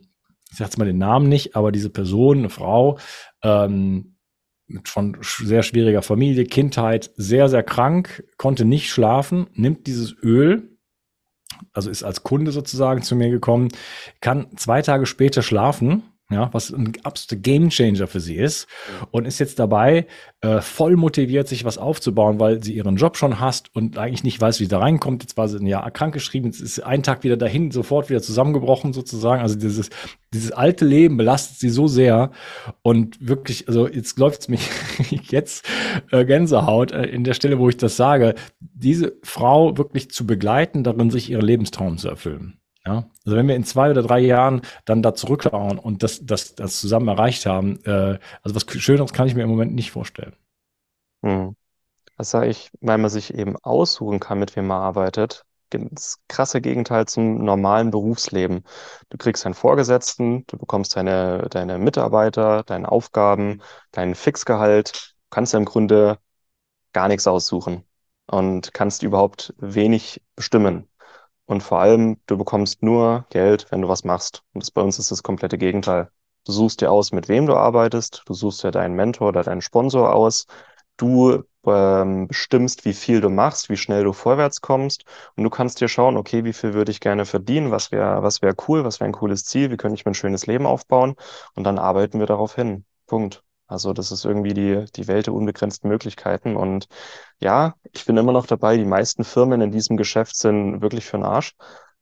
ich 0.50 0.58
sage 0.58 0.68
jetzt 0.68 0.78
mal 0.78 0.84
den 0.84 0.98
Namen 0.98 1.28
nicht, 1.28 1.56
aber 1.56 1.72
diese 1.72 1.88
Person, 1.88 2.38
eine 2.40 2.50
Frau, 2.50 2.98
ähm, 3.42 4.16
mit 4.66 4.88
von 4.88 5.16
sehr 5.20 5.62
schwieriger 5.62 6.02
Familie, 6.02 6.44
Kindheit, 6.44 7.10
sehr, 7.16 7.48
sehr 7.48 7.62
krank, 7.62 8.24
konnte 8.36 8.64
nicht 8.64 8.90
schlafen, 8.90 9.46
nimmt 9.54 9.86
dieses 9.86 10.14
Öl, 10.22 10.76
also 11.72 11.90
ist 11.90 12.02
als 12.02 12.22
Kunde 12.22 12.52
sozusagen 12.52 13.02
zu 13.02 13.16
mir 13.16 13.30
gekommen, 13.30 13.68
kann 14.20 14.48
zwei 14.56 14.82
Tage 14.82 15.06
später 15.06 15.42
schlafen 15.42 16.02
ja, 16.30 16.48
was 16.52 16.70
ein 16.70 16.92
absoluter 17.02 17.42
Gamechanger 17.42 18.06
für 18.06 18.20
sie 18.20 18.36
ist 18.36 18.66
und 19.10 19.26
ist 19.26 19.38
jetzt 19.38 19.58
dabei, 19.58 20.06
äh, 20.40 20.60
voll 20.60 20.96
motiviert, 20.96 21.46
sich 21.46 21.64
was 21.64 21.78
aufzubauen, 21.78 22.40
weil 22.40 22.62
sie 22.62 22.74
ihren 22.74 22.96
Job 22.96 23.16
schon 23.16 23.38
hasst 23.38 23.74
und 23.74 23.98
eigentlich 23.98 24.24
nicht 24.24 24.40
weiß, 24.40 24.58
wie 24.58 24.64
sie 24.64 24.70
da 24.70 24.78
reinkommt. 24.78 25.22
Jetzt 25.22 25.36
war 25.36 25.48
sie 25.48 25.58
ein 25.58 25.66
Jahr 25.66 25.90
krankgeschrieben, 25.90 26.50
jetzt 26.50 26.60
ist 26.60 26.80
ein 26.80 27.02
Tag 27.02 27.22
wieder 27.22 27.36
dahin, 27.36 27.70
sofort 27.70 28.08
wieder 28.08 28.22
zusammengebrochen 28.22 28.92
sozusagen. 28.92 29.42
Also 29.42 29.56
dieses, 29.56 29.90
dieses 30.32 30.52
alte 30.52 30.84
Leben 30.84 31.16
belastet 31.16 31.58
sie 31.58 31.70
so 31.70 31.86
sehr 31.86 32.30
und 32.82 33.26
wirklich, 33.26 33.68
also 33.68 33.88
jetzt 33.88 34.18
läuft 34.18 34.42
es 34.42 34.48
mich 34.48 34.68
jetzt 35.30 35.68
äh, 36.10 36.24
Gänsehaut 36.24 36.92
äh, 36.92 37.04
in 37.04 37.24
der 37.24 37.34
Stelle, 37.34 37.58
wo 37.58 37.68
ich 37.68 37.76
das 37.76 37.96
sage, 37.96 38.34
diese 38.60 39.16
Frau 39.22 39.76
wirklich 39.76 40.10
zu 40.10 40.26
begleiten, 40.26 40.82
darin 40.82 41.10
sich 41.10 41.30
ihre 41.30 41.42
Lebenstraum 41.42 41.98
zu 41.98 42.08
erfüllen. 42.08 42.61
Ja, 42.84 43.08
also 43.24 43.36
wenn 43.36 43.46
wir 43.46 43.54
in 43.54 43.64
zwei 43.64 43.90
oder 43.90 44.02
drei 44.02 44.18
Jahren 44.18 44.62
dann 44.84 45.02
da 45.02 45.14
zurückschauen 45.14 45.78
und 45.78 46.02
das, 46.02 46.24
das, 46.26 46.56
das 46.56 46.80
zusammen 46.80 47.08
erreicht 47.08 47.46
haben, 47.46 47.78
äh, 47.84 48.18
also 48.42 48.56
was 48.56 48.66
Schöneres 48.80 49.12
kann 49.12 49.28
ich 49.28 49.34
mir 49.36 49.44
im 49.44 49.50
Moment 49.50 49.72
nicht 49.74 49.92
vorstellen. 49.92 50.34
Hm. 51.22 51.54
Das 52.18 52.30
sage 52.30 52.48
ich, 52.48 52.70
weil 52.80 52.98
man 52.98 53.10
sich 53.10 53.34
eben 53.34 53.56
aussuchen 53.62 54.20
kann, 54.20 54.38
mit 54.38 54.56
wem 54.56 54.66
man 54.66 54.80
arbeitet. 54.80 55.44
Das 55.70 56.18
krasse 56.28 56.60
Gegenteil 56.60 57.06
zum 57.06 57.44
normalen 57.44 57.90
Berufsleben. 57.90 58.64
Du 59.10 59.16
kriegst 59.16 59.46
einen 59.46 59.54
Vorgesetzten, 59.54 60.44
du 60.46 60.58
bekommst 60.58 60.96
deine, 60.96 61.48
deine 61.50 61.78
Mitarbeiter, 61.78 62.62
deine 62.64 62.90
Aufgaben, 62.92 63.62
dein 63.92 64.14
Fixgehalt, 64.14 65.14
kannst 65.30 65.52
ja 65.54 65.58
im 65.58 65.64
Grunde 65.64 66.18
gar 66.92 67.08
nichts 67.08 67.26
aussuchen 67.26 67.84
und 68.26 68.74
kannst 68.74 69.02
überhaupt 69.02 69.54
wenig 69.58 70.22
bestimmen. 70.36 70.88
Und 71.46 71.62
vor 71.62 71.80
allem, 71.80 72.18
du 72.26 72.36
bekommst 72.38 72.82
nur 72.82 73.26
Geld, 73.30 73.66
wenn 73.70 73.82
du 73.82 73.88
was 73.88 74.04
machst. 74.04 74.42
Und 74.54 74.62
das 74.62 74.70
bei 74.70 74.80
uns 74.82 74.98
ist 74.98 75.10
das 75.10 75.22
komplette 75.22 75.58
Gegenteil. 75.58 76.10
Du 76.44 76.52
suchst 76.52 76.80
dir 76.80 76.90
aus, 76.90 77.12
mit 77.12 77.28
wem 77.28 77.46
du 77.46 77.54
arbeitest, 77.54 78.22
du 78.26 78.34
suchst 78.34 78.64
dir 78.64 78.70
deinen 78.72 78.94
Mentor 78.94 79.28
oder 79.28 79.42
deinen 79.44 79.60
Sponsor 79.62 80.12
aus, 80.14 80.46
du 80.96 81.44
ähm, 81.66 82.28
bestimmst, 82.28 82.84
wie 82.84 82.92
viel 82.94 83.20
du 83.20 83.28
machst, 83.28 83.68
wie 83.70 83.76
schnell 83.76 84.04
du 84.04 84.12
vorwärts 84.12 84.60
kommst 84.60 85.04
und 85.36 85.44
du 85.44 85.50
kannst 85.50 85.80
dir 85.80 85.88
schauen, 85.88 86.16
okay, 86.16 86.44
wie 86.44 86.52
viel 86.52 86.74
würde 86.74 86.90
ich 86.90 87.00
gerne 87.00 87.24
verdienen, 87.26 87.70
was 87.70 87.92
wäre 87.92 88.22
was 88.22 88.42
wäre 88.42 88.54
cool, 88.68 88.84
was 88.84 89.00
wäre 89.00 89.08
ein 89.08 89.12
cooles 89.12 89.44
Ziel, 89.44 89.70
wie 89.70 89.76
könnte 89.76 89.94
ich 89.94 90.04
mir 90.04 90.12
ein 90.12 90.14
schönes 90.14 90.46
Leben 90.46 90.66
aufbauen 90.66 91.14
und 91.54 91.64
dann 91.64 91.78
arbeiten 91.78 92.18
wir 92.18 92.26
darauf 92.26 92.54
hin. 92.56 92.84
Punkt. 93.06 93.44
Also 93.72 93.92
das 93.94 94.12
ist 94.12 94.24
irgendwie 94.26 94.52
die, 94.54 94.84
die 94.96 95.08
Welt 95.08 95.26
der 95.26 95.34
unbegrenzten 95.34 95.88
Möglichkeiten. 95.88 96.56
Und 96.56 96.88
ja, 97.40 97.74
ich 97.92 98.04
bin 98.04 98.16
immer 98.18 98.32
noch 98.32 98.46
dabei, 98.46 98.76
die 98.76 98.84
meisten 98.84 99.24
Firmen 99.24 99.62
in 99.62 99.72
diesem 99.72 99.96
Geschäft 99.96 100.36
sind 100.36 100.82
wirklich 100.82 101.06
für 101.06 101.16
den 101.16 101.24
Arsch. 101.24 101.54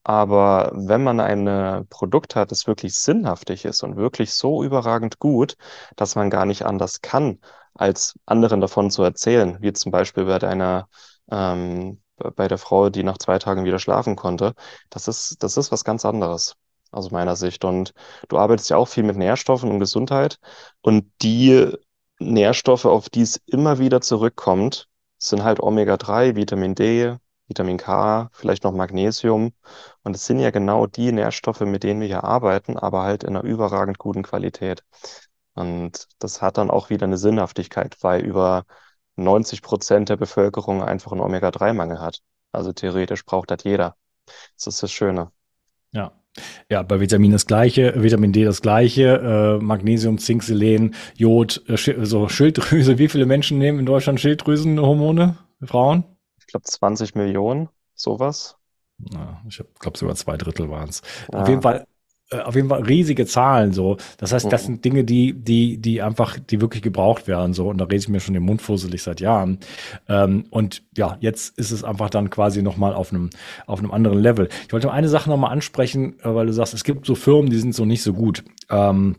Aber 0.03 0.73
wenn 0.75 1.05
man 1.05 1.21
ein 1.21 1.87
Produkt 1.89 2.35
hat, 2.35 2.51
das 2.51 2.67
wirklich 2.67 2.95
sinnhaftig 2.95 3.65
ist 3.65 3.83
und 3.85 3.97
wirklich 3.97 4.35
so 4.35 4.65
überragend 4.65 5.19
gut, 5.21 5.57
dass 5.97 6.17
man 6.17 6.31
gar 6.31 6.45
nicht 6.47 6.65
anders 6.65 7.03
kann, 7.03 7.39
als 7.75 8.19
anderen 8.27 8.61
davon 8.61 8.91
zu 8.91 9.03
erzählen, 9.05 9.59
wie 9.61 9.73
zum 9.73 9.93
Beispiel 9.93 10.25
bei 10.25 10.39
deiner, 10.39 10.89
ähm, 11.31 12.03
bei 12.17 12.49
der 12.49 12.59
Frau, 12.59 12.91
die 12.91 13.05
nach 13.05 13.19
zwei 13.19 13.39
Tagen 13.39 13.65
wieder 13.65 13.79
schlafen 13.79 14.17
konnte, 14.17 14.55
das 14.91 15.07
ist, 15.07 15.43
das 15.43 15.57
ist 15.57 15.71
was 15.71 15.85
ganz 15.85 16.05
anderes 16.05 16.57
aus 16.91 17.11
meiner 17.11 17.37
Sicht. 17.37 17.65
Und 17.65 17.93
du 18.29 18.39
arbeitest 18.39 18.71
ja 18.71 18.77
auch 18.77 18.89
viel 18.89 19.05
mit 19.05 19.17
Nährstoffen 19.17 19.71
und 19.71 19.81
Gesundheit. 19.81 20.39
Und 20.83 21.11
die 21.23 21.73
Nährstoffe, 22.19 22.85
auf 22.85 23.09
die 23.09 23.23
es 23.23 23.37
immer 23.47 23.79
wieder 23.79 24.01
zurückkommt, 24.01 24.89
sind 25.19 25.45
halt 25.45 25.61
Omega-3, 25.61 26.37
Vitamin 26.37 26.75
D, 26.75 27.17
Vitamin 27.49 27.79
K, 27.79 28.31
vielleicht 28.33 28.65
noch 28.65 28.73
Magnesium. 28.73 29.53
Und 30.03 30.17
es 30.17 30.27
sind 30.27 30.39
ja 30.39 30.51
genau 30.51 30.87
die 30.87 31.13
Nährstoffe, 31.13 31.61
mit 31.61 31.83
denen 31.83 32.01
wir 32.01 32.09
hier 32.09 32.25
arbeiten, 32.25 32.77
aber 32.79 33.03
halt 33.03 33.25
in 33.25 33.31
einer 33.37 33.45
überragend 33.45 33.99
guten 33.99 34.23
Qualität. 34.23 34.85
Und 35.55 36.09
das 36.19 36.43
hat 36.43 36.59
dann 36.59 36.71
auch 36.71 36.91
wieder 36.91 37.05
eine 37.07 37.19
Sinnhaftigkeit, 37.19 37.97
weil 38.03 38.25
über 38.25 38.65
90 39.17 39.63
Prozent 39.63 40.09
der 40.09 40.17
Bevölkerung 40.17 40.83
einfach 40.83 41.13
einen 41.13 41.21
Omega-3-Mangel 41.21 42.01
hat. 42.01 42.21
Also 42.53 42.73
theoretisch 42.73 43.25
braucht 43.25 43.51
das 43.51 43.65
jeder. 43.65 43.97
Das 44.57 44.69
ist 44.69 44.83
das 44.83 44.93
Schöne. 44.93 45.33
Ja. 46.71 46.83
Bei 46.83 47.01
Vitamin 47.01 47.33
das 47.33 47.47
gleiche, 47.47 47.95
Vitamin 48.03 48.33
D 48.33 48.45
das 48.45 48.63
gleiche, 48.63 49.59
äh, 49.61 49.63
Magnesium, 49.63 50.19
Zink, 50.19 50.43
Selen, 50.43 50.95
Jod, 51.17 51.63
äh, 51.69 51.77
so 52.05 52.29
Schilddrüse. 52.29 52.99
Wie 52.99 53.09
viele 53.09 53.27
Menschen 53.27 53.59
nehmen 53.59 53.79
in 53.79 53.87
Deutschland 53.87 54.21
Schilddrüsenhormone? 54.21 55.37
Frauen? 55.63 56.05
Ich 56.39 56.47
glaube 56.47 56.65
20 56.65 57.15
Millionen, 57.15 57.69
sowas. 57.95 58.57
Ja, 59.13 59.41
ich 59.49 59.63
glaube 59.79 59.99
sogar 59.99 60.15
zwei 60.15 60.37
Drittel 60.37 60.69
waren 60.71 60.89
es. 60.89 61.03
Ja. 61.33 61.43
Auf 61.43 61.49
jeden 61.49 61.63
Fall 61.63 61.87
auf 62.33 62.55
jeden 62.55 62.69
Fall 62.69 62.83
riesige 62.83 63.27
Zahlen 63.27 63.73
so. 63.73 63.97
Das 64.19 64.33
heißt, 64.33 64.53
das 64.53 64.65
sind 64.65 64.85
Dinge, 64.85 65.05
die, 65.05 65.33
die, 65.33 65.79
die 65.79 66.01
einfach, 66.01 66.39
die 66.39 66.61
wirklich 66.61 66.83
gebraucht 66.83 67.27
werden 67.27 67.55
so. 67.55 67.69
Und 67.69 67.79
da 67.79 67.85
rede 67.85 67.97
ich 67.97 68.09
mir 68.09 68.21
schon 68.21 68.35
den 68.35 68.45
Mund 68.45 68.63
fusselig 68.63 69.03
seit 69.03 69.21
Jahren. 69.21 69.59
Ähm, 70.09 70.45
und 70.51 70.83
ja, 70.97 71.17
jetzt 71.21 71.59
ist 71.59 71.73
es 71.73 71.83
einfach 71.83 72.09
dann 72.09 72.31
quasi 72.31 72.63
nochmal 72.63 72.95
auf 72.95 73.13
einem, 73.13 73.31
auf 73.67 73.81
einem 73.81 73.91
anderen 73.91 74.19
Level. 74.19 74.49
Ich 74.67 74.73
wollte 74.73 74.93
eine 74.93 75.09
Sache 75.09 75.29
nochmal 75.29 75.53
ansprechen, 75.53 76.21
äh, 76.21 76.35
weil 76.35 76.47
du 76.47 76.53
sagst, 76.53 76.75
es 76.75 76.85
gibt 76.85 77.05
so 77.05 77.17
Firmen, 77.17 77.51
die 77.51 77.59
sind 77.59 77.75
so 77.75 77.85
nicht 77.85 78.03
so 78.03 78.13
gut. 78.13 78.45
Ähm, 78.69 79.17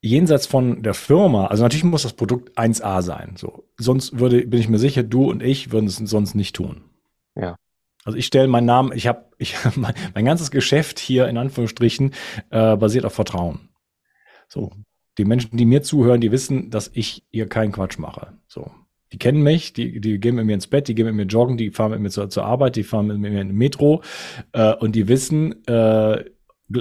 jenseits 0.00 0.46
von 0.46 0.82
der 0.82 0.94
Firma, 0.94 1.46
also 1.46 1.62
natürlich 1.62 1.84
muss 1.84 2.02
das 2.02 2.12
Produkt 2.12 2.58
1A 2.58 3.00
sein. 3.02 3.34
So, 3.36 3.64
sonst 3.78 4.18
würde, 4.18 4.46
bin 4.46 4.60
ich 4.60 4.68
mir 4.68 4.78
sicher, 4.78 5.02
du 5.02 5.30
und 5.30 5.42
ich 5.42 5.72
würden 5.72 5.86
es 5.86 5.96
sonst 5.96 6.34
nicht 6.34 6.56
tun. 6.56 6.82
Ja. 7.36 7.56
Also 8.04 8.18
ich 8.18 8.26
stelle 8.26 8.48
meinen 8.48 8.66
Namen, 8.66 8.92
ich 8.94 9.06
habe 9.06 9.24
ich, 9.38 9.56
mein, 9.76 9.94
mein 10.14 10.24
ganzes 10.24 10.50
Geschäft 10.50 10.98
hier 10.98 11.28
in 11.28 11.38
Anführungsstrichen 11.38 12.14
äh, 12.50 12.76
basiert 12.76 13.04
auf 13.04 13.14
Vertrauen. 13.14 13.70
So, 14.48 14.72
die 15.18 15.24
Menschen, 15.24 15.56
die 15.56 15.64
mir 15.64 15.82
zuhören, 15.82 16.20
die 16.20 16.32
wissen, 16.32 16.70
dass 16.70 16.90
ich 16.92 17.24
hier 17.30 17.48
keinen 17.48 17.72
Quatsch 17.72 17.98
mache. 17.98 18.34
So, 18.46 18.70
die 19.12 19.18
kennen 19.18 19.42
mich, 19.42 19.72
die, 19.72 20.00
die 20.00 20.18
gehen 20.18 20.34
mit 20.34 20.44
mir 20.44 20.54
ins 20.54 20.66
Bett, 20.66 20.88
die 20.88 20.94
gehen 20.94 21.06
mit 21.06 21.14
mir 21.14 21.24
joggen, 21.24 21.56
die 21.56 21.70
fahren 21.70 21.92
mit 21.92 22.00
mir 22.00 22.10
zur, 22.10 22.28
zur 22.30 22.44
Arbeit, 22.44 22.76
die 22.76 22.82
fahren 22.82 23.06
mit 23.06 23.18
mir 23.18 23.28
in 23.28 23.48
den 23.48 23.56
Metro 23.56 24.02
äh, 24.52 24.74
und 24.74 24.96
die 24.96 25.08
wissen, 25.08 25.64
äh, 25.66 26.24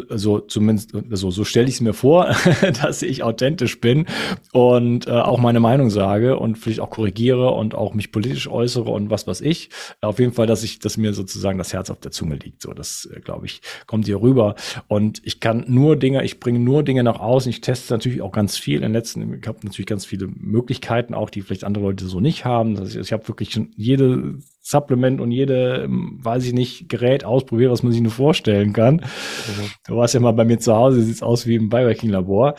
also 0.10 0.40
zumindest 0.40 0.96
also 1.12 1.30
so 1.30 1.44
stelle 1.44 1.68
ich 1.68 1.76
es 1.76 1.82
mir 1.82 1.94
vor, 1.94 2.34
dass 2.82 3.02
ich 3.02 3.24
authentisch 3.24 3.82
bin 3.82 4.06
und 4.54 5.08
äh, 5.08 5.12
auch 5.12 5.40
meine 5.40 5.60
Meinung 5.60 5.90
sage 5.90 6.38
und 6.40 6.58
vielleicht 6.58 6.80
auch 6.80 6.90
korrigiere 6.90 7.52
und 7.52 7.76
auch 7.76 7.94
mich 7.94 8.12
politisch 8.12 8.48
äußere 8.48 8.90
und 8.90 9.10
was 9.10 9.28
was 9.28 9.42
ich. 9.42 9.70
Auf 10.02 10.20
jeden 10.20 10.34
Fall, 10.34 10.48
dass 10.48 10.64
ich, 10.64 10.80
dass 10.80 10.98
mir 10.98 11.14
sozusagen 11.14 11.58
das 11.58 11.74
Herz 11.74 11.90
auf 11.90 12.00
der 12.00 12.12
Zunge 12.12 12.36
liegt. 12.36 12.62
So, 12.62 12.74
das 12.74 13.10
äh, 13.14 13.20
glaube 13.20 13.46
ich 13.46 13.62
kommt 13.86 14.06
hier 14.06 14.22
rüber. 14.22 14.56
Und 14.88 15.22
ich 15.26 15.40
kann 15.40 15.66
nur 15.68 15.98
Dinge, 15.98 16.24
ich 16.24 16.40
bringe 16.40 16.60
nur 16.60 16.84
Dinge 16.84 17.04
nach 17.04 17.20
außen. 17.20 17.50
Ich 17.50 17.62
teste 17.62 17.94
natürlich 17.94 18.22
auch 18.22 18.32
ganz 18.32 18.58
viel. 18.58 18.78
In 18.78 18.84
den 18.84 18.94
letzten, 18.94 19.40
ich 19.40 19.48
habe 19.48 19.60
natürlich 19.64 19.88
ganz 19.88 20.06
viele 20.06 20.28
Möglichkeiten 20.28 21.14
auch, 21.14 21.30
die 21.30 21.42
vielleicht 21.42 21.66
andere 21.66 21.84
Leute 21.84 22.06
so 22.06 22.20
nicht 22.20 22.46
haben. 22.46 22.78
Also 22.78 23.00
ich 23.00 23.12
habe 23.12 23.28
wirklich 23.28 23.52
schon 23.52 23.72
jede 23.76 24.36
Supplement 24.66 25.20
und 25.20 25.32
jede, 25.32 25.84
ähm, 25.84 26.18
weiß 26.22 26.46
ich 26.46 26.54
nicht, 26.54 26.88
Gerät 26.88 27.26
ausprobiert, 27.26 27.70
was 27.70 27.84
man 27.84 27.92
sich 27.92 28.02
nur 28.02 28.12
vorstellen 28.12 28.72
kann. 28.72 28.96
Mhm. 28.96 29.72
Du 29.86 29.98
warst 29.98 30.14
ja 30.14 30.22
mal 30.22 30.32
bei 30.32 30.46
mir 30.46 30.58
zu 30.58 30.74
Hause, 30.74 31.02
sieht 31.02 31.22
aus 31.22 31.46
wie 31.46 31.56
im 31.56 31.70
Biohacking-Labor. 31.70 32.56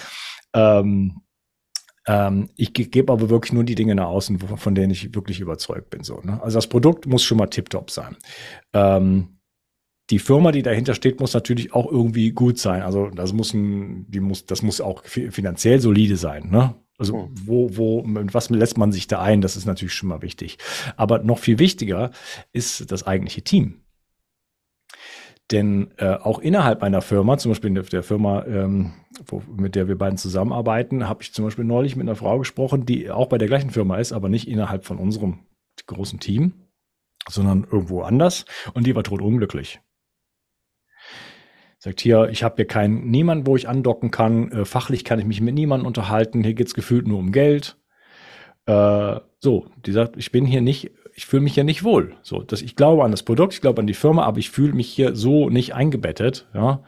Ähm, 0.52 1.22
ähm, 2.06 2.50
ich 2.56 2.74
gebe 2.74 3.10
aber 3.10 3.30
wirklich 3.30 3.54
nur 3.54 3.64
die 3.64 3.74
Dinge 3.74 3.94
nach 3.94 4.08
außen, 4.08 4.38
von 4.38 4.74
denen 4.74 4.92
ich 4.92 5.14
wirklich 5.14 5.40
überzeugt 5.40 5.88
bin. 5.88 6.04
So, 6.04 6.20
ne? 6.22 6.42
Also 6.42 6.58
das 6.58 6.66
Produkt 6.66 7.06
muss 7.06 7.24
schon 7.24 7.38
mal 7.38 7.46
tiptop 7.46 7.90
sein. 7.90 8.16
Ähm, 8.74 9.38
die 10.10 10.18
Firma, 10.18 10.52
die 10.52 10.62
dahinter 10.62 10.92
steht, 10.92 11.20
muss 11.20 11.32
natürlich 11.32 11.72
auch 11.72 11.90
irgendwie 11.90 12.32
gut 12.32 12.58
sein. 12.58 12.82
Also 12.82 13.08
das 13.08 13.32
muss 13.32 13.54
ein, 13.54 14.04
die 14.10 14.20
muss, 14.20 14.44
das 14.44 14.60
muss 14.60 14.82
auch 14.82 15.04
finanziell 15.04 15.80
solide 15.80 16.16
sein. 16.16 16.50
Ne? 16.50 16.74
Also 16.98 17.24
hm. 17.24 17.34
wo, 17.44 17.76
wo, 17.76 18.02
mit 18.02 18.34
was 18.34 18.50
lässt 18.50 18.78
man 18.78 18.92
sich 18.92 19.06
da 19.06 19.20
ein? 19.20 19.40
Das 19.40 19.56
ist 19.56 19.66
natürlich 19.66 19.94
schon 19.94 20.08
mal 20.08 20.22
wichtig. 20.22 20.58
Aber 20.96 21.18
noch 21.18 21.38
viel 21.38 21.58
wichtiger 21.58 22.10
ist 22.52 22.90
das 22.92 23.06
eigentliche 23.06 23.42
Team. 23.42 23.80
Denn 25.50 25.90
äh, 25.98 26.14
auch 26.14 26.38
innerhalb 26.38 26.82
einer 26.82 27.02
Firma, 27.02 27.36
zum 27.36 27.50
Beispiel 27.50 27.68
in 27.68 27.74
der 27.74 28.02
Firma, 28.02 28.44
ähm, 28.46 28.94
wo, 29.26 29.42
mit 29.54 29.74
der 29.74 29.88
wir 29.88 29.98
beiden 29.98 30.16
zusammenarbeiten, 30.16 31.06
habe 31.06 31.22
ich 31.22 31.34
zum 31.34 31.44
Beispiel 31.44 31.66
neulich 31.66 31.96
mit 31.96 32.08
einer 32.08 32.16
Frau 32.16 32.38
gesprochen, 32.38 32.86
die 32.86 33.10
auch 33.10 33.28
bei 33.28 33.36
der 33.36 33.48
gleichen 33.48 33.70
Firma 33.70 33.98
ist, 33.98 34.12
aber 34.12 34.28
nicht 34.30 34.48
innerhalb 34.48 34.86
von 34.86 34.96
unserem 34.96 35.40
großen 35.86 36.18
Team, 36.18 36.54
sondern 37.28 37.66
irgendwo 37.70 38.02
anders. 38.02 38.46
Und 38.72 38.86
die 38.86 38.94
war 38.94 39.02
tot 39.02 39.20
unglücklich. 39.20 39.80
Sagt 41.84 42.00
hier, 42.00 42.30
ich 42.30 42.42
habe 42.42 42.56
hier 42.56 42.64
keinen, 42.64 43.10
niemanden, 43.10 43.46
wo 43.46 43.56
ich 43.56 43.68
andocken 43.68 44.10
kann. 44.10 44.50
Äh, 44.50 44.64
fachlich 44.64 45.04
kann 45.04 45.18
ich 45.18 45.26
mich 45.26 45.42
mit 45.42 45.54
niemandem 45.54 45.86
unterhalten. 45.86 46.42
Hier 46.42 46.54
geht's 46.54 46.72
gefühlt 46.72 47.06
nur 47.06 47.18
um 47.18 47.30
Geld. 47.30 47.76
Äh, 48.64 49.16
so, 49.38 49.66
die 49.84 49.92
sagt, 49.92 50.16
ich 50.16 50.32
bin 50.32 50.46
hier 50.46 50.62
nicht, 50.62 50.92
ich 51.14 51.26
fühle 51.26 51.42
mich 51.42 51.52
hier 51.52 51.64
nicht 51.64 51.84
wohl. 51.84 52.14
So, 52.22 52.40
dass 52.40 52.62
ich 52.62 52.74
glaube 52.74 53.04
an 53.04 53.10
das 53.10 53.22
Produkt, 53.22 53.52
ich 53.52 53.60
glaube 53.60 53.82
an 53.82 53.86
die 53.86 53.92
Firma, 53.92 54.24
aber 54.24 54.38
ich 54.38 54.48
fühle 54.48 54.72
mich 54.72 54.88
hier 54.88 55.14
so 55.14 55.50
nicht 55.50 55.74
eingebettet. 55.74 56.48
Ja, 56.54 56.82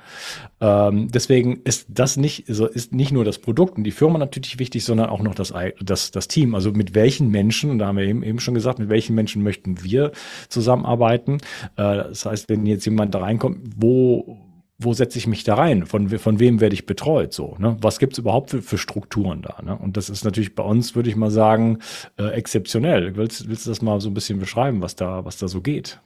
ähm, 0.62 1.08
deswegen 1.12 1.60
ist 1.64 1.88
das 1.90 2.16
nicht, 2.16 2.46
so 2.48 2.66
ist 2.66 2.94
nicht 2.94 3.12
nur 3.12 3.26
das 3.26 3.38
Produkt 3.38 3.76
und 3.76 3.84
die 3.84 3.90
Firma 3.90 4.18
natürlich 4.18 4.58
wichtig, 4.58 4.82
sondern 4.82 5.10
auch 5.10 5.20
noch 5.20 5.34
das 5.34 5.52
das 5.84 6.10
das 6.10 6.26
Team. 6.26 6.54
Also 6.54 6.72
mit 6.72 6.94
welchen 6.94 7.30
Menschen, 7.30 7.70
und 7.70 7.80
da 7.80 7.88
haben 7.88 7.98
wir 7.98 8.06
eben, 8.06 8.22
eben 8.22 8.40
schon 8.40 8.54
gesagt, 8.54 8.78
mit 8.78 8.88
welchen 8.88 9.14
Menschen 9.14 9.42
möchten 9.42 9.84
wir 9.84 10.12
zusammenarbeiten. 10.48 11.34
Äh, 11.76 11.96
das 12.08 12.24
heißt, 12.24 12.48
wenn 12.48 12.64
jetzt 12.64 12.86
jemand 12.86 13.14
da 13.14 13.18
reinkommt, 13.18 13.58
wo 13.76 14.38
wo 14.78 14.92
setze 14.92 15.18
ich 15.18 15.26
mich 15.26 15.44
da 15.44 15.54
rein? 15.54 15.86
Von, 15.86 16.08
von 16.18 16.38
wem 16.38 16.60
werde 16.60 16.74
ich 16.74 16.86
betreut? 16.86 17.32
So, 17.32 17.56
ne? 17.58 17.76
Was 17.80 17.98
gibt's 17.98 18.18
überhaupt 18.18 18.50
für, 18.50 18.62
für 18.62 18.78
Strukturen 18.78 19.42
da? 19.42 19.62
Ne? 19.62 19.76
Und 19.76 19.96
das 19.96 20.10
ist 20.10 20.24
natürlich 20.24 20.54
bei 20.54 20.62
uns, 20.62 20.94
würde 20.94 21.08
ich 21.08 21.16
mal 21.16 21.30
sagen, 21.30 21.78
äh, 22.18 22.28
exzeptionell. 22.28 23.16
Willst, 23.16 23.48
willst 23.48 23.66
du 23.66 23.70
das 23.70 23.82
mal 23.82 24.00
so 24.00 24.10
ein 24.10 24.14
bisschen 24.14 24.38
beschreiben, 24.38 24.82
was 24.82 24.94
da, 24.96 25.24
was 25.24 25.38
da 25.38 25.48
so 25.48 25.62
geht? 25.62 26.00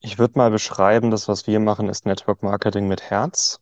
Ich 0.00 0.18
würde 0.18 0.38
mal 0.38 0.50
beschreiben, 0.50 1.10
das, 1.10 1.28
was 1.28 1.46
wir 1.46 1.60
machen, 1.60 1.88
ist 1.88 2.06
Network 2.06 2.42
Marketing 2.42 2.88
mit 2.88 3.02
Herz. 3.02 3.60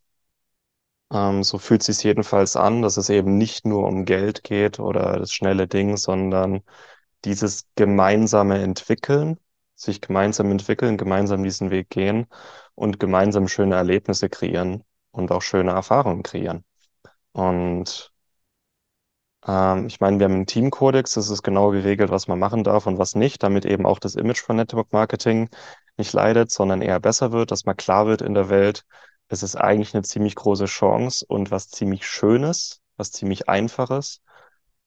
Ähm, 1.13 1.43
so 1.43 1.59
fühlt 1.59 1.81
es 1.81 1.87
sich 1.87 2.05
jedenfalls 2.05 2.57
an, 2.57 2.83
dass 2.83 2.97
es 2.97 3.09
eben 3.09 3.39
nicht 3.39 3.67
nur 3.67 3.87
um 3.87 4.05
Geld 4.05 4.45
geht 4.45 4.79
oder 4.79 5.19
das 5.19 5.33
schnelle 5.33 5.67
Ding, 5.69 5.97
sondern 5.97 6.63
dieses 7.25 7.67
gemeinsame 7.77 8.59
Entwickeln 8.63 9.39
sich 9.79 10.01
gemeinsam 10.01 10.51
entwickeln, 10.51 10.97
gemeinsam 10.99 11.43
diesen 11.45 11.71
Weg 11.71 11.91
gehen 11.91 12.27
und 12.75 13.01
gemeinsam 13.01 13.49
schöne 13.49 13.77
Erlebnisse 13.77 14.29
kreieren 14.29 14.85
und 15.13 15.31
auch 15.33 15.43
schöne 15.43 15.73
Erfahrungen 15.73 16.23
kreieren. 16.23 16.65
Und 17.33 18.13
ähm, 19.47 19.87
ich 19.87 20.01
meine, 20.01 20.19
wir 20.19 20.25
haben 20.25 20.35
einen 20.35 20.47
Teamkodex, 20.47 21.15
das 21.15 21.31
ist 21.31 21.43
genau 21.43 21.71
geregelt, 21.71 22.11
was 22.11 22.29
man 22.29 22.39
machen 22.39 22.65
darf 22.65 22.87
und 22.87 22.99
was 22.99 23.15
nicht, 23.15 23.43
damit 23.43 23.65
eben 23.65 23.87
auch 23.87 23.99
das 23.99 24.15
Image 24.17 24.41
von 24.41 24.57
Network 24.57 24.93
Marketing 24.93 25.49
nicht 25.97 26.13
leidet, 26.13 26.51
sondern 26.51 26.83
eher 26.83 27.01
besser 27.01 27.33
wird, 27.33 27.51
dass 27.51 27.65
man 27.65 27.77
klar 27.77 28.07
wird 28.07 28.23
in 28.23 28.35
der 28.35 28.49
Welt, 28.51 28.85
es 29.29 29.43
ist 29.43 29.57
eigentlich 29.57 29.95
eine 29.95 30.03
ziemlich 30.05 30.35
große 30.35 30.67
Chance 30.67 31.25
und 31.29 31.51
was 31.51 31.69
ziemlich 31.69 32.07
Schönes, 32.07 32.81
was 32.97 33.13
ziemlich 33.13 33.49
Einfaches. 33.49 34.23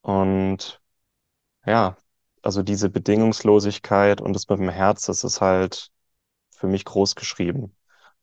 Und 0.01 0.81
ja, 1.65 1.97
also 2.41 2.63
diese 2.63 2.89
Bedingungslosigkeit 2.89 4.21
und 4.21 4.33
das 4.33 4.49
mit 4.49 4.59
dem 4.59 4.69
Herz, 4.69 5.05
das 5.05 5.23
ist 5.23 5.41
halt 5.41 5.91
für 6.51 6.67
mich 6.67 6.85
groß 6.85 7.15
geschrieben. 7.15 7.75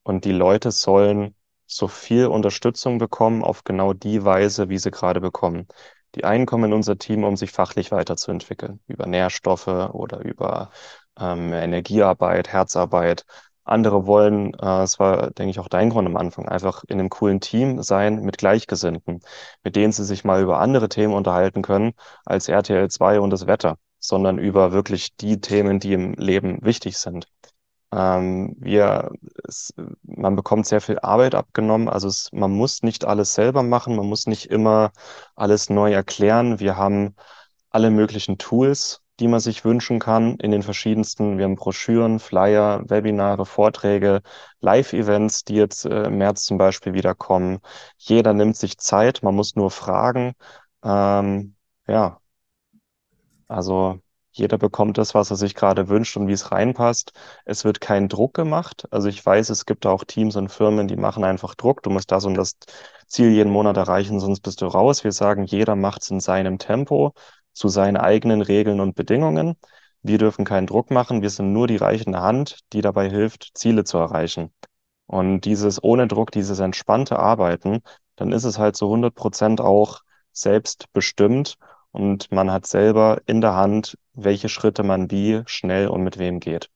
Und 0.03 0.25
die 0.25 0.33
Leute 0.33 0.71
sollen 0.73 1.35
so 1.67 1.89
viel 1.89 2.27
Unterstützung 2.27 2.99
bekommen 2.99 3.45
auf 3.45 3.65
genau 3.65 3.93
die 3.93 4.25
Weise, 4.25 4.69
wie 4.71 4.79
sie 4.79 4.91
gerade 4.91 5.21
bekommen. 5.21 5.69
Die 6.15 6.25
einen 6.25 6.47
kommen 6.47 6.65
in 6.65 6.73
unser 6.73 6.99
Team, 6.99 7.25
um 7.25 7.37
sich 7.37 7.53
fachlich 7.53 7.93
weiterzuentwickeln, 7.93 8.81
über 8.87 9.07
Nährstoffe 9.07 9.67
oder 9.67 10.21
über 10.21 10.71
ähm, 11.19 11.53
Energiearbeit, 11.53 12.49
Herzarbeit. 12.49 13.25
Andere 13.65 14.07
wollen, 14.07 14.55
äh, 14.55 14.57
das 14.61 14.99
war, 14.99 15.31
denke 15.33 15.51
ich, 15.51 15.59
auch 15.61 15.69
dein 15.69 15.91
Grund 15.91 16.09
am 16.09 16.17
Anfang, 16.17 16.49
einfach 16.49 16.85
in 16.89 16.99
einem 16.99 17.11
coolen 17.11 17.41
Team 17.41 17.83
sein 17.83 18.23
mit 18.23 18.39
Gleichgesinnten, 18.39 19.21
mit 19.63 19.77
denen 19.77 19.93
sie 19.93 20.05
sich 20.05 20.25
mal 20.25 20.43
über 20.43 20.61
andere 20.61 20.89
Themen 20.89 21.13
unterhalten 21.15 21.63
können 21.63 21.93
als 22.25 22.49
RTL 22.49 22.89
2 22.89 23.21
und 23.21 23.31
das 23.31 23.47
Wetter 23.47 23.77
sondern 23.99 24.39
über 24.39 24.73
wirklich 24.73 25.17
die 25.17 25.41
Themen, 25.41 25.81
die 25.81 25.93
im 25.93 26.15
Leben 26.15 26.59
wichtig 26.63 26.99
sind. 26.99 27.27
Ähm, 27.93 28.55
wir, 28.59 29.11
es, 29.47 29.73
man 30.03 30.37
bekommt 30.37 30.67
sehr 30.67 30.81
viel 30.81 30.99
Arbeit 31.01 31.35
abgenommen. 31.35 31.89
Also 31.89 32.09
es, 32.09 32.31
man 32.33 32.51
muss 32.51 32.83
nicht 32.83 33.05
alles 33.07 33.35
selber 33.35 33.63
machen, 33.63 33.97
man 33.97 34.07
muss 34.07 34.27
nicht 34.27 34.47
immer 34.47 34.93
alles 35.37 35.71
neu 35.71 35.93
erklären. 35.93 36.61
Wir 36.61 36.77
haben 36.77 37.15
alle 37.71 37.91
möglichen 37.91 38.39
Tools, 38.39 39.01
die 39.21 39.29
man 39.29 39.41
sich 39.41 39.65
wünschen 39.65 39.99
kann 40.01 40.37
in 40.37 40.51
den 40.51 40.63
verschiedensten. 40.63 41.39
Wir 41.39 41.45
haben 41.45 41.57
Broschüren, 41.57 42.19
Flyer, 42.21 42.83
Webinare, 42.89 43.47
Vorträge, 43.47 44.23
Live-Events, 44.61 45.45
die 45.45 45.55
jetzt 45.57 45.85
äh, 45.87 46.05
im 46.05 46.19
März 46.19 46.45
zum 46.45 46.59
Beispiel 46.59 46.93
wieder 46.95 47.15
kommen. 47.15 47.59
Jeder 47.97 48.35
nimmt 48.35 48.57
sich 48.57 48.79
Zeit, 48.79 49.23
man 49.23 49.35
muss 49.35 49.57
nur 49.57 49.71
fragen. 49.71 50.35
Ähm, 50.85 51.57
ja, 51.87 52.21
Also 53.49 54.01
jeder 54.33 54.59
bekommt 54.59 54.99
das, 54.99 55.15
was 55.15 55.31
er 55.31 55.37
sich 55.37 55.55
gerade 55.55 55.89
wünscht 55.89 56.17
und 56.17 56.29
wie 56.29 56.33
es 56.33 56.53
reinpasst. 56.53 57.13
Es 57.45 57.65
wird 57.65 57.81
kein 57.81 58.09
Druck 58.09 58.35
gemacht. 58.35 58.87
Also 58.91 59.09
ich 59.09 59.25
weiß, 59.25 59.51
es 59.51 59.67
gibt 59.67 59.87
auch 59.87 60.05
Teams 60.05 60.37
und 60.37 60.51
Firmen, 60.51 60.87
die 60.87 60.97
machen 60.97 61.25
einfach 61.25 61.55
Druck. 61.55 61.83
Du 61.83 61.91
musst 61.91 62.13
das 62.13 62.25
und 62.25 62.35
das 62.35 62.57
Ziel 63.09 63.31
jeden 63.31 63.53
Monat 63.53 63.77
erreichen, 63.77 64.21
sonst 64.21 64.41
bist 64.41 64.61
du 64.61 64.67
raus. 64.67 65.03
Wir 65.03 65.13
sagen, 65.13 65.45
jeder 65.45 65.77
macht 65.77 66.03
es 66.03 66.11
in 66.11 66.21
seinem 66.21 66.59
Tempo, 66.59 67.15
zu 67.53 67.69
seinen 67.69 67.97
eigenen 67.97 68.43
Regeln 68.43 68.81
und 68.81 68.95
Bedingungen. 68.95 69.57
Wir 70.03 70.19
dürfen 70.19 70.45
keinen 70.45 70.67
Druck 70.67 70.91
machen. 70.91 71.23
Wir 71.23 71.31
sind 71.31 71.53
nur 71.53 71.67
die 71.67 71.77
reichende 71.77 72.21
Hand, 72.21 72.61
die 72.73 72.83
dabei 72.83 73.09
hilft, 73.11 73.51
Ziele 73.55 73.85
zu 73.85 73.99
erreichen. 73.99 74.53
Und 75.07 75.41
dieses 75.43 75.83
ohne 75.83 76.07
Druck, 76.07 76.31
dieses 76.31 76.61
entspannte 76.61 77.19
Arbeiten, 77.19 77.81
dann 78.17 78.33
ist 78.33 78.45
es 78.45 78.59
halt 78.59 78.77
zu 78.77 78.87
100 78.87 79.15
Prozent 79.15 79.61
auch 79.61 80.03
selbstbestimmt 80.33 81.57
und 81.99 82.31
man 82.31 82.53
hat 82.53 82.67
selber 82.67 83.21
in 83.27 83.41
der 83.41 83.55
Hand, 83.55 83.99
welche 84.15 84.49
Schritte 84.49 84.85
man 84.85 85.11
wie 85.11 85.43
schnell 85.47 85.89
und 85.89 86.05
mit 86.05 86.17
wem 86.17 86.39
geht. 86.39 86.71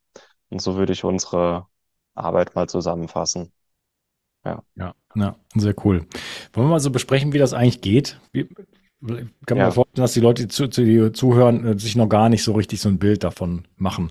Und 0.50 0.60
so 0.60 0.76
würde 0.76 0.92
ich 0.92 1.04
unsere 1.04 1.66
Arbeit 2.14 2.56
mal 2.56 2.68
zusammenfassen. 2.68 3.52
Ja. 4.44 4.64
Ja, 4.74 4.94
ja 5.14 5.36
sehr 5.54 5.74
cool. 5.84 6.06
Wollen 6.52 6.66
wir 6.66 6.70
mal 6.72 6.80
so 6.80 6.90
besprechen, 6.90 7.32
wie 7.32 7.38
das 7.38 7.54
eigentlich 7.54 7.80
geht? 7.80 8.20
Wie, 8.32 8.48
kann 9.46 9.58
ja. 9.58 9.66
mir 9.66 9.72
vorstellen, 9.72 10.02
dass 10.02 10.12
die 10.12 10.20
Leute, 10.20 10.42
die, 10.42 10.48
zu, 10.48 10.68
die 10.68 11.12
zuhören, 11.12 11.66
äh, 11.66 11.78
sich 11.78 11.96
noch 11.96 12.08
gar 12.08 12.28
nicht 12.28 12.44
so 12.44 12.52
richtig 12.52 12.80
so 12.80 12.88
ein 12.88 12.98
Bild 12.98 13.24
davon 13.24 13.64
machen. 13.76 14.10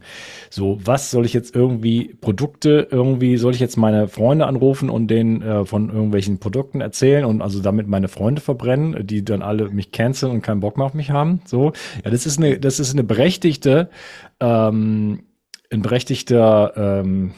So, 0.49 0.79
was 0.83 1.11
soll 1.11 1.25
ich 1.25 1.33
jetzt 1.33 1.55
irgendwie 1.55 2.15
Produkte 2.19 2.87
irgendwie 2.91 3.37
soll 3.37 3.53
ich 3.53 3.59
jetzt 3.59 3.77
meine 3.77 4.07
Freunde 4.07 4.47
anrufen 4.47 4.89
und 4.89 5.07
denen 5.07 5.41
äh, 5.41 5.65
von 5.65 5.89
irgendwelchen 5.89 6.39
Produkten 6.39 6.81
erzählen 6.81 7.25
und 7.25 7.41
also 7.41 7.61
damit 7.61 7.87
meine 7.87 8.09
Freunde 8.09 8.41
verbrennen, 8.41 9.07
die 9.07 9.23
dann 9.23 9.41
alle 9.41 9.69
mich 9.69 9.91
canceln 9.91 10.31
und 10.31 10.41
keinen 10.41 10.59
Bock 10.59 10.77
mehr 10.77 10.85
auf 10.85 10.93
mich 10.93 11.11
haben. 11.11 11.41
So, 11.45 11.71
ja, 12.03 12.11
das 12.11 12.25
ist 12.25 12.37
eine, 12.37 12.59
das 12.59 12.79
ist 12.79 12.91
eine 12.91 13.03
berechtigte, 13.03 13.89
ähm, 14.39 15.23
ein 15.71 15.81
berechtigter 15.81 16.73
ähm, 16.75 17.33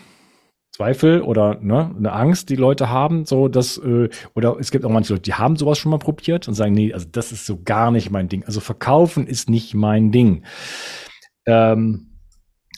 Zweifel 0.75 1.21
oder 1.21 1.59
ne, 1.62 1.93
eine 1.95 2.13
Angst, 2.13 2.49
die 2.49 2.55
Leute 2.55 2.89
haben, 2.89 3.25
so 3.25 3.47
dass 3.47 3.77
äh, 3.77 4.09
oder 4.33 4.57
es 4.59 4.71
gibt 4.71 4.86
auch 4.86 4.89
manche 4.89 5.13
Leute, 5.13 5.21
die 5.21 5.36
haben 5.36 5.55
sowas 5.55 5.77
schon 5.77 5.91
mal 5.91 5.99
probiert 5.99 6.47
und 6.47 6.55
sagen, 6.55 6.73
nee, 6.73 6.91
also 6.91 7.07
das 7.12 7.31
ist 7.31 7.45
so 7.45 7.62
gar 7.63 7.91
nicht 7.91 8.09
mein 8.09 8.27
Ding. 8.27 8.43
Also 8.43 8.59
verkaufen 8.59 9.27
ist 9.27 9.51
nicht 9.51 9.75
mein 9.75 10.12
Ding. 10.12 10.45
Ähm, 11.45 12.17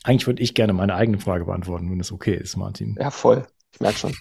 eigentlich 0.04 0.28
würde 0.28 0.44
ich 0.44 0.54
gerne 0.54 0.74
meine 0.74 0.94
eigene 0.94 1.20
Frage 1.20 1.46
beantworten, 1.46 1.90
wenn 1.90 1.98
das 1.98 2.12
okay 2.12 2.36
ist, 2.36 2.58
Martin. 2.58 2.98
Ja, 3.00 3.12
voll. 3.12 3.48
Ich 3.72 3.80
merke 3.80 3.98
schon. 3.98 4.14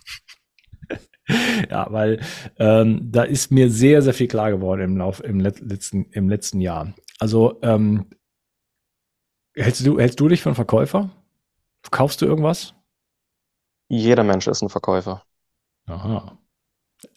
ja, 1.68 1.88
weil 1.90 2.20
ähm, 2.60 3.10
da 3.10 3.24
ist 3.24 3.50
mir 3.50 3.70
sehr, 3.70 4.02
sehr 4.02 4.14
viel 4.14 4.28
klar 4.28 4.52
geworden 4.52 4.82
im 4.82 4.96
Lauf 4.96 5.22
im 5.22 5.40
letzten 5.40 6.04
im 6.12 6.28
letzten 6.28 6.60
Jahr. 6.60 6.94
Also 7.18 7.58
ähm, 7.62 8.06
hältst 9.56 9.84
du 9.84 9.98
hältst 9.98 10.20
du 10.20 10.28
dich 10.28 10.42
für 10.42 10.50
einen 10.50 10.54
Verkäufer? 10.54 11.10
Verkaufst 11.82 12.22
du 12.22 12.26
irgendwas? 12.26 12.74
Jeder 13.96 14.24
Mensch 14.24 14.48
ist 14.48 14.60
ein 14.60 14.70
Verkäufer. 14.70 15.22
Aha. 15.86 16.36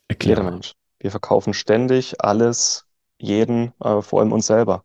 Erklär. 0.07 0.37
Jeder 0.37 0.43
Mensch. 0.51 0.73
Wir 0.99 1.09
verkaufen 1.09 1.55
ständig 1.55 2.23
alles, 2.23 2.85
jeden, 3.17 3.73
äh, 3.81 4.01
vor 4.03 4.19
allem 4.19 4.31
uns 4.31 4.45
selber. 4.45 4.83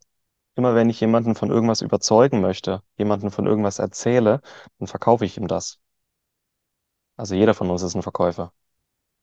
Immer 0.55 0.75
wenn 0.75 0.89
ich 0.89 1.01
jemanden 1.01 1.35
von 1.35 1.51
irgendwas 1.51 1.83
überzeugen 1.83 2.41
möchte, 2.41 2.83
jemanden 2.97 3.31
von 3.31 3.47
irgendwas 3.47 3.79
erzähle, 3.79 4.41
dann 4.79 4.89
verkaufe 4.89 5.27
ich 5.27 5.37
ihm 5.37 5.49
das. 5.49 5.81
Also 7.17 7.35
jeder 7.35 7.53
von 7.53 7.69
uns 7.71 7.83
ist 7.83 7.95
ein 7.95 8.03
Verkäufer. 8.03 8.53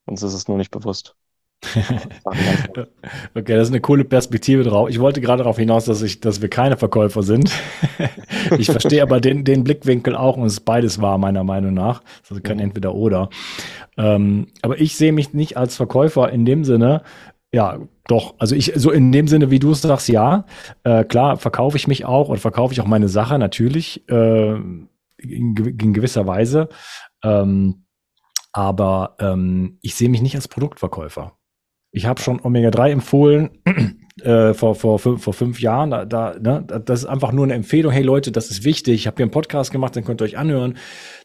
Uns 0.05 0.21
ist 0.21 0.33
es 0.33 0.47
nur 0.47 0.57
nicht 0.57 0.71
bewusst. 0.71 1.15
okay, 2.23 3.55
das 3.55 3.67
ist 3.67 3.73
eine 3.73 3.81
coole 3.81 4.05
Perspektive 4.05 4.63
drauf. 4.63 4.89
Ich 4.89 4.99
wollte 4.99 5.21
gerade 5.21 5.43
darauf 5.43 5.57
hinaus, 5.57 5.85
dass 5.85 6.01
ich, 6.01 6.19
dass 6.21 6.41
wir 6.41 6.49
keine 6.49 6.77
Verkäufer 6.77 7.21
sind. 7.21 7.51
ich 8.57 8.67
verstehe 8.71 9.01
aber 9.01 9.19
den, 9.19 9.43
den 9.43 9.63
Blickwinkel 9.63 10.15
auch 10.15 10.37
und 10.37 10.45
es 10.45 10.53
ist 10.53 10.61
beides 10.61 11.01
wahr, 11.01 11.17
meiner 11.17 11.43
Meinung 11.43 11.73
nach. 11.73 12.01
Also 12.29 12.41
kein 12.41 12.57
mhm. 12.57 12.63
entweder 12.63 12.95
oder. 12.95 13.29
Ähm, 13.97 14.47
aber 14.61 14.79
ich 14.79 14.95
sehe 14.95 15.11
mich 15.11 15.33
nicht 15.33 15.57
als 15.57 15.75
Verkäufer 15.75 16.31
in 16.31 16.45
dem 16.45 16.63
Sinne, 16.63 17.03
ja, 17.51 17.79
doch. 18.07 18.35
Also 18.37 18.55
ich, 18.55 18.73
so 18.75 18.91
in 18.91 19.11
dem 19.11 19.27
Sinne, 19.27 19.49
wie 19.51 19.59
du 19.59 19.71
es 19.71 19.81
sagst, 19.81 20.07
ja. 20.07 20.45
Äh, 20.83 21.03
klar, 21.03 21.37
verkaufe 21.37 21.77
ich 21.77 21.87
mich 21.87 22.05
auch 22.05 22.29
und 22.29 22.39
verkaufe 22.39 22.73
ich 22.73 22.81
auch 22.81 22.87
meine 22.87 23.09
Sache 23.09 23.39
natürlich 23.39 24.07
äh, 24.09 24.51
in, 24.51 24.85
in, 25.17 25.93
gewisser 25.93 26.27
Weise. 26.27 26.69
Ähm, 27.23 27.85
aber 28.51 29.15
ähm, 29.19 29.77
ich 29.81 29.95
sehe 29.95 30.09
mich 30.09 30.21
nicht 30.21 30.35
als 30.35 30.47
Produktverkäufer. 30.47 31.38
Ich 31.91 32.05
habe 32.05 32.21
schon 32.21 32.39
Omega-3 32.39 32.91
empfohlen 32.91 33.49
äh, 34.21 34.53
vor, 34.53 34.75
vor, 34.75 34.99
fünf, 34.99 35.23
vor 35.23 35.33
fünf 35.33 35.59
Jahren. 35.59 35.89
Da, 35.91 36.05
da, 36.05 36.35
ne, 36.39 36.65
das 36.85 37.01
ist 37.01 37.05
einfach 37.05 37.31
nur 37.31 37.45
eine 37.45 37.55
Empfehlung. 37.55 37.91
Hey 37.91 38.03
Leute, 38.03 38.31
das 38.31 38.51
ist 38.51 38.63
wichtig. 38.63 38.95
Ich 38.95 39.07
habe 39.07 39.17
hier 39.17 39.25
einen 39.25 39.31
Podcast 39.31 39.71
gemacht, 39.71 39.95
den 39.95 40.05
könnt 40.05 40.21
ihr 40.21 40.25
euch 40.25 40.37
anhören. 40.37 40.77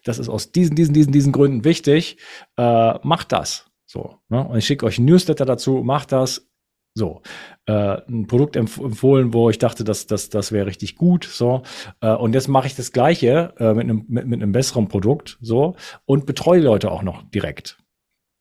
Das 0.04 0.18
ist 0.18 0.28
aus 0.28 0.52
diesen, 0.52 0.74
diesen, 0.74 0.94
diesen, 0.94 1.12
diesen 1.12 1.32
Gründen 1.32 1.64
wichtig. 1.64 2.16
Äh, 2.56 2.98
macht 3.02 3.32
das. 3.32 3.70
So. 3.86 4.18
Ne? 4.28 4.46
Und 4.46 4.56
ich 4.56 4.64
schicke 4.64 4.86
euch 4.86 4.98
ein 4.98 5.04
Newsletter 5.04 5.44
dazu. 5.44 5.82
Macht 5.84 6.12
das. 6.12 6.48
So, 6.96 7.22
äh, 7.66 7.98
ein 8.06 8.28
Produkt 8.28 8.54
empf 8.54 8.78
empfohlen, 8.78 9.32
wo 9.32 9.50
ich 9.50 9.58
dachte, 9.58 9.82
dass 9.82 10.06
das, 10.06 10.28
das 10.28 10.52
wäre 10.52 10.66
richtig 10.66 10.94
gut. 10.94 11.24
So, 11.24 11.64
äh, 12.00 12.14
und 12.14 12.34
jetzt 12.34 12.46
mache 12.46 12.68
ich 12.68 12.76
das 12.76 12.92
Gleiche 12.92 13.52
äh, 13.58 13.74
mit, 13.74 13.82
einem, 13.82 14.04
mit, 14.06 14.28
mit 14.28 14.40
einem 14.40 14.52
besseren 14.52 14.86
Produkt. 14.86 15.36
So 15.40 15.74
und 16.04 16.24
betreue 16.24 16.60
Leute 16.60 16.92
auch 16.92 17.02
noch 17.02 17.28
direkt. 17.30 17.78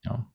Ja. 0.04 0.30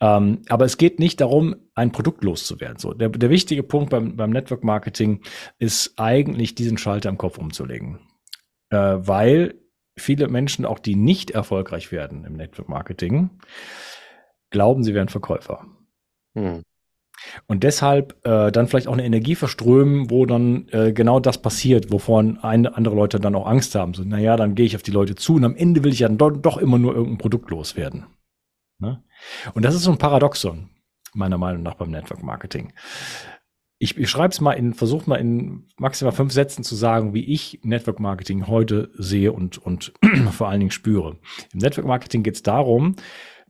Ähm, 0.00 0.42
aber 0.48 0.64
es 0.64 0.76
geht 0.78 0.98
nicht 0.98 1.20
darum, 1.20 1.56
ein 1.74 1.92
Produkt 1.92 2.24
loszuwerden. 2.24 2.78
So, 2.78 2.94
der, 2.94 3.08
der 3.08 3.30
wichtige 3.30 3.62
Punkt 3.62 3.90
beim, 3.90 4.16
beim 4.16 4.30
Network 4.30 4.64
Marketing 4.64 5.22
ist 5.58 5.94
eigentlich, 5.96 6.54
diesen 6.54 6.78
Schalter 6.78 7.08
im 7.08 7.18
Kopf 7.18 7.38
umzulegen. 7.38 8.00
Äh, 8.70 8.76
weil 8.76 9.54
viele 9.96 10.28
Menschen, 10.28 10.64
auch 10.64 10.78
die 10.78 10.96
nicht 10.96 11.30
erfolgreich 11.30 11.92
werden 11.92 12.24
im 12.24 12.34
Network 12.34 12.68
Marketing, 12.68 13.30
glauben, 14.50 14.82
sie 14.82 14.94
wären 14.94 15.08
Verkäufer. 15.08 15.66
Hm. 16.34 16.62
Und 17.46 17.64
deshalb 17.64 18.14
äh, 18.24 18.52
dann 18.52 18.68
vielleicht 18.68 18.86
auch 18.86 18.92
eine 18.92 19.04
Energie 19.04 19.34
verströmen, 19.34 20.10
wo 20.10 20.24
dann 20.26 20.68
äh, 20.70 20.92
genau 20.92 21.20
das 21.20 21.42
passiert, 21.42 21.90
wovon 21.90 22.38
ein, 22.38 22.66
andere 22.66 22.94
Leute 22.94 23.18
dann 23.18 23.34
auch 23.34 23.46
Angst 23.46 23.74
haben. 23.74 23.94
So, 23.94 24.04
naja, 24.04 24.36
dann 24.36 24.54
gehe 24.54 24.66
ich 24.66 24.76
auf 24.76 24.82
die 24.82 24.92
Leute 24.92 25.14
zu 25.16 25.34
und 25.34 25.44
am 25.44 25.56
Ende 25.56 25.82
will 25.84 25.92
ich 25.92 26.00
ja 26.00 26.08
dann 26.08 26.18
doch, 26.18 26.30
doch 26.30 26.58
immer 26.58 26.78
nur 26.78 26.94
irgendein 26.94 27.18
Produkt 27.18 27.50
loswerden. 27.50 28.06
Ne? 28.78 29.02
Und 29.54 29.64
das 29.64 29.74
ist 29.74 29.82
so 29.82 29.90
ein 29.90 29.98
Paradoxon, 29.98 30.70
meiner 31.14 31.38
Meinung 31.38 31.62
nach 31.62 31.74
beim 31.74 31.90
Network 31.90 32.22
Marketing. 32.22 32.72
Ich, 33.80 33.96
ich 33.96 34.10
schreibe 34.10 34.32
es 34.32 34.40
mal 34.40 34.54
in, 34.54 34.74
versuche 34.74 35.08
mal 35.08 35.16
in 35.16 35.68
maximal 35.76 36.12
fünf 36.12 36.32
Sätzen 36.32 36.64
zu 36.64 36.74
sagen, 36.74 37.14
wie 37.14 37.24
ich 37.24 37.60
Network 37.62 38.00
Marketing 38.00 38.48
heute 38.48 38.90
sehe 38.94 39.32
und, 39.32 39.58
und 39.58 39.92
vor 40.32 40.48
allen 40.48 40.60
Dingen 40.60 40.72
spüre. 40.72 41.18
Im 41.52 41.60
Network 41.60 41.86
Marketing 41.86 42.22
geht 42.22 42.34
es 42.34 42.42
darum, 42.42 42.96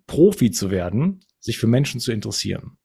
Profi 0.07 0.50
zu 0.50 0.70
werden, 0.70 1.20
sich 1.40 1.59
für 1.59 1.66
Menschen 1.66 2.00
zu 2.00 2.12
interessieren. 2.12 2.76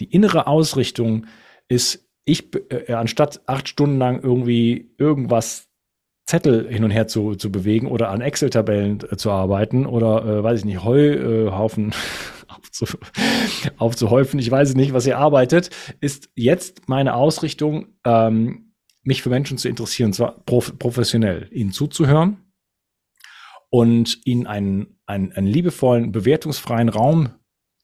Die 0.00 0.10
innere 0.10 0.46
Ausrichtung 0.46 1.26
ist, 1.68 2.08
ich, 2.24 2.54
äh, 2.70 2.92
anstatt 2.92 3.42
acht 3.46 3.68
Stunden 3.68 3.98
lang 3.98 4.20
irgendwie 4.22 4.94
irgendwas 4.98 5.67
Zettel 6.28 6.68
hin 6.68 6.84
und 6.84 6.90
her 6.90 7.08
zu, 7.08 7.36
zu 7.36 7.50
bewegen 7.50 7.86
oder 7.86 8.10
an 8.10 8.20
Excel-Tabellen 8.20 9.00
äh, 9.10 9.16
zu 9.16 9.30
arbeiten 9.30 9.86
oder, 9.86 10.26
äh, 10.26 10.42
weiß 10.42 10.60
ich 10.60 10.64
nicht, 10.66 10.84
Heuhaufen 10.84 11.92
äh, 11.92 11.94
aufzu, 12.48 12.84
aufzuhäufen. 13.78 14.38
Ich 14.38 14.50
weiß 14.50 14.74
nicht, 14.74 14.92
was 14.92 15.06
ihr 15.06 15.16
arbeitet, 15.16 15.70
ist 16.00 16.30
jetzt 16.34 16.86
meine 16.86 17.14
Ausrichtung, 17.14 17.94
ähm, 18.04 18.74
mich 19.02 19.22
für 19.22 19.30
Menschen 19.30 19.56
zu 19.56 19.70
interessieren, 19.70 20.12
zwar 20.12 20.44
prof 20.44 20.78
professionell, 20.78 21.48
ihnen 21.50 21.72
zuzuhören 21.72 22.52
und 23.70 24.20
ihnen 24.26 24.46
einen, 24.46 24.98
einen, 25.06 25.32
einen 25.32 25.46
liebevollen, 25.46 26.12
bewertungsfreien 26.12 26.90
Raum 26.90 27.30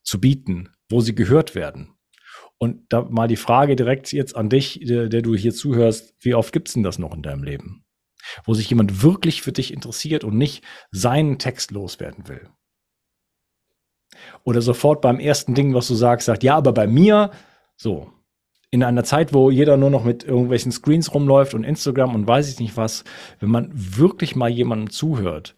zu 0.03 0.21
bieten, 0.21 0.69
wo 0.91 1.01
sie 1.01 1.15
gehört 1.15 1.55
werden. 1.55 1.95
Und 2.59 2.83
da 2.91 3.07
mal 3.09 3.27
die 3.27 3.37
Frage 3.37 3.75
direkt 3.75 4.13
jetzt 4.13 4.37
an 4.37 4.51
dich, 4.51 4.81
der, 4.85 5.09
der 5.09 5.23
du 5.23 5.35
hier 5.35 5.55
zuhörst, 5.55 6.15
wie 6.21 6.35
oft 6.35 6.53
gibt's 6.53 6.75
denn 6.75 6.83
das 6.83 6.99
noch 6.99 7.15
in 7.15 7.23
deinem 7.23 7.43
Leben? 7.43 7.84
Wo 8.45 8.55
sich 8.55 8.69
jemand 8.71 9.03
wirklich 9.03 9.43
für 9.43 9.53
dich 9.53 9.73
interessiert 9.73 10.25
und 10.25 10.37
nicht 10.37 10.65
seinen 10.91 11.39
Text 11.39 11.71
loswerden 11.71 12.29
will. 12.29 12.49
Oder 14.45 14.63
sofort 14.63 15.01
beim 15.01 15.19
ersten 15.19 15.55
Ding, 15.55 15.75
was 15.75 15.89
du 15.89 15.95
sagst, 15.95 16.27
sagt, 16.27 16.43
ja, 16.43 16.57
aber 16.57 16.73
bei 16.73 16.87
mir, 16.87 17.31
so, 17.77 18.13
in 18.71 18.83
einer 18.83 19.05
Zeit, 19.05 19.33
wo 19.33 19.51
jeder 19.51 19.77
nur 19.77 19.91
noch 19.91 20.05
mit 20.05 20.25
irgendwelchen 20.25 20.73
Screens 20.73 21.15
rumläuft 21.15 21.55
und 21.55 21.63
Instagram 21.63 22.15
und 22.15 22.27
weiß 22.27 22.51
ich 22.51 22.59
nicht 22.59 22.77
was, 22.77 23.05
wenn 23.39 23.49
man 23.49 23.71
wirklich 23.73 24.35
mal 24.35 24.51
jemandem 24.51 24.91
zuhört, 24.91 25.55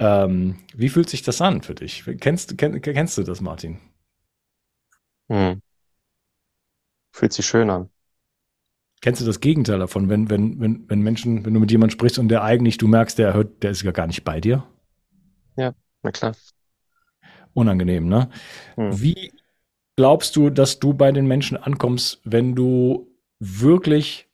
ähm, 0.00 0.56
wie 0.74 0.88
fühlt 0.88 1.08
sich 1.08 1.22
das 1.22 1.40
an 1.40 1.62
für 1.62 1.76
dich? 1.76 2.04
Kennst, 2.18 2.58
kenn, 2.58 2.80
kennst 2.80 3.16
du 3.16 3.22
das, 3.22 3.40
Martin? 3.40 3.78
Hm. 5.28 5.62
Fühlt 7.12 7.32
sich 7.32 7.46
schön 7.46 7.70
an. 7.70 7.90
Kennst 9.00 9.20
du 9.20 9.26
das 9.26 9.40
Gegenteil 9.40 9.78
davon, 9.78 10.08
wenn, 10.08 10.28
wenn, 10.28 10.60
wenn, 10.60 10.84
wenn 10.88 11.00
Menschen, 11.00 11.44
wenn 11.44 11.54
du 11.54 11.60
mit 11.60 11.70
jemandem 11.70 11.92
sprichst 11.92 12.18
und 12.18 12.28
der 12.28 12.42
eigentlich, 12.42 12.78
du 12.78 12.88
merkst, 12.88 13.18
der 13.18 13.34
hört, 13.34 13.62
der 13.62 13.70
ist 13.70 13.82
ja 13.82 13.92
gar 13.92 14.06
nicht 14.06 14.24
bei 14.24 14.40
dir? 14.40 14.64
Ja, 15.56 15.72
na 16.02 16.10
klar. 16.10 16.34
Unangenehm, 17.54 18.08
ne? 18.08 18.30
Hm. 18.74 19.00
Wie 19.00 19.32
glaubst 19.96 20.36
du, 20.36 20.50
dass 20.50 20.78
du 20.78 20.94
bei 20.94 21.12
den 21.12 21.26
Menschen 21.26 21.56
ankommst, 21.56 22.20
wenn 22.24 22.54
du 22.54 23.08
wirklich 23.38 24.28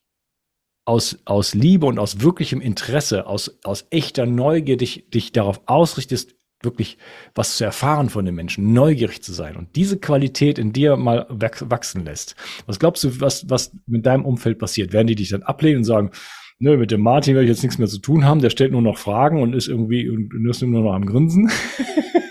aus, 0.84 1.18
aus 1.24 1.54
Liebe 1.54 1.86
und 1.86 1.98
aus 1.98 2.20
wirklichem 2.20 2.60
Interesse, 2.60 3.26
aus, 3.26 3.58
aus 3.64 3.86
echter 3.90 4.26
Neugier 4.26 4.76
dich, 4.76 5.08
dich 5.10 5.32
darauf 5.32 5.62
ausrichtest, 5.66 6.34
wirklich 6.64 6.98
was 7.34 7.56
zu 7.56 7.64
erfahren 7.64 8.08
von 8.08 8.24
den 8.24 8.34
Menschen, 8.34 8.72
neugierig 8.72 9.22
zu 9.22 9.32
sein 9.32 9.56
und 9.56 9.76
diese 9.76 9.98
Qualität 9.98 10.58
in 10.58 10.72
dir 10.72 10.96
mal 10.96 11.26
wachsen 11.28 12.04
lässt. 12.04 12.36
Was 12.66 12.78
glaubst 12.78 13.04
du, 13.04 13.20
was, 13.20 13.48
was 13.48 13.72
mit 13.86 14.06
deinem 14.06 14.24
Umfeld 14.24 14.58
passiert? 14.58 14.92
Werden 14.92 15.06
die 15.06 15.14
dich 15.14 15.30
dann 15.30 15.42
ablehnen 15.42 15.78
und 15.78 15.84
sagen, 15.84 16.10
nö, 16.58 16.76
mit 16.76 16.90
dem 16.90 17.00
Martin 17.00 17.34
werde 17.34 17.44
ich 17.44 17.50
jetzt 17.50 17.62
nichts 17.62 17.78
mehr 17.78 17.88
zu 17.88 17.98
tun 17.98 18.24
haben, 18.24 18.40
der 18.40 18.50
stellt 18.50 18.72
nur 18.72 18.82
noch 18.82 18.98
Fragen 18.98 19.42
und 19.42 19.54
ist 19.54 19.68
irgendwie 19.68 20.08
und 20.08 20.48
ist 20.48 20.62
nur 20.62 20.82
noch 20.82 20.94
am 20.94 21.06
Grinsen? 21.06 21.50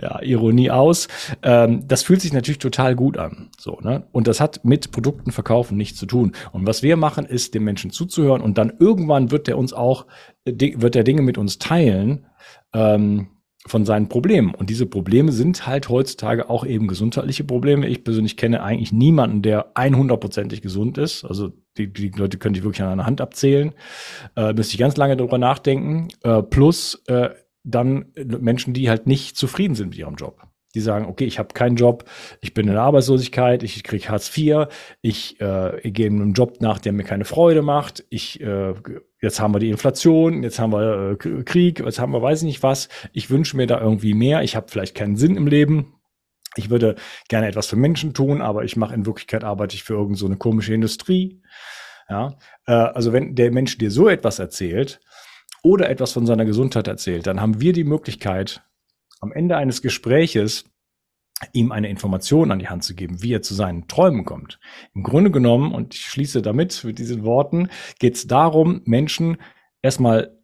ja, 0.00 0.22
Ironie 0.22 0.70
aus. 0.70 1.08
Ähm, 1.42 1.86
das 1.86 2.02
fühlt 2.02 2.20
sich 2.20 2.32
natürlich 2.32 2.58
total 2.58 2.94
gut 2.94 3.18
an. 3.18 3.50
So, 3.58 3.78
ne? 3.82 4.06
Und 4.12 4.26
das 4.26 4.40
hat 4.40 4.64
mit 4.64 4.92
Produkten 4.92 5.32
verkaufen 5.32 5.76
nichts 5.76 5.98
zu 5.98 6.06
tun. 6.06 6.32
Und 6.52 6.66
was 6.66 6.82
wir 6.82 6.96
machen, 6.96 7.26
ist, 7.26 7.54
dem 7.54 7.64
Menschen 7.64 7.90
zuzuhören 7.90 8.42
und 8.42 8.58
dann 8.58 8.72
irgendwann 8.78 9.30
wird 9.30 9.46
der 9.46 9.58
uns 9.58 9.72
auch, 9.72 10.06
äh, 10.44 10.52
wird 10.76 10.94
der 10.94 11.04
Dinge 11.04 11.22
mit 11.22 11.38
uns 11.38 11.58
teilen, 11.58 12.26
ähm, 12.74 13.28
von 13.66 13.84
seinen 13.84 14.08
Problemen. 14.08 14.54
Und 14.54 14.70
diese 14.70 14.86
Probleme 14.86 15.30
sind 15.30 15.66
halt 15.66 15.88
heutzutage 15.88 16.50
auch 16.50 16.66
eben 16.66 16.88
gesundheitliche 16.88 17.44
Probleme. 17.44 17.86
Ich 17.86 18.02
persönlich 18.02 18.36
kenne 18.36 18.62
eigentlich 18.62 18.92
niemanden, 18.92 19.42
der 19.42 19.76
100%ig 19.76 20.62
gesund 20.62 20.98
ist. 20.98 21.24
Also 21.24 21.52
die, 21.76 21.92
die 21.92 22.10
Leute 22.10 22.38
können 22.38 22.54
die 22.54 22.64
wirklich 22.64 22.82
an 22.82 22.90
einer 22.90 23.06
Hand 23.06 23.20
abzählen. 23.20 23.72
Äh, 24.36 24.52
müsste 24.52 24.74
ich 24.74 24.80
ganz 24.80 24.96
lange 24.96 25.16
darüber 25.16 25.38
nachdenken. 25.38 26.08
Äh, 26.24 26.42
plus 26.42 27.02
äh, 27.06 27.30
dann 27.64 28.12
Menschen, 28.16 28.74
die 28.74 28.88
halt 28.88 29.06
nicht 29.06 29.36
zufrieden 29.36 29.74
sind 29.74 29.90
mit 29.90 29.98
ihrem 29.98 30.16
Job. 30.16 30.42
Die 30.74 30.80
sagen, 30.80 31.04
okay, 31.04 31.24
ich 31.24 31.38
habe 31.38 31.52
keinen 31.52 31.76
Job, 31.76 32.04
ich 32.40 32.54
bin 32.54 32.66
in 32.66 32.72
der 32.72 32.82
Arbeitslosigkeit, 32.82 33.62
ich 33.62 33.84
kriege 33.84 34.08
Hartz 34.08 34.34
IV, 34.36 34.68
ich, 35.02 35.38
äh, 35.40 35.78
ich 35.80 35.92
gehe 35.92 36.06
einem 36.06 36.32
Job 36.32 36.62
nach, 36.62 36.78
der 36.78 36.92
mir 36.92 37.04
keine 37.04 37.26
Freude 37.26 37.60
macht, 37.60 38.04
ich, 38.08 38.40
äh, 38.40 38.72
jetzt 39.20 39.38
haben 39.38 39.54
wir 39.54 39.58
die 39.58 39.68
Inflation, 39.68 40.42
jetzt 40.42 40.58
haben 40.58 40.72
wir 40.72 41.18
äh, 41.22 41.42
Krieg, 41.42 41.80
jetzt 41.80 41.98
haben 41.98 42.12
wir 42.12 42.22
weiß 42.22 42.40
ich 42.40 42.46
nicht 42.46 42.62
was, 42.62 42.88
ich 43.12 43.28
wünsche 43.28 43.56
mir 43.58 43.66
da 43.66 43.80
irgendwie 43.80 44.14
mehr, 44.14 44.42
ich 44.42 44.56
habe 44.56 44.68
vielleicht 44.70 44.94
keinen 44.94 45.16
Sinn 45.16 45.36
im 45.36 45.46
Leben, 45.46 45.92
ich 46.56 46.70
würde 46.70 46.96
gerne 47.28 47.48
etwas 47.48 47.66
für 47.66 47.76
Menschen 47.76 48.14
tun, 48.14 48.40
aber 48.40 48.64
ich 48.64 48.76
mache 48.76 48.94
in 48.94 49.06
Wirklichkeit 49.06 49.44
arbeite 49.44 49.74
ich 49.74 49.84
für 49.84 49.94
irgendeine 49.94 50.18
so 50.18 50.26
eine 50.26 50.36
komische 50.36 50.74
Industrie. 50.74 51.42
Ja, 52.08 52.36
äh, 52.66 52.72
also 52.72 53.12
wenn 53.12 53.34
der 53.34 53.50
Mensch 53.52 53.78
dir 53.78 53.90
so 53.90 54.08
etwas 54.08 54.38
erzählt, 54.38 55.00
oder 55.62 55.88
etwas 55.88 56.12
von 56.12 56.26
seiner 56.26 56.44
Gesundheit 56.44 56.88
erzählt, 56.88 57.26
dann 57.26 57.40
haben 57.40 57.60
wir 57.60 57.72
die 57.72 57.84
Möglichkeit, 57.84 58.62
am 59.20 59.32
Ende 59.32 59.56
eines 59.56 59.82
Gespräches 59.82 60.64
ihm 61.52 61.72
eine 61.72 61.88
Information 61.88 62.50
an 62.50 62.58
die 62.58 62.68
Hand 62.68 62.84
zu 62.84 62.94
geben, 62.94 63.22
wie 63.22 63.32
er 63.32 63.42
zu 63.42 63.54
seinen 63.54 63.88
Träumen 63.88 64.24
kommt. 64.24 64.60
Im 64.94 65.02
Grunde 65.02 65.30
genommen, 65.30 65.72
und 65.72 65.94
ich 65.94 66.02
schließe 66.02 66.42
damit 66.42 66.84
mit 66.84 66.98
diesen 66.98 67.24
Worten, 67.24 67.68
geht 67.98 68.14
es 68.14 68.26
darum, 68.26 68.82
Menschen 68.84 69.38
erstmal 69.80 70.38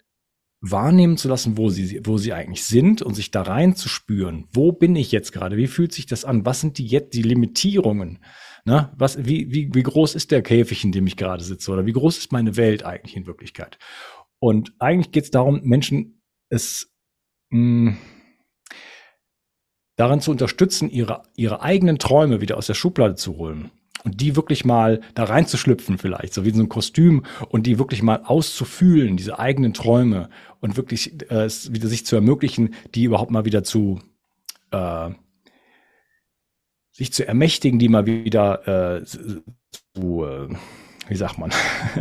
wahrnehmen 0.60 1.16
zu 1.16 1.28
lassen, 1.28 1.56
wo 1.56 1.68
sie, 1.68 2.00
wo 2.04 2.18
sie 2.18 2.32
eigentlich 2.32 2.64
sind 2.64 3.00
und 3.00 3.14
sich 3.14 3.30
da 3.30 3.42
rein 3.42 3.76
zu 3.76 3.88
spüren. 3.88 4.48
Wo 4.52 4.72
bin 4.72 4.96
ich 4.96 5.12
jetzt 5.12 5.32
gerade? 5.32 5.56
Wie 5.56 5.68
fühlt 5.68 5.92
sich 5.92 6.06
das 6.06 6.24
an? 6.24 6.44
Was 6.44 6.60
sind 6.60 6.78
die 6.78 6.86
jetzt 6.86 7.14
die 7.14 7.22
Limitierungen? 7.22 8.18
Ne? 8.64 8.92
Was, 8.96 9.24
wie, 9.24 9.52
wie, 9.52 9.70
wie 9.72 9.82
groß 9.82 10.16
ist 10.16 10.32
der 10.32 10.42
Käfig, 10.42 10.82
in 10.82 10.90
dem 10.90 11.06
ich 11.06 11.16
gerade 11.16 11.44
sitze? 11.44 11.70
Oder 11.70 11.86
wie 11.86 11.92
groß 11.92 12.18
ist 12.18 12.32
meine 12.32 12.56
Welt 12.56 12.84
eigentlich 12.84 13.16
in 13.16 13.26
Wirklichkeit? 13.26 13.78
Und 14.40 14.72
eigentlich 14.78 15.10
geht 15.10 15.24
es 15.24 15.30
darum, 15.30 15.60
Menschen 15.62 16.22
es 16.48 16.90
mh, 17.50 17.90
hm, 17.90 17.98
daran 19.96 20.20
zu 20.20 20.30
unterstützen, 20.30 20.90
ihre, 20.90 21.22
ihre 21.34 21.60
eigenen 21.62 21.98
Träume 21.98 22.40
wieder 22.40 22.56
aus 22.56 22.66
der 22.66 22.74
Schublade 22.74 23.16
zu 23.16 23.36
holen. 23.36 23.70
Und 24.04 24.20
die 24.20 24.36
wirklich 24.36 24.64
mal 24.64 25.00
da 25.14 25.24
reinzuschlüpfen 25.24 25.98
vielleicht, 25.98 26.32
so 26.32 26.44
wie 26.44 26.50
in 26.50 26.54
so 26.54 26.62
ein 26.62 26.68
Kostüm 26.68 27.24
und 27.48 27.66
die 27.66 27.80
wirklich 27.80 28.00
mal 28.00 28.22
auszufühlen, 28.24 29.16
diese 29.16 29.40
eigenen 29.40 29.74
Träume 29.74 30.30
und 30.60 30.76
wirklich 30.76 31.20
äh, 31.30 31.48
wieder 31.72 31.88
sich 31.88 32.06
zu 32.06 32.14
ermöglichen, 32.14 32.74
die 32.94 33.04
überhaupt 33.04 33.32
mal 33.32 33.44
wieder 33.44 33.64
zu 33.64 34.00
äh, 34.70 35.10
sich 36.92 37.12
zu 37.12 37.26
ermächtigen, 37.26 37.78
die 37.78 37.88
mal 37.88 38.06
wieder 38.06 38.98
äh, 38.98 39.04
zu, 39.04 40.24
äh, 40.24 40.48
wie 41.08 41.16
sagt 41.16 41.38
man, 41.38 41.50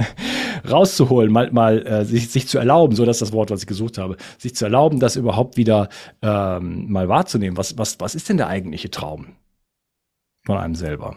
rauszuholen, 0.70 1.32
mal, 1.32 1.52
mal 1.52 1.86
äh, 1.86 2.06
sich, 2.06 2.30
sich 2.30 2.48
zu 2.48 2.58
erlauben, 2.58 2.96
so 2.96 3.06
dass 3.06 3.20
das 3.20 3.32
Wort, 3.34 3.52
was 3.52 3.62
ich 3.62 3.68
gesucht 3.68 3.98
habe, 3.98 4.18
sich 4.38 4.56
zu 4.56 4.66
erlauben, 4.66 5.00
das 5.00 5.16
überhaupt 5.16 5.58
wieder 5.58 5.90
ähm, 6.22 6.92
mal 6.92 7.10
wahrzunehmen. 7.10 7.58
Was, 7.58 7.78
was, 7.78 8.00
was 8.00 8.16
ist 8.16 8.30
denn 8.30 8.38
der 8.38 8.48
eigentliche 8.48 8.92
Traum 8.92 9.36
von 10.46 10.58
einem 10.58 10.76
selber? 10.76 11.16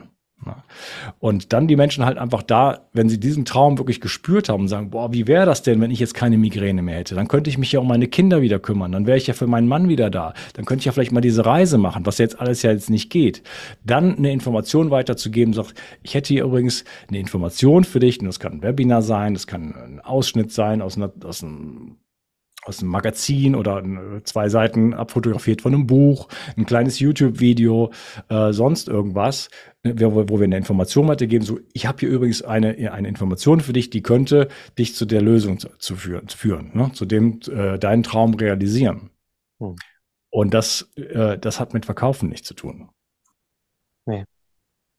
Und 1.19 1.53
dann 1.53 1.69
die 1.69 1.77
Menschen 1.77 2.05
halt 2.05 2.17
einfach 2.17 2.43
da, 2.43 2.87
wenn 2.93 3.09
sie 3.09 3.21
diesen 3.21 3.45
Traum 3.45 3.79
wirklich 3.79 4.01
gespürt 4.01 4.49
haben 4.49 4.63
und 4.63 4.69
sagen, 4.69 4.91
boah, 4.91 5.13
wie 5.13 5.27
wäre 5.27 5.45
das 5.45 5.63
denn, 5.63 5.81
wenn 5.81 5.91
ich 5.91 6.01
jetzt 6.01 6.15
keine 6.15 6.39
Migräne 6.39 6.83
mehr 6.83 6.97
hätte? 6.97 7.15
Dann 7.15 7.29
könnte 7.29 7.51
ich 7.51 7.59
mich 7.59 7.73
ja 7.73 7.81
um 7.81 7.89
meine 7.89 8.09
Kinder 8.09 8.41
wieder 8.41 8.59
kümmern, 8.59 8.93
dann 8.93 9.07
wäre 9.07 9.19
ich 9.19 9.27
ja 9.27 9.35
für 9.35 9.47
meinen 9.47 9.69
Mann 9.69 9.89
wieder 9.89 10.09
da, 10.09 10.33
dann 10.55 10.65
könnte 10.65 10.81
ich 10.81 10.87
ja 10.87 10.93
vielleicht 10.93 11.13
mal 11.13 11.21
diese 11.21 11.45
Reise 11.45 11.79
machen, 11.79 12.07
was 12.07 12.19
jetzt 12.19 12.41
alles 12.41 12.63
ja 12.63 12.71
jetzt 12.71 12.91
nicht 12.91 13.11
geht. 13.11 13.43
Dann 13.85 14.17
eine 14.17 14.33
Information 14.33 14.91
weiterzugeben, 14.91 15.53
sagt, 15.53 15.75
ich 16.03 16.15
hätte 16.15 16.29
hier 16.33 16.45
übrigens 16.45 16.85
eine 17.09 17.19
Information 17.19 17.85
für 17.85 18.01
dich, 18.01 18.21
und 18.21 18.27
das 18.27 18.41
kann 18.41 18.55
ein 18.55 18.63
Webinar 18.63 19.03
sein, 19.03 19.35
das 19.35 19.47
kann 19.47 19.75
ein 19.75 20.01
Ausschnitt 20.01 20.53
sein 20.53 20.81
aus, 20.81 20.97
einer, 20.97 21.13
aus 21.25 21.43
einem 21.43 21.97
aus 22.65 22.81
einem 22.81 22.91
Magazin 22.91 23.55
oder 23.55 23.83
zwei 24.25 24.49
Seiten 24.49 24.95
abfotografiert 24.95 25.63
von 25.63 25.75
einem 25.75 25.87
Buch, 25.87 26.29
ein 26.57 26.67
kleines 26.67 26.99
YouTube-Video, 26.99 27.91
äh, 28.29 28.53
sonst 28.53 28.89
irgendwas, 28.89 29.49
wo, 29.83 30.29
wo 30.29 30.39
wir 30.39 30.45
eine 30.45 30.57
Information 30.57 31.09
weitergeben, 31.09 31.45
so, 31.45 31.59
ich 31.73 31.87
habe 31.87 32.01
hier 32.01 32.11
übrigens 32.11 32.43
eine, 32.43 32.93
eine 32.93 33.09
Information 33.09 33.61
für 33.61 33.73
dich, 33.73 33.91
die 33.91 34.03
könnte 34.03 34.49
dich 34.79 34.95
zu 34.95 35.07
der 35.07 35.23
Lösung 35.23 35.59
zu, 35.59 35.69
zu 35.79 35.97
führen, 35.97 36.29
führen 36.29 36.71
ne? 36.75 36.93
zu 36.93 37.07
dem 37.07 37.41
äh, 37.51 37.79
deinen 37.79 38.03
Traum 38.03 38.35
realisieren. 38.35 39.11
Hm. 39.59 39.77
Und 40.31 40.55
das, 40.55 40.93
äh, 40.97 41.39
das 41.39 41.61
hat 41.61 41.75
mit 41.75 41.87
Verkaufen 41.87 42.29
nichts 42.29 42.47
zu 42.47 42.55
tun. 42.55 42.91
Nee. 44.07 44.25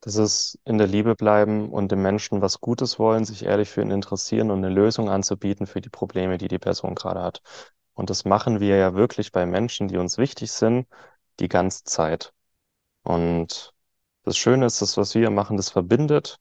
Das 0.02 0.16
ist 0.16 0.60
in 0.66 0.78
der 0.78 0.88
Liebe 0.88 1.16
bleiben 1.16 1.70
und 1.70 1.92
dem 1.92 2.02
Menschen 2.02 2.42
was 2.42 2.60
Gutes 2.60 2.98
wollen, 3.00 3.24
sich 3.26 3.46
ehrlich 3.46 3.70
für 3.70 3.82
ihn 3.82 3.92
interessieren 3.92 4.50
und 4.52 4.60
eine 4.66 4.74
Lösung 4.74 5.10
anzubieten 5.10 5.68
für 5.68 5.82
die 5.82 5.90
Probleme, 5.90 6.38
die 6.38 6.48
die 6.48 6.60
Person 6.60 6.96
gerade 6.96 7.22
hat. 7.22 7.42
Und 7.94 8.10
das 8.10 8.26
machen 8.26 8.60
wir 8.60 8.78
ja 8.78 8.96
wirklich 8.96 9.32
bei 9.32 9.46
Menschen, 9.46 9.88
die 9.88 9.98
uns 9.98 10.18
wichtig 10.18 10.52
sind, 10.52 10.88
die 11.40 11.50
ganze 11.50 11.84
Zeit. 11.84 12.34
Und 13.04 13.74
das 14.24 14.38
Schöne 14.38 14.66
ist, 14.66 14.82
das, 14.82 14.98
was 14.98 15.16
wir 15.16 15.30
machen, 15.32 15.58
das 15.58 15.70
verbindet 15.70 16.40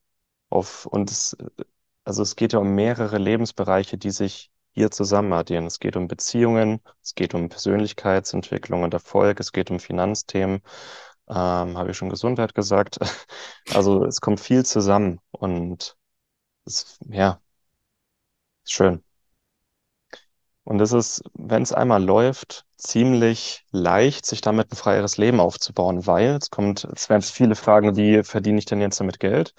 auf, 0.49 0.87
und 0.87 1.11
es, 1.11 1.37
also 2.05 2.23
es 2.23 2.37
geht 2.37 2.53
ja 2.55 2.59
um 2.61 2.75
mehrere 2.75 3.19
Lebensbereiche, 3.19 3.99
die 3.99 4.11
sich 4.11 4.51
hier 4.73 4.91
zusammen 4.91 5.33
addieren. 5.33 5.67
Es 5.67 5.81
geht 5.81 5.97
um 5.97 6.09
Beziehungen, 6.09 6.81
es 7.03 7.15
geht 7.15 7.35
um 7.35 7.49
Persönlichkeitsentwicklung 7.49 8.83
und 8.85 8.95
Erfolg, 8.95 9.41
es 9.41 9.53
geht 9.53 9.71
um 9.71 9.81
Finanzthemen, 9.81 10.63
ähm, 11.31 11.79
habe 11.79 11.91
ich 11.93 11.97
schon 11.99 12.11
Gesundheit 12.11 12.55
gesagt. 12.55 12.99
Also 13.75 14.05
es 14.05 14.21
kommt 14.21 14.41
viel 14.41 14.65
zusammen 14.67 15.21
und 15.33 15.97
es, 16.67 16.99
ja, 17.11 17.41
ist 18.65 18.73
schön. 18.73 19.03
Und 20.65 20.81
es 20.81 20.93
ist, 20.93 21.23
wenn 21.35 21.63
es 21.63 21.73
einmal 21.73 22.03
läuft, 22.03 22.65
ziemlich 22.77 23.65
leicht, 23.73 24.25
sich 24.27 24.41
damit 24.41 24.73
ein 24.73 24.77
freieres 24.77 25.17
Leben 25.19 25.41
aufzubauen, 25.41 26.07
weil 26.07 26.37
es 26.41 26.51
kommt, 26.51 26.85
es 26.95 27.09
werden 27.11 27.23
viele 27.23 27.57
Fragen, 27.57 27.97
wie 27.97 28.23
verdiene 28.23 28.59
ich 28.59 28.65
denn 28.67 28.81
jetzt 28.81 29.01
damit 29.01 29.21
Geld? 29.21 29.55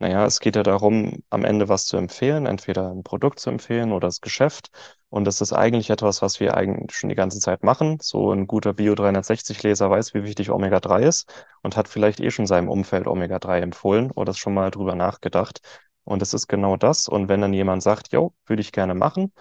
Naja, 0.00 0.24
es 0.24 0.40
geht 0.40 0.56
ja 0.56 0.62
darum, 0.62 1.22
am 1.28 1.44
Ende 1.44 1.68
was 1.68 1.84
zu 1.86 1.96
empfehlen, 1.98 2.46
entweder 2.46 2.90
ein 2.90 3.02
Produkt 3.02 3.38
zu 3.38 3.50
empfehlen 3.50 3.92
oder 3.92 4.08
das 4.08 4.20
Geschäft. 4.22 4.70
Und 5.10 5.26
das 5.26 5.40
ist 5.42 5.52
eigentlich 5.52 5.90
etwas, 5.90 6.22
was 6.22 6.40
wir 6.40 6.56
eigentlich 6.56 6.96
schon 6.96 7.10
die 7.10 7.14
ganze 7.16 7.38
Zeit 7.38 7.62
machen. 7.62 7.98
So 8.00 8.32
ein 8.32 8.46
guter 8.46 8.72
Bio 8.72 8.94
360-Leser 8.94 9.90
weiß, 9.90 10.14
wie 10.14 10.24
wichtig 10.24 10.50
Omega-3 10.50 11.02
ist 11.02 11.30
und 11.62 11.76
hat 11.76 11.86
vielleicht 11.88 12.20
eh 12.20 12.30
schon 12.30 12.46
seinem 12.46 12.68
Umfeld 12.70 13.06
Omega-3 13.06 13.60
empfohlen 13.60 14.10
oder 14.10 14.32
schon 14.34 14.54
mal 14.54 14.70
drüber 14.70 14.94
nachgedacht. 14.94 15.60
Und 16.04 16.22
es 16.22 16.32
ist 16.32 16.48
genau 16.48 16.76
das. 16.78 17.06
Und 17.06 17.28
wenn 17.28 17.42
dann 17.42 17.52
jemand 17.52 17.82
sagt, 17.82 18.10
jo, 18.12 18.32
würde 18.46 18.62
ich 18.62 18.72
gerne 18.72 18.94
machen, 18.94 19.32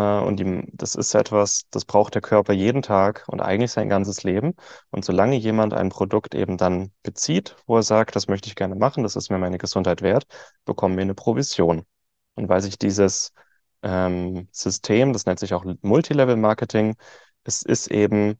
und 0.00 0.36
die, 0.38 0.62
das 0.72 0.94
ist 0.94 1.14
etwas, 1.14 1.68
das 1.70 1.84
braucht 1.86 2.14
der 2.14 2.22
Körper 2.22 2.52
jeden 2.52 2.82
Tag 2.82 3.24
und 3.28 3.40
eigentlich 3.40 3.72
sein 3.72 3.88
ganzes 3.88 4.22
Leben. 4.24 4.54
Und 4.90 5.04
solange 5.04 5.36
jemand 5.36 5.72
ein 5.74 5.88
Produkt 5.88 6.34
eben 6.34 6.58
dann 6.58 6.92
bezieht, 7.02 7.56
wo 7.66 7.76
er 7.76 7.82
sagt, 7.82 8.14
das 8.16 8.28
möchte 8.28 8.48
ich 8.48 8.56
gerne 8.56 8.74
machen, 8.74 9.02
das 9.02 9.16
ist 9.16 9.30
mir 9.30 9.38
meine 9.38 9.58
Gesundheit 9.58 10.02
wert, 10.02 10.24
bekommen 10.66 10.96
wir 10.96 11.02
eine 11.02 11.14
Provision. 11.14 11.84
Und 12.34 12.48
weil 12.48 12.60
sich 12.60 12.78
dieses 12.78 13.32
ähm, 13.82 14.48
System, 14.52 15.12
das 15.12 15.26
nennt 15.26 15.38
sich 15.40 15.54
auch 15.54 15.64
Multilevel-Marketing, 15.82 16.96
es 17.44 17.62
ist 17.62 17.86
eben 17.88 18.38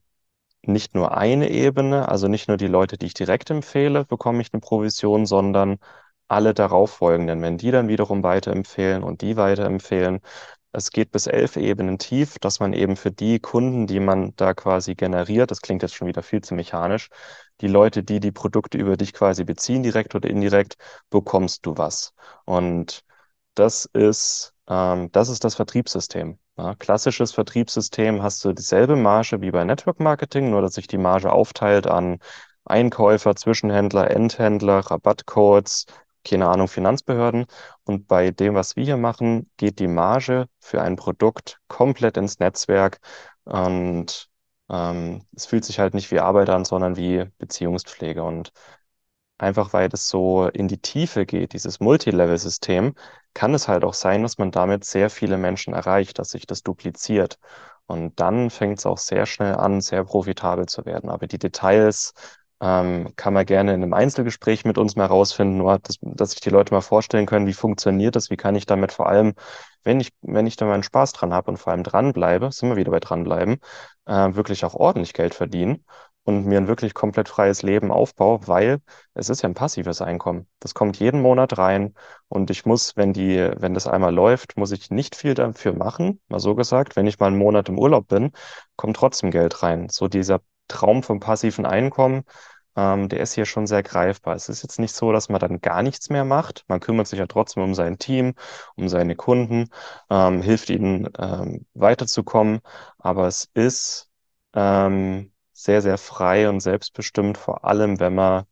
nicht 0.63 0.95
nur 0.95 1.17
eine 1.17 1.49
Ebene, 1.49 2.09
also 2.09 2.27
nicht 2.27 2.47
nur 2.47 2.57
die 2.57 2.67
Leute, 2.67 2.97
die 2.97 3.07
ich 3.07 3.13
direkt 3.13 3.49
empfehle, 3.49 4.05
bekomme 4.05 4.41
ich 4.41 4.53
eine 4.53 4.61
Provision, 4.61 5.25
sondern 5.25 5.77
alle 6.27 6.53
darauffolgenden. 6.53 7.41
Wenn 7.41 7.57
die 7.57 7.71
dann 7.71 7.87
wiederum 7.87 8.23
weiterempfehlen 8.23 9.03
und 9.03 9.21
die 9.21 9.37
weiterempfehlen, 9.37 10.19
es 10.77 10.91
geht 10.91 11.11
bis 11.11 11.25
elf 11.25 11.57
Ebenen 11.57 11.97
tief, 11.97 12.37
dass 12.39 12.59
man 12.59 12.71
eben 12.73 12.95
für 12.97 13.11
die 13.11 13.39
Kunden, 13.39 13.87
die 13.87 13.99
man 13.99 14.35
da 14.35 14.53
quasi 14.53 14.93
generiert, 14.93 15.49
das 15.49 15.61
klingt 15.61 15.81
jetzt 15.81 15.95
schon 15.95 16.07
wieder 16.07 16.21
viel 16.21 16.41
zu 16.41 16.53
mechanisch, 16.53 17.09
die 17.61 17.67
Leute, 17.67 18.03
die 18.03 18.19
die 18.19 18.31
Produkte 18.31 18.77
über 18.77 18.95
dich 18.95 19.13
quasi 19.13 19.43
beziehen, 19.43 19.81
direkt 19.81 20.13
oder 20.13 20.29
indirekt, 20.29 20.75
bekommst 21.09 21.65
du 21.65 21.77
was. 21.77 22.13
Und 22.45 23.01
das 23.55 23.85
ist, 23.85 24.53
ähm, 24.67 25.11
das 25.11 25.29
ist 25.29 25.43
das 25.43 25.55
Vertriebssystem. 25.55 26.37
Ja, 26.57 26.75
klassisches 26.75 27.31
Vertriebssystem 27.31 28.21
hast 28.21 28.45
du 28.45 28.53
dieselbe 28.53 28.95
Marge 28.95 29.41
wie 29.41 29.51
bei 29.51 29.63
Network 29.63 29.99
Marketing, 29.99 30.51
nur 30.51 30.61
dass 30.61 30.75
sich 30.75 30.87
die 30.87 30.97
Marge 30.99 31.31
aufteilt 31.31 31.87
an 31.87 32.19
Einkäufer, 32.65 33.35
Zwischenhändler, 33.35 34.11
Endhändler, 34.11 34.79
Rabattcodes, 34.79 35.85
keine 36.23 36.47
Ahnung, 36.49 36.67
Finanzbehörden. 36.67 37.45
Und 37.87 38.07
bei 38.07 38.31
dem, 38.31 38.55
was 38.55 38.75
wir 38.75 38.83
hier 38.83 38.97
machen, 38.97 39.49
geht 39.57 39.79
die 39.79 39.87
Marge 39.87 40.47
für 40.59 40.81
ein 40.81 40.95
Produkt 40.95 41.59
komplett 41.67 42.17
ins 42.17 42.39
Netzwerk. 42.39 42.99
Und 43.45 44.29
ähm, 44.69 45.25
es 45.35 45.45
fühlt 45.45 45.65
sich 45.65 45.79
halt 45.79 45.93
nicht 45.93 46.11
wie 46.11 46.19
Arbeit 46.19 46.49
an, 46.49 46.65
sondern 46.65 46.97
wie 46.97 47.25
Beziehungspflege. 47.37 48.23
Und 48.23 48.51
einfach 49.37 49.73
weil 49.73 49.89
das 49.89 50.09
so 50.09 50.47
in 50.47 50.67
die 50.67 50.79
Tiefe 50.79 51.25
geht, 51.25 51.53
dieses 51.53 51.79
Multilevel-System, 51.79 52.95
kann 53.33 53.53
es 53.53 53.67
halt 53.67 53.83
auch 53.83 53.93
sein, 53.93 54.23
dass 54.23 54.37
man 54.37 54.51
damit 54.51 54.83
sehr 54.83 55.09
viele 55.09 55.37
Menschen 55.37 55.73
erreicht, 55.73 56.19
dass 56.19 56.31
sich 56.31 56.47
das 56.47 56.63
dupliziert. 56.63 57.37
Und 57.85 58.19
dann 58.19 58.49
fängt 58.49 58.79
es 58.79 58.85
auch 58.85 58.97
sehr 58.97 59.25
schnell 59.25 59.55
an, 59.55 59.79
sehr 59.81 60.03
profitabel 60.03 60.65
zu 60.65 60.85
werden. 60.85 61.09
Aber 61.09 61.27
die 61.27 61.39
Details 61.39 62.13
ähm, 62.61 63.13
kann 63.15 63.33
man 63.33 63.45
gerne 63.45 63.73
in 63.73 63.83
einem 63.83 63.93
Einzelgespräch 63.93 64.65
mit 64.65 64.77
uns 64.77 64.95
mal 64.95 65.05
rausfinden, 65.05 65.57
nur 65.57 65.79
dass, 65.79 65.97
dass 66.01 66.31
sich 66.31 66.41
die 66.41 66.49
Leute 66.49 66.73
mal 66.73 66.81
vorstellen 66.81 67.25
können, 67.25 67.47
wie 67.47 67.53
funktioniert 67.53 68.15
das, 68.15 68.29
wie 68.29 68.37
kann 68.37 68.55
ich 68.55 68.65
damit 68.65 68.91
vor 68.91 69.07
allem, 69.07 69.33
wenn 69.83 69.99
ich, 69.99 70.09
wenn 70.21 70.47
ich 70.47 70.55
da 70.55 70.65
meinen 70.65 70.83
Spaß 70.83 71.13
dran 71.13 71.33
habe 71.33 71.51
und 71.51 71.57
vor 71.57 71.71
allem 71.71 71.83
dranbleibe, 71.83 72.51
sind 72.51 72.69
wir 72.69 72.75
wieder 72.75 72.91
bei 72.91 72.99
dranbleiben, 72.99 73.57
äh, 74.05 74.33
wirklich 74.33 74.65
auch 74.65 74.73
ordentlich 74.73 75.13
Geld 75.13 75.33
verdienen 75.35 75.85
und 76.23 76.45
mir 76.45 76.57
ein 76.57 76.67
wirklich 76.67 76.93
komplett 76.93 77.29
freies 77.29 77.61
Leben 77.61 77.89
aufbaue, 77.91 78.45
weil 78.47 78.79
es 79.13 79.29
ist 79.29 79.43
ja 79.43 79.49
ein 79.49 79.53
passives 79.53 80.01
Einkommen. 80.01 80.47
Das 80.59 80.73
kommt 80.73 80.99
jeden 80.99 81.21
Monat 81.21 81.57
rein 81.57 81.93
und 82.27 82.49
ich 82.49 82.65
muss, 82.65 82.97
wenn 82.97 83.13
die, 83.13 83.49
wenn 83.55 83.73
das 83.73 83.87
einmal 83.87 84.13
läuft, 84.13 84.57
muss 84.57 84.71
ich 84.71 84.91
nicht 84.91 85.15
viel 85.15 85.35
dafür 85.35 85.73
machen, 85.73 86.19
mal 86.27 86.39
so 86.39 86.53
gesagt. 86.55 86.97
Wenn 86.97 87.07
ich 87.07 87.19
mal 87.19 87.27
einen 87.27 87.37
Monat 87.37 87.69
im 87.69 87.79
Urlaub 87.79 88.07
bin, 88.09 88.31
kommt 88.75 88.97
trotzdem 88.97 89.31
Geld 89.31 89.63
rein. 89.63 89.87
So 89.89 90.07
dieser 90.09 90.41
Traum 90.67 91.03
vom 91.03 91.19
passiven 91.19 91.65
Einkommen, 91.65 92.23
ähm, 92.75 93.09
der 93.09 93.19
ist 93.21 93.33
hier 93.33 93.45
schon 93.45 93.67
sehr 93.67 93.83
greifbar. 93.83 94.35
Es 94.35 94.49
ist 94.49 94.61
jetzt 94.63 94.79
nicht 94.79 94.93
so, 94.95 95.11
dass 95.11 95.29
man 95.29 95.39
dann 95.39 95.61
gar 95.61 95.81
nichts 95.83 96.09
mehr 96.09 96.25
macht. 96.25 96.63
Man 96.67 96.79
kümmert 96.79 97.07
sich 97.07 97.19
ja 97.19 97.25
trotzdem 97.27 97.63
um 97.63 97.73
sein 97.75 97.97
Team, 97.97 98.35
um 98.75 98.87
seine 98.87 99.15
Kunden, 99.15 99.69
ähm, 100.09 100.41
hilft 100.41 100.69
ihnen 100.69 101.09
ähm, 101.17 101.65
weiterzukommen. 101.73 102.59
Aber 102.99 103.27
es 103.27 103.49
ist 103.53 104.09
ähm, 104.53 105.33
sehr, 105.53 105.81
sehr 105.81 105.97
frei 105.97 106.49
und 106.49 106.59
selbstbestimmt, 106.61 107.37
vor 107.37 107.65
allem 107.65 107.99
wenn 107.99 108.13
man 108.15 108.45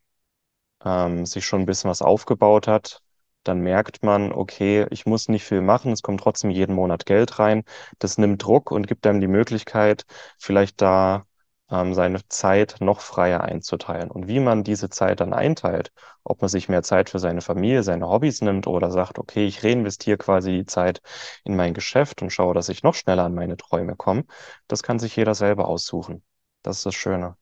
ähm, 0.84 1.26
sich 1.26 1.46
schon 1.46 1.62
ein 1.62 1.66
bisschen 1.66 1.90
was 1.90 2.02
aufgebaut 2.02 2.68
hat. 2.68 3.02
Dann 3.44 3.60
merkt 3.62 4.04
man, 4.04 4.32
okay, 4.34 4.88
ich 4.90 5.06
muss 5.06 5.30
nicht 5.30 5.44
viel 5.46 5.62
machen, 5.62 5.92
es 5.92 6.02
kommt 6.02 6.22
trotzdem 6.22 6.50
jeden 6.50 6.74
Monat 6.76 7.06
Geld 7.06 7.38
rein. 7.40 7.64
Das 8.00 8.18
nimmt 8.18 8.44
Druck 8.44 8.72
und 8.72 8.88
gibt 8.88 9.06
einem 9.06 9.22
die 9.22 9.28
Möglichkeit, 9.28 10.06
vielleicht 10.40 10.82
da 10.82 11.26
seine 11.70 12.20
Zeit 12.30 12.78
noch 12.80 13.00
freier 13.02 13.42
einzuteilen. 13.42 14.12
Und 14.12 14.28
wie 14.28 14.40
man 14.40 14.64
diese 14.64 14.90
Zeit 14.90 15.20
dann 15.20 15.34
einteilt, 15.34 15.92
ob 16.24 16.42
man 16.42 16.50
sich 16.50 16.70
mehr 16.70 16.84
Zeit 16.84 17.10
für 17.10 17.20
seine 17.20 17.42
Familie, 17.42 17.84
seine 17.84 18.08
Hobbys 18.08 18.42
nimmt 18.42 18.68
oder 18.68 18.92
sagt, 18.92 19.20
okay, 19.20 19.46
ich 19.48 19.64
reinvestiere 19.64 20.18
quasi 20.18 20.52
die 20.52 20.66
Zeit 20.66 21.02
in 21.44 21.56
mein 21.56 21.74
Geschäft 21.74 22.22
und 22.22 22.32
schaue, 22.32 22.54
dass 22.54 22.70
ich 22.70 22.84
noch 22.84 22.96
schneller 22.96 23.24
an 23.24 23.36
meine 23.36 23.58
Träume 23.58 23.96
komme, 23.96 24.26
das 24.68 24.84
kann 24.84 25.00
sich 25.00 25.16
jeder 25.16 25.36
selber 25.36 25.68
aussuchen. 25.68 26.24
Das 26.62 26.78
ist 26.78 26.86
das 26.86 26.96
Schöne. 26.96 27.36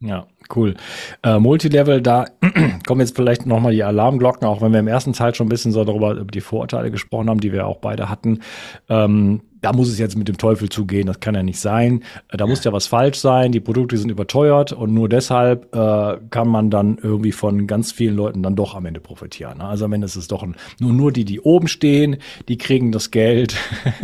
Ja, 0.00 0.28
cool. 0.54 0.76
Äh, 1.24 1.40
Multilevel, 1.40 2.00
da 2.00 2.26
kommen 2.86 3.00
jetzt 3.00 3.16
vielleicht 3.16 3.46
nochmal 3.46 3.72
die 3.72 3.82
Alarmglocken, 3.82 4.46
auch 4.46 4.62
wenn 4.62 4.72
wir 4.72 4.78
im 4.78 4.86
ersten 4.86 5.12
Teil 5.12 5.34
schon 5.34 5.46
ein 5.46 5.50
bisschen 5.50 5.72
so 5.72 5.84
darüber 5.84 6.12
über 6.12 6.30
die 6.30 6.40
Vorurteile 6.40 6.92
gesprochen 6.92 7.28
haben, 7.28 7.40
die 7.40 7.52
wir 7.52 7.66
auch 7.66 7.78
beide 7.78 8.08
hatten. 8.08 8.42
Ähm, 8.88 9.42
da 9.60 9.72
muss 9.72 9.88
es 9.88 9.98
jetzt 9.98 10.16
mit 10.16 10.28
dem 10.28 10.38
Teufel 10.38 10.68
zugehen, 10.68 11.06
das 11.06 11.20
kann 11.20 11.34
ja 11.34 11.42
nicht 11.42 11.60
sein. 11.60 12.04
Äh, 12.28 12.36
da 12.36 12.46
muss 12.46 12.64
ja 12.64 12.72
was 12.72 12.86
falsch 12.86 13.18
sein, 13.18 13.52
die 13.52 13.60
Produkte 13.60 13.96
sind 13.96 14.10
überteuert 14.10 14.72
und 14.72 14.94
nur 14.94 15.08
deshalb 15.08 15.74
äh, 15.74 16.18
kann 16.30 16.48
man 16.48 16.70
dann 16.70 16.98
irgendwie 16.98 17.32
von 17.32 17.66
ganz 17.66 17.92
vielen 17.92 18.16
Leuten 18.16 18.42
dann 18.42 18.56
doch 18.56 18.74
am 18.74 18.86
Ende 18.86 19.00
profitieren. 19.00 19.58
Ne? 19.58 19.64
Also 19.64 19.84
am 19.84 19.92
Ende 19.92 20.06
ist 20.06 20.16
es 20.16 20.28
doch 20.28 20.42
ein, 20.42 20.56
nur, 20.80 20.92
nur 20.92 21.12
die, 21.12 21.24
die 21.24 21.40
oben 21.40 21.68
stehen, 21.68 22.18
die 22.48 22.58
kriegen 22.58 22.92
das 22.92 23.10
Geld. 23.10 23.56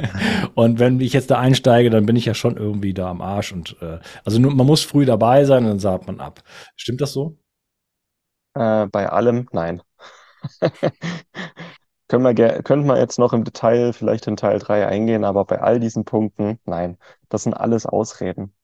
und 0.55 0.79
wenn 0.79 1.01
ich 1.01 1.13
jetzt 1.13 1.31
da 1.31 1.39
einsteige, 1.39 1.91
dann 1.91 2.07
bin 2.07 2.17
ich 2.17 2.25
ja 2.25 2.35
schon 2.35 2.57
irgendwie 2.57 2.95
da 2.95 3.09
am 3.11 3.21
Arsch. 3.21 3.53
Und 3.53 3.77
äh, 3.81 3.99
also 4.25 4.39
nur, 4.39 4.55
man 4.55 4.67
muss 4.67 4.83
früh 4.83 5.05
dabei 5.05 5.45
sein 5.45 5.65
und 5.65 5.71
dann 5.71 5.79
sagt 5.79 6.07
man 6.07 6.21
ab. 6.21 6.43
Stimmt 6.77 7.01
das 7.01 7.13
so? 7.13 7.37
Äh, 8.55 8.87
bei 8.87 9.09
allem 9.09 9.49
nein. 9.53 9.83
Können 12.09 12.25
wir, 12.25 12.35
könnten 12.63 12.87
wir 12.87 12.99
jetzt 12.99 13.19
noch 13.19 13.33
im 13.33 13.45
Detail 13.45 13.93
vielleicht 13.93 14.27
in 14.27 14.37
Teil 14.37 14.59
3 14.59 14.87
eingehen, 14.87 15.25
aber 15.25 15.45
bei 15.47 15.61
all 15.63 15.81
diesen 15.81 16.05
Punkten, 16.05 16.59
nein, 16.67 16.99
das 17.31 17.45
sind 17.45 17.55
alles 17.55 17.87
Ausreden. 17.87 18.55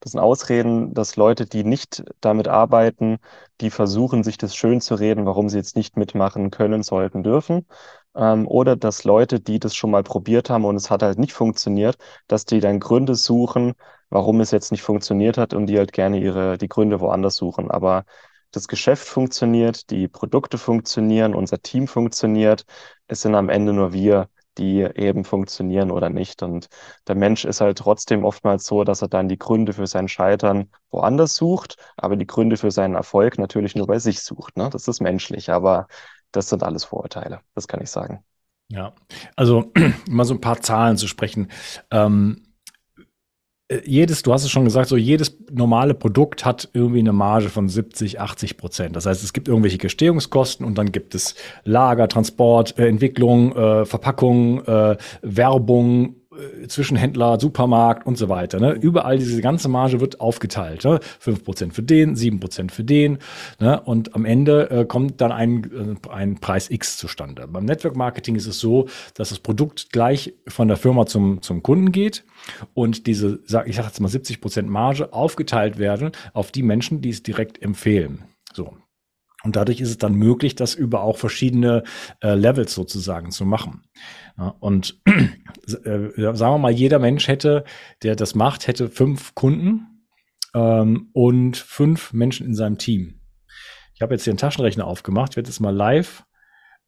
Das 0.00 0.12
sind 0.12 0.20
Ausreden, 0.20 0.94
dass 0.94 1.16
Leute, 1.16 1.46
die 1.46 1.64
nicht 1.64 2.04
damit 2.20 2.48
arbeiten, 2.48 3.18
die 3.60 3.70
versuchen, 3.70 4.24
sich 4.24 4.38
das 4.38 4.56
schön 4.56 4.80
zu 4.80 4.94
reden, 4.96 5.26
warum 5.26 5.48
sie 5.50 5.58
jetzt 5.58 5.76
nicht 5.76 5.96
mitmachen 5.96 6.50
können, 6.50 6.82
sollten, 6.84 7.22
dürfen. 7.24 7.66
Ähm, 8.14 8.46
oder 8.48 8.76
dass 8.76 9.04
Leute, 9.04 9.40
die 9.40 9.58
das 9.60 9.74
schon 9.74 9.90
mal 9.90 10.02
probiert 10.04 10.50
haben 10.50 10.64
und 10.64 10.76
es 10.76 10.90
hat 10.90 11.02
halt 11.02 11.18
nicht 11.18 11.32
funktioniert, 11.34 11.96
dass 12.28 12.44
die 12.46 12.60
dann 12.60 12.80
Gründe 12.80 13.14
suchen, 13.14 13.74
warum 14.10 14.40
es 14.40 14.50
jetzt 14.52 14.70
nicht 14.72 14.82
funktioniert 14.82 15.38
hat 15.38 15.54
und 15.54 15.66
die 15.66 15.78
halt 15.78 15.92
gerne 15.92 16.20
ihre, 16.20 16.58
die 16.58 16.68
Gründe 16.68 17.00
woanders 17.00 17.36
suchen. 17.36 17.70
Aber 17.70 18.04
das 18.50 18.68
Geschäft 18.68 19.06
funktioniert, 19.06 19.90
die 19.90 20.08
Produkte 20.08 20.58
funktionieren, 20.58 21.34
unser 21.34 21.60
Team 21.60 21.88
funktioniert. 21.88 22.64
Es 23.06 23.22
sind 23.22 23.34
am 23.34 23.48
Ende 23.48 23.72
nur 23.72 23.92
wir, 23.92 24.28
die 24.58 24.80
eben 24.80 25.24
funktionieren 25.24 25.90
oder 25.90 26.08
nicht. 26.10 26.42
Und 26.42 26.68
der 27.06 27.14
Mensch 27.14 27.44
ist 27.44 27.60
halt 27.60 27.78
trotzdem 27.78 28.24
oftmals 28.24 28.66
so, 28.66 28.84
dass 28.84 29.02
er 29.02 29.08
dann 29.08 29.28
die 29.28 29.38
Gründe 29.38 29.72
für 29.72 29.86
sein 29.86 30.08
Scheitern 30.08 30.70
woanders 30.90 31.34
sucht, 31.36 31.76
aber 31.96 32.16
die 32.16 32.26
Gründe 32.26 32.56
für 32.56 32.70
seinen 32.70 32.94
Erfolg 32.94 33.38
natürlich 33.38 33.74
nur 33.74 33.86
bei 33.86 33.98
sich 33.98 34.20
sucht. 34.22 34.56
Ne? 34.56 34.70
Das 34.70 34.88
ist 34.88 35.00
menschlich, 35.00 35.50
aber 35.50 35.88
das 36.32 36.48
sind 36.48 36.62
alles 36.62 36.84
Vorurteile. 36.84 37.40
Das 37.54 37.68
kann 37.68 37.82
ich 37.82 37.90
sagen. 37.90 38.24
Ja, 38.68 38.94
also 39.36 39.72
mal 40.08 40.24
so 40.24 40.34
ein 40.34 40.40
paar 40.40 40.60
Zahlen 40.60 40.96
zu 40.96 41.06
sprechen. 41.06 41.50
Ähm, 41.90 42.42
äh, 42.44 42.45
jedes, 43.84 44.22
du 44.22 44.32
hast 44.32 44.44
es 44.44 44.50
schon 44.50 44.64
gesagt, 44.64 44.88
so 44.88 44.96
jedes 44.96 45.36
normale 45.50 45.94
Produkt 45.94 46.44
hat 46.44 46.68
irgendwie 46.72 47.00
eine 47.00 47.12
Marge 47.12 47.48
von 47.48 47.68
70, 47.68 48.20
80 48.20 48.56
Prozent. 48.56 48.94
Das 48.94 49.06
heißt, 49.06 49.24
es 49.24 49.32
gibt 49.32 49.48
irgendwelche 49.48 49.78
Gestehungskosten 49.78 50.64
und 50.64 50.78
dann 50.78 50.92
gibt 50.92 51.14
es 51.16 51.34
Lager, 51.64 52.06
Transport, 52.06 52.78
äh, 52.78 52.86
Entwicklung, 52.86 53.56
äh, 53.56 53.84
Verpackung, 53.84 54.64
äh, 54.64 54.96
Werbung, 55.22 56.14
äh, 56.25 56.25
Zwischenhändler, 56.68 57.38
Supermarkt 57.40 58.06
und 58.06 58.16
so 58.18 58.28
weiter. 58.28 58.60
Ne? 58.60 58.72
Überall 58.72 59.18
diese 59.18 59.40
ganze 59.40 59.68
Marge 59.68 60.00
wird 60.00 60.20
aufgeteilt. 60.20 60.84
Ne? 60.84 61.00
5% 61.22 61.72
für 61.72 61.82
den, 61.82 62.16
7% 62.16 62.70
für 62.70 62.84
den. 62.84 63.18
Ne? 63.60 63.80
Und 63.80 64.14
am 64.14 64.24
Ende 64.24 64.70
äh, 64.70 64.84
kommt 64.84 65.20
dann 65.20 65.32
ein, 65.32 65.96
äh, 66.04 66.08
ein 66.10 66.36
Preis 66.38 66.70
X 66.70 66.98
zustande. 66.98 67.46
Beim 67.48 67.64
Network 67.64 67.96
Marketing 67.96 68.36
ist 68.36 68.46
es 68.46 68.58
so, 68.58 68.86
dass 69.14 69.30
das 69.30 69.38
Produkt 69.38 69.90
gleich 69.90 70.34
von 70.46 70.68
der 70.68 70.76
Firma 70.76 71.06
zum, 71.06 71.42
zum 71.42 71.62
Kunden 71.62 71.92
geht 71.92 72.24
und 72.74 73.06
diese, 73.06 73.40
ich 73.44 73.50
sage 73.50 73.70
jetzt 73.70 74.00
mal 74.00 74.08
70% 74.08 74.62
Marge 74.62 75.12
aufgeteilt 75.12 75.78
werden 75.78 76.12
auf 76.32 76.52
die 76.52 76.62
Menschen, 76.62 77.00
die 77.00 77.10
es 77.10 77.22
direkt 77.22 77.62
empfehlen. 77.62 78.24
So, 78.52 78.74
und 79.46 79.56
dadurch 79.56 79.80
ist 79.80 79.90
es 79.90 79.98
dann 79.98 80.14
möglich, 80.14 80.54
das 80.54 80.74
über 80.74 81.02
auch 81.02 81.16
verschiedene 81.16 81.84
äh, 82.20 82.34
Levels 82.34 82.74
sozusagen 82.74 83.30
zu 83.30 83.46
machen. 83.46 83.84
Ja, 84.36 84.54
und 84.60 85.00
äh, 85.06 86.10
sagen 86.16 86.38
wir 86.38 86.58
mal, 86.58 86.72
jeder 86.72 86.98
Mensch 86.98 87.28
hätte, 87.28 87.64
der 88.02 88.16
das 88.16 88.34
macht, 88.34 88.66
hätte 88.66 88.88
fünf 88.88 89.34
Kunden 89.34 90.04
ähm, 90.54 91.10
und 91.12 91.56
fünf 91.56 92.12
Menschen 92.12 92.46
in 92.46 92.54
seinem 92.54 92.76
Team. 92.76 93.20
Ich 93.94 94.02
habe 94.02 94.14
jetzt 94.14 94.24
hier 94.24 94.32
einen 94.32 94.38
Taschenrechner 94.38 94.86
aufgemacht. 94.86 95.36
Werde 95.36 95.48
jetzt 95.48 95.60
mal 95.60 95.74
live 95.74 96.26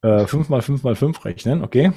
äh, 0.02 0.26
5 0.26 0.48
mal 0.48 0.62
5 0.62 0.82
mal 0.82 0.94
5 0.94 1.24
rechnen, 1.24 1.62
okay? 1.62 1.92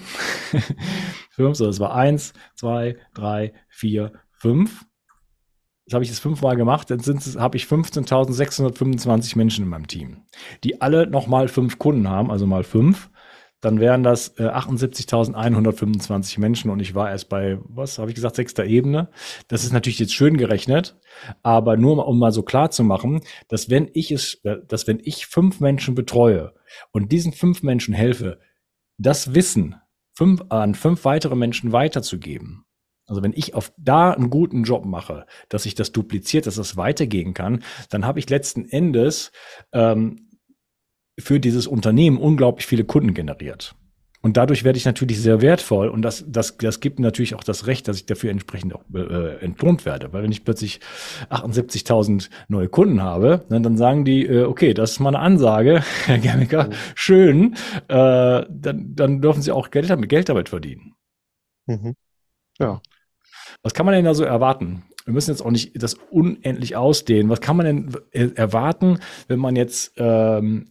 5, 1.31 1.57
so 1.57 1.65
das 1.65 1.79
war 1.79 1.93
1, 1.95 2.33
2, 2.55 2.97
3, 3.13 3.53
4, 3.69 4.11
5. 4.31 4.85
Jetzt 5.91 5.95
habe 5.95 6.05
ich 6.05 6.09
das 6.09 6.19
fünfmal 6.19 6.55
gemacht, 6.55 6.89
dann 6.89 7.01
habe 7.01 7.57
ich 7.57 7.65
15.625 7.65 9.37
Menschen 9.37 9.65
in 9.65 9.69
meinem 9.69 9.87
Team, 9.87 10.21
die 10.63 10.79
alle 10.79 11.05
nochmal 11.05 11.49
fünf 11.49 11.79
Kunden 11.79 12.07
haben, 12.07 12.31
also 12.31 12.47
mal 12.47 12.63
fünf. 12.63 13.09
Dann 13.59 13.81
wären 13.81 14.01
das 14.01 14.29
äh, 14.39 14.43
78.125 14.43 16.39
Menschen 16.39 16.71
und 16.71 16.79
ich 16.79 16.95
war 16.95 17.09
erst 17.09 17.27
bei, 17.27 17.57
was 17.65 17.99
habe 17.99 18.09
ich 18.09 18.15
gesagt, 18.15 18.37
sechster 18.37 18.63
Ebene. 18.63 19.09
Das 19.49 19.65
ist 19.65 19.73
natürlich 19.73 19.99
jetzt 19.99 20.13
schön 20.13 20.37
gerechnet, 20.37 20.97
aber 21.43 21.75
nur 21.75 22.07
um 22.07 22.19
mal 22.19 22.31
so 22.31 22.43
klar 22.43 22.71
zu 22.71 22.85
machen, 22.85 23.19
dass 23.49 23.69
wenn 23.69 23.89
ich 23.93 24.13
es, 24.13 24.41
dass 24.69 24.87
wenn 24.87 25.01
ich 25.03 25.25
fünf 25.25 25.59
Menschen 25.59 25.93
betreue 25.93 26.53
und 26.93 27.11
diesen 27.11 27.33
fünf 27.33 27.63
Menschen 27.63 27.93
helfe, 27.93 28.39
das 28.97 29.35
Wissen 29.35 29.75
fünf, 30.15 30.41
an 30.47 30.73
fünf 30.73 31.03
weitere 31.03 31.35
Menschen 31.35 31.73
weiterzugeben. 31.73 32.63
Also 33.07 33.23
wenn 33.23 33.33
ich 33.33 33.55
auf 33.55 33.73
da 33.77 34.11
einen 34.11 34.29
guten 34.29 34.63
Job 34.63 34.85
mache, 34.85 35.25
dass 35.49 35.65
ich 35.65 35.75
das 35.75 35.91
dupliziert, 35.91 36.45
dass 36.45 36.55
das 36.55 36.77
weitergehen 36.77 37.33
kann, 37.33 37.63
dann 37.89 38.05
habe 38.05 38.19
ich 38.19 38.29
letzten 38.29 38.65
Endes 38.65 39.31
ähm, 39.73 40.29
für 41.19 41.39
dieses 41.39 41.67
Unternehmen 41.67 42.17
unglaublich 42.17 42.65
viele 42.65 42.85
Kunden 42.85 43.13
generiert. 43.13 43.75
Und 44.23 44.37
dadurch 44.37 44.63
werde 44.63 44.77
ich 44.77 44.85
natürlich 44.85 45.19
sehr 45.19 45.41
wertvoll 45.41 45.89
und 45.89 46.03
das, 46.03 46.23
das, 46.27 46.55
das 46.57 46.79
gibt 46.79 46.99
natürlich 46.99 47.33
auch 47.33 47.43
das 47.43 47.65
Recht, 47.65 47.87
dass 47.87 47.97
ich 47.97 48.05
dafür 48.05 48.29
entsprechend 48.29 48.75
auch 48.75 48.83
äh, 48.93 49.37
entlohnt 49.43 49.83
werde. 49.83 50.13
Weil 50.13 50.21
wenn 50.21 50.31
ich 50.31 50.45
plötzlich 50.45 50.79
78.000 51.31 52.29
neue 52.47 52.69
Kunden 52.69 53.01
habe, 53.01 53.45
dann, 53.49 53.63
dann 53.63 53.77
sagen 53.77 54.05
die, 54.05 54.27
äh, 54.27 54.43
okay, 54.43 54.75
das 54.75 54.91
ist 54.91 54.99
mal 54.99 55.09
eine 55.09 55.19
Ansage, 55.19 55.81
Herr 56.05 56.19
Germiker, 56.19 56.65
mhm. 56.65 56.73
schön, 56.93 57.55
äh, 57.87 58.45
dann, 58.47 58.95
dann 58.95 59.21
dürfen 59.21 59.41
Sie 59.41 59.51
auch 59.51 59.71
Geld 59.71 59.89
damit, 59.89 60.09
Geld 60.09 60.29
damit 60.29 60.49
verdienen. 60.49 60.93
Mhm. 61.65 61.95
Ja. 62.61 62.81
Was 63.63 63.73
kann 63.73 63.85
man 63.85 63.95
denn 63.95 64.05
da 64.05 64.13
so 64.13 64.23
erwarten? 64.23 64.83
Wir 65.05 65.13
müssen 65.13 65.31
jetzt 65.31 65.41
auch 65.41 65.51
nicht 65.51 65.81
das 65.81 65.95
unendlich 66.11 66.75
ausdehnen. 66.75 67.29
Was 67.29 67.41
kann 67.41 67.57
man 67.57 67.65
denn 67.65 68.35
erwarten, 68.35 68.99
wenn 69.27 69.39
man 69.39 69.55
jetzt 69.55 69.93
ähm, 69.97 70.69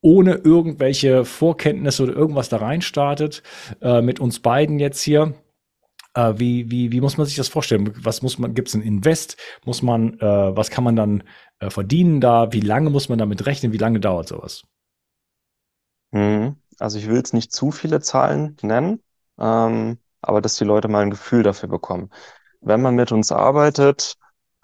ohne 0.00 0.34
irgendwelche 0.34 1.24
Vorkenntnisse 1.24 2.04
oder 2.04 2.12
irgendwas 2.12 2.48
da 2.48 2.58
rein 2.58 2.80
startet, 2.80 3.42
äh, 3.80 4.02
mit 4.02 4.20
uns 4.20 4.40
beiden 4.40 4.78
jetzt 4.78 5.02
hier. 5.02 5.34
Äh, 6.14 6.34
wie, 6.36 6.70
wie, 6.70 6.92
wie 6.92 7.00
muss 7.00 7.16
man 7.16 7.26
sich 7.26 7.36
das 7.36 7.48
vorstellen? 7.48 7.92
Was 8.04 8.22
muss 8.22 8.38
man, 8.38 8.54
gibt 8.54 8.68
es 8.68 8.74
ein 8.74 8.82
Invest? 8.82 9.36
Muss 9.64 9.82
man, 9.82 10.18
äh, 10.20 10.56
was 10.56 10.70
kann 10.70 10.84
man 10.84 10.94
dann 10.94 11.24
äh, 11.58 11.70
verdienen 11.70 12.20
da? 12.20 12.52
Wie 12.52 12.60
lange 12.60 12.90
muss 12.90 13.08
man 13.08 13.18
damit 13.18 13.46
rechnen? 13.46 13.72
Wie 13.72 13.78
lange 13.78 13.98
dauert 13.98 14.28
sowas? 14.28 14.62
Mhm. 16.12 16.56
Also 16.78 16.98
ich 16.98 17.08
will 17.08 17.16
jetzt 17.16 17.34
nicht 17.34 17.52
zu 17.52 17.72
viele 17.72 18.00
Zahlen 18.00 18.56
nennen, 18.62 19.00
ähm, 19.40 19.98
aber 20.22 20.40
dass 20.40 20.56
die 20.56 20.64
Leute 20.64 20.88
mal 20.88 21.02
ein 21.02 21.10
Gefühl 21.10 21.42
dafür 21.42 21.68
bekommen. 21.68 22.10
Wenn 22.60 22.82
man 22.82 22.94
mit 22.94 23.12
uns 23.12 23.32
arbeitet, 23.32 24.16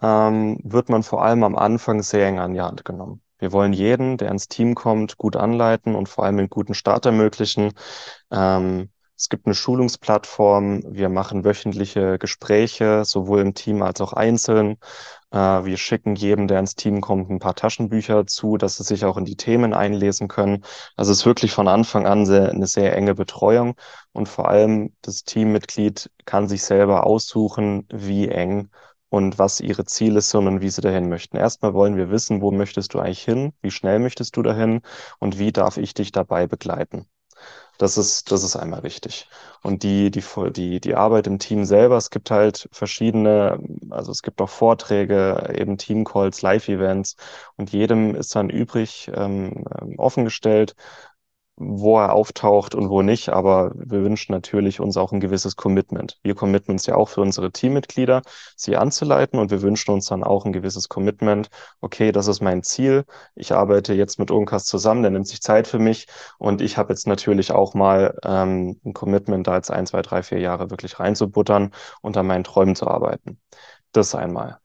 ähm, 0.03 0.59
wird 0.65 0.89
man 0.89 1.03
vor 1.03 1.25
allem 1.25 1.45
am 1.45 1.57
Anfang 1.57 2.03
sehr 2.03 2.27
eng 2.27 2.39
an 2.39 2.55
die 2.55 2.61
Hand 2.61 2.85
genommen. 2.85 3.23
Wir 3.39 3.53
wollen 3.53 3.73
jeden, 3.73 4.19
der 4.19 4.31
ins 4.31 4.49
Team 4.49 4.75
kommt, 4.75 5.19
gut 5.19 5.37
anleiten 5.37 5.95
und 5.95 6.09
vor 6.09 6.25
allem 6.25 6.39
einen 6.39 6.49
guten 6.51 6.75
Start 6.75 7.07
ermöglichen. 7.07 7.73
Ähm, 8.31 8.91
es 9.17 9.29
gibt 9.29 9.47
eine 9.47 9.55
Schulungsplattform. 9.55 10.83
Wir 10.89 11.09
machen 11.09 11.45
wöchentliche 11.45 12.19
Gespräche, 12.19 13.05
sowohl 13.05 13.41
im 13.41 13.55
Team 13.55 13.83
als 13.83 14.01
auch 14.01 14.13
einzeln. 14.13 14.79
Äh, 15.33 15.65
wir 15.65 15.77
schicken 15.79 16.15
jedem, 16.15 16.47
der 16.49 16.61
ins 16.61 16.75
Team 16.77 17.01
kommt, 17.01 17.31
ein 17.31 17.39
paar 17.41 17.55
Taschenbücher 17.55 18.27
zu, 18.27 18.57
dass 18.57 18.77
sie 18.77 18.85
sich 18.85 19.05
auch 19.05 19.17
in 19.17 19.25
die 19.25 19.37
Themen 19.37 19.75
einlesen 19.75 20.29
können. 20.29 20.65
Also 20.97 21.13
es 21.13 21.21
ist 21.21 21.27
wirklich 21.27 21.53
von 21.53 21.69
Anfang 21.69 22.07
an 22.07 22.27
sehr, 22.27 22.51
eine 22.51 22.67
sehr 22.67 22.95
enge 22.97 23.15
Betreuung. 23.15 23.75
Und 24.13 24.29
vor 24.29 24.49
allem 24.49 24.95
das 25.03 25.25
Teammitglied 25.25 26.11
kann 26.25 26.49
sich 26.49 26.63
selber 26.65 27.07
aussuchen, 27.07 27.87
wie 27.93 28.29
eng 28.29 28.71
und 29.09 29.39
was 29.39 29.61
ihre 29.61 29.85
Ziele 29.85 30.21
sind 30.23 30.47
und 30.49 30.61
wie 30.61 30.71
sie 30.71 30.81
dahin 30.83 31.09
möchten. 31.09 31.37
Erstmal 31.37 31.75
wollen 31.75 31.97
wir 31.97 32.11
wissen, 32.11 32.41
wo 32.43 32.51
möchtest 32.51 32.95
du 32.95 32.99
eigentlich 33.01 33.25
hin, 33.25 33.53
wie 33.63 33.71
schnell 33.71 33.99
möchtest 33.99 34.37
du 34.37 34.43
dahin 34.43 34.81
und 35.19 35.39
wie 35.39 35.53
darf 35.53 35.77
ich 35.77 35.95
dich 35.95 36.13
dabei 36.13 36.47
begleiten. 36.47 37.07
Das 37.83 37.99
ist, 37.99 38.31
das 38.31 38.45
ist 38.45 38.55
einmal 38.55 38.85
wichtig. 38.85 39.29
Und 39.63 39.83
die, 39.83 40.13
die, 40.13 40.23
die, 40.53 40.81
die 40.81 40.95
Arbeit 40.95 41.27
im 41.27 41.41
Team 41.41 41.65
selber, 41.65 41.97
es 41.97 42.11
gibt 42.11 42.31
halt 42.31 42.69
verschiedene, 42.71 43.59
also 43.91 44.13
es 44.13 44.23
gibt 44.23 44.41
auch 44.41 44.49
Vorträge, 44.49 45.53
eben 45.59 45.79
Teamcalls, 45.79 46.43
Live-Events 46.43 47.17
und 47.57 47.73
jedem 47.73 48.15
ist 48.15 48.37
dann 48.37 48.51
übrig 48.51 49.11
ähm, 49.13 49.65
offengestellt, 49.99 50.77
wo 51.57 51.99
er 51.99 52.13
auftaucht 52.13 52.75
und 52.75 52.89
wo 52.89 53.03
nicht, 53.03 53.29
aber 53.29 53.73
wir 53.75 54.03
wünschen 54.03 54.33
natürlich 54.33 54.81
uns 54.81 54.97
auch 54.97 55.13
ein 55.13 55.21
gewisses 55.21 55.57
Commitment. 55.57 56.19
Wir 56.23 56.35
committen 56.35 56.73
uns 56.73 56.87
ja 56.87 56.95
auch 56.97 57.09
für 57.11 57.21
unsere 57.21 57.53
Teammitglieder, 57.53 58.23
sie 58.57 58.77
anzuleiten 58.77 59.39
und 59.39 59.51
wir 59.51 59.63
wünschen 59.63 59.93
uns 59.93 60.07
dann 60.07 60.25
auch 60.25 60.45
ein 60.45 60.53
gewisses 60.53 60.89
Commitment. 60.89 61.49
Okay, 61.81 62.11
das 62.11 62.27
ist 62.27 62.41
mein 62.41 62.63
Ziel. 62.63 63.05
Ich 63.35 63.53
arbeite 63.53 63.95
jetzt 63.95 64.19
mit 64.19 64.31
Unkas 64.31 64.65
zusammen, 64.65 65.03
der 65.03 65.11
nimmt 65.11 65.29
sich 65.29 65.43
Zeit 65.43 65.67
für 65.69 65.79
mich 65.79 66.07
und 66.39 66.61
ich 66.63 66.79
habe 66.79 66.93
jetzt 66.93 67.07
natürlich 67.07 67.53
auch 67.53 67.75
mal 67.75 68.17
ähm, 68.25 68.81
ein 68.85 68.93
Commitment, 68.95 69.47
da 69.47 69.57
jetzt 69.57 69.71
ein, 69.71 69.87
zwei, 69.87 70.03
drei, 70.03 70.23
vier 70.23 70.39
Jahre 70.39 70.71
wirklich 70.71 70.99
reinzubuttern 71.01 71.73
und 72.01 72.17
an 72.17 72.27
meinen 72.27 72.45
Träumen 72.45 72.75
zu 72.77 72.89
arbeiten. 72.89 73.39
Das 73.93 74.15
einmal. 74.15 74.59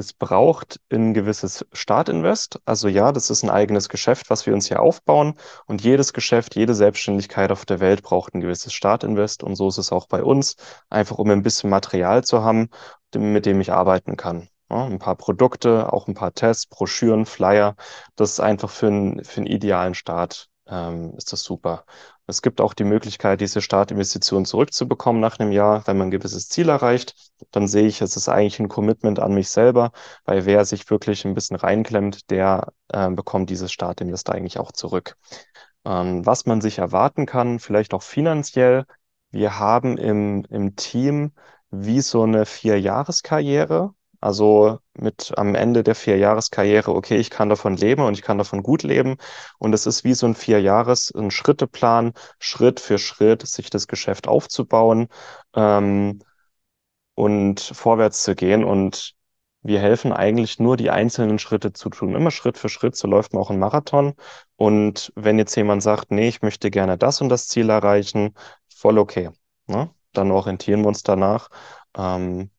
Es 0.00 0.14
braucht 0.14 0.80
ein 0.90 1.12
gewisses 1.12 1.66
Startinvest. 1.74 2.58
Also 2.64 2.88
ja, 2.88 3.12
das 3.12 3.28
ist 3.28 3.42
ein 3.42 3.50
eigenes 3.50 3.90
Geschäft, 3.90 4.30
was 4.30 4.46
wir 4.46 4.54
uns 4.54 4.66
hier 4.66 4.80
aufbauen. 4.80 5.34
Und 5.66 5.82
jedes 5.82 6.14
Geschäft, 6.14 6.56
jede 6.56 6.74
Selbstständigkeit 6.74 7.52
auf 7.52 7.66
der 7.66 7.80
Welt 7.80 8.02
braucht 8.02 8.34
ein 8.34 8.40
gewisses 8.40 8.72
Startinvest. 8.72 9.42
Und 9.42 9.56
so 9.56 9.68
ist 9.68 9.76
es 9.76 9.92
auch 9.92 10.06
bei 10.08 10.24
uns. 10.24 10.56
Einfach 10.88 11.18
um 11.18 11.28
ein 11.30 11.42
bisschen 11.42 11.68
Material 11.68 12.24
zu 12.24 12.42
haben, 12.42 12.70
mit 13.14 13.44
dem 13.44 13.60
ich 13.60 13.72
arbeiten 13.72 14.16
kann. 14.16 14.48
Ja, 14.70 14.86
ein 14.86 14.98
paar 14.98 15.16
Produkte, 15.16 15.92
auch 15.92 16.08
ein 16.08 16.14
paar 16.14 16.32
Tests, 16.32 16.66
Broschüren, 16.66 17.26
Flyer. 17.26 17.76
Das 18.16 18.30
ist 18.32 18.40
einfach 18.40 18.70
für, 18.70 18.86
einen, 18.86 19.22
für 19.22 19.38
einen 19.42 19.48
idealen 19.48 19.94
Start 19.94 20.48
ähm, 20.66 21.12
ist 21.16 21.32
das 21.32 21.42
super. 21.42 21.84
Es 22.30 22.42
gibt 22.42 22.60
auch 22.60 22.74
die 22.74 22.84
Möglichkeit, 22.84 23.40
diese 23.40 23.60
Startinvestition 23.60 24.44
zurückzubekommen 24.44 25.20
nach 25.20 25.38
einem 25.38 25.50
Jahr, 25.52 25.86
wenn 25.86 25.98
man 25.98 26.08
ein 26.08 26.10
gewisses 26.12 26.48
Ziel 26.48 26.68
erreicht. 26.68 27.14
Dann 27.50 27.66
sehe 27.66 27.86
ich, 27.86 28.00
es 28.00 28.16
ist 28.16 28.28
eigentlich 28.28 28.60
ein 28.60 28.68
Commitment 28.68 29.18
an 29.18 29.34
mich 29.34 29.50
selber, 29.50 29.90
weil 30.24 30.46
wer 30.46 30.64
sich 30.64 30.88
wirklich 30.90 31.24
ein 31.24 31.34
bisschen 31.34 31.56
reinklemmt, 31.56 32.30
der 32.30 32.72
äh, 32.88 33.10
bekommt 33.10 33.50
dieses 33.50 33.72
Startinvest 33.72 34.30
eigentlich 34.30 34.58
auch 34.58 34.72
zurück. 34.72 35.16
Ähm, 35.84 36.24
was 36.24 36.46
man 36.46 36.60
sich 36.60 36.78
erwarten 36.78 37.26
kann, 37.26 37.58
vielleicht 37.58 37.94
auch 37.94 38.02
finanziell. 38.02 38.84
Wir 39.30 39.58
haben 39.58 39.98
im, 39.98 40.44
im 40.50 40.76
Team 40.76 41.32
wie 41.70 42.00
so 42.00 42.22
eine 42.22 42.46
Vier-Jahres-Karriere. 42.46 43.92
Also 44.20 44.78
mit 44.94 45.32
am 45.36 45.54
Ende 45.54 45.82
der 45.82 45.94
vier 45.94 46.18
Jahreskarriere, 46.18 46.94
okay, 46.94 47.16
ich 47.16 47.30
kann 47.30 47.48
davon 47.48 47.76
leben 47.76 48.02
und 48.02 48.14
ich 48.14 48.22
kann 48.22 48.38
davon 48.38 48.62
gut 48.62 48.82
leben. 48.82 49.16
Und 49.58 49.72
es 49.72 49.86
ist 49.86 50.04
wie 50.04 50.14
so 50.14 50.26
ein 50.26 50.34
vier 50.34 50.60
Jahres, 50.60 51.12
ein 51.14 51.30
Schritteplan, 51.30 52.12
Schritt 52.38 52.80
für 52.80 52.98
Schritt, 52.98 53.46
sich 53.46 53.70
das 53.70 53.86
Geschäft 53.88 54.28
aufzubauen 54.28 55.08
ähm, 55.54 56.20
und 57.14 57.60
vorwärts 57.60 58.22
zu 58.22 58.34
gehen. 58.34 58.64
Und 58.64 59.14
wir 59.62 59.80
helfen 59.80 60.12
eigentlich 60.12 60.58
nur, 60.58 60.76
die 60.76 60.90
einzelnen 60.90 61.38
Schritte 61.38 61.72
zu 61.72 61.90
tun. 61.90 62.14
Immer 62.14 62.30
Schritt 62.30 62.58
für 62.58 62.68
Schritt, 62.68 62.96
so 62.96 63.08
läuft 63.08 63.32
man 63.34 63.42
auch 63.42 63.50
ein 63.50 63.58
Marathon. 63.58 64.14
Und 64.56 65.12
wenn 65.16 65.38
jetzt 65.38 65.54
jemand 65.56 65.82
sagt, 65.82 66.10
nee, 66.10 66.28
ich 66.28 66.42
möchte 66.42 66.70
gerne 66.70 66.98
das 66.98 67.20
und 67.20 67.28
das 67.30 67.48
Ziel 67.48 67.70
erreichen, 67.70 68.34
voll 68.68 68.98
okay. 68.98 69.30
Ne? 69.66 69.90
Dann 70.12 70.30
orientieren 70.30 70.82
wir 70.82 70.88
uns 70.88 71.02
danach. 71.02 71.48
Ähm, 71.96 72.50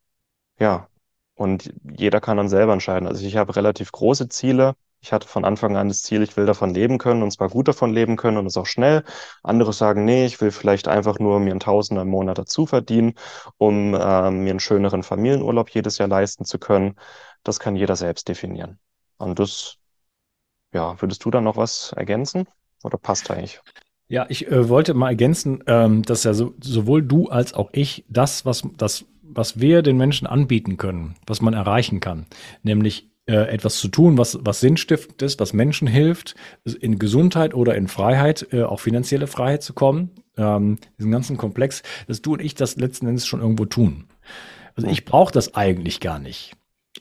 ja, 0.60 0.88
und 1.36 1.74
jeder 1.98 2.22
kann 2.22 2.38
dann 2.38 2.50
selber 2.50 2.74
entscheiden. 2.74 3.08
Also 3.08 3.26
ich 3.26 3.38
habe 3.38 3.56
relativ 3.56 3.92
große 3.92 4.30
Ziele. 4.30 4.76
Ich 5.04 5.12
hatte 5.12 5.28
von 5.28 5.46
Anfang 5.46 5.76
an 5.78 5.88
das 5.88 6.04
Ziel, 6.04 6.22
ich 6.22 6.38
will 6.38 6.46
davon 6.46 6.76
leben 6.76 7.00
können 7.00 7.24
und 7.24 7.32
zwar 7.32 7.50
gut 7.50 7.68
davon 7.68 7.92
leben 7.92 8.18
können 8.18 8.38
und 8.38 8.46
es 8.46 8.58
auch 8.58 8.68
schnell. 8.68 9.04
Andere 9.42 9.74
sagen, 9.74 10.06
nee, 10.06 10.26
ich 10.26 10.40
will 10.42 10.52
vielleicht 10.52 10.88
einfach 10.88 11.18
nur 11.18 11.40
mir 11.40 11.52
einen 11.52 11.60
Tausender 11.60 12.04
im 12.04 12.10
Monat 12.10 12.38
dazu 12.38 12.68
verdienen, 12.68 13.16
um 13.58 13.96
äh, 13.96 14.30
mir 14.30 14.52
einen 14.52 14.60
schöneren 14.60 15.02
Familienurlaub 15.02 15.70
jedes 15.72 15.98
Jahr 15.98 16.08
leisten 16.08 16.46
zu 16.46 16.60
können. 16.60 16.96
Das 17.44 17.60
kann 17.60 17.76
jeder 17.76 17.96
selbst 17.96 18.28
definieren. 18.28 18.78
Und 19.18 19.40
das, 19.40 19.78
ja, 20.72 21.02
würdest 21.02 21.26
du 21.26 21.32
da 21.32 21.42
noch 21.42 21.58
was 21.58 21.94
ergänzen 21.94 22.48
oder 22.84 23.00
passt 23.00 23.32
eigentlich? 23.32 23.60
Ja, 24.08 24.26
ich 24.30 24.48
äh, 24.52 24.70
wollte 24.70 24.94
mal 24.94 25.10
ergänzen, 25.10 25.64
ähm, 25.68 26.04
dass 26.04 26.26
ja 26.26 26.34
so, 26.34 26.54
sowohl 26.62 27.02
du 27.02 27.30
als 27.30 27.54
auch 27.54 27.70
ich 27.72 28.06
das, 28.10 28.46
was 28.46 28.64
das 28.78 29.06
was 29.34 29.60
wir 29.60 29.82
den 29.82 29.98
Menschen 29.98 30.28
anbieten 30.28 30.78
können, 30.78 31.16
was 31.26 31.42
man 31.42 31.54
erreichen 31.54 32.00
kann, 32.00 32.26
nämlich 32.64 33.12
äh, 33.28 33.54
etwas 33.54 33.78
zu 33.78 33.88
tun, 33.88 34.18
was, 34.18 34.40
was 34.42 34.60
sinnstiftend 34.60 35.22
ist, 35.22 35.40
was 35.40 35.54
Menschen 35.54 35.88
hilft, 35.88 36.36
in 36.66 37.00
Gesundheit 37.00 37.54
oder 37.54 37.76
in 37.76 37.88
Freiheit, 37.88 38.48
äh, 38.52 38.64
auch 38.64 38.80
finanzielle 38.80 39.28
Freiheit 39.28 39.64
zu 39.64 39.74
kommen, 39.74 40.12
ähm, 40.38 40.78
diesen 40.98 41.12
ganzen 41.12 41.38
Komplex, 41.38 41.84
dass 42.08 42.22
du 42.22 42.34
und 42.34 42.42
ich 42.42 42.56
das 42.56 42.78
letzten 42.78 43.08
Endes 43.08 43.28
schon 43.28 43.42
irgendwo 43.42 43.66
tun. 43.66 44.06
Also 44.76 44.90
ich 44.90 45.06
brauche 45.06 45.32
das 45.32 45.54
eigentlich 45.56 46.00
gar 46.00 46.20
nicht. 46.20 46.54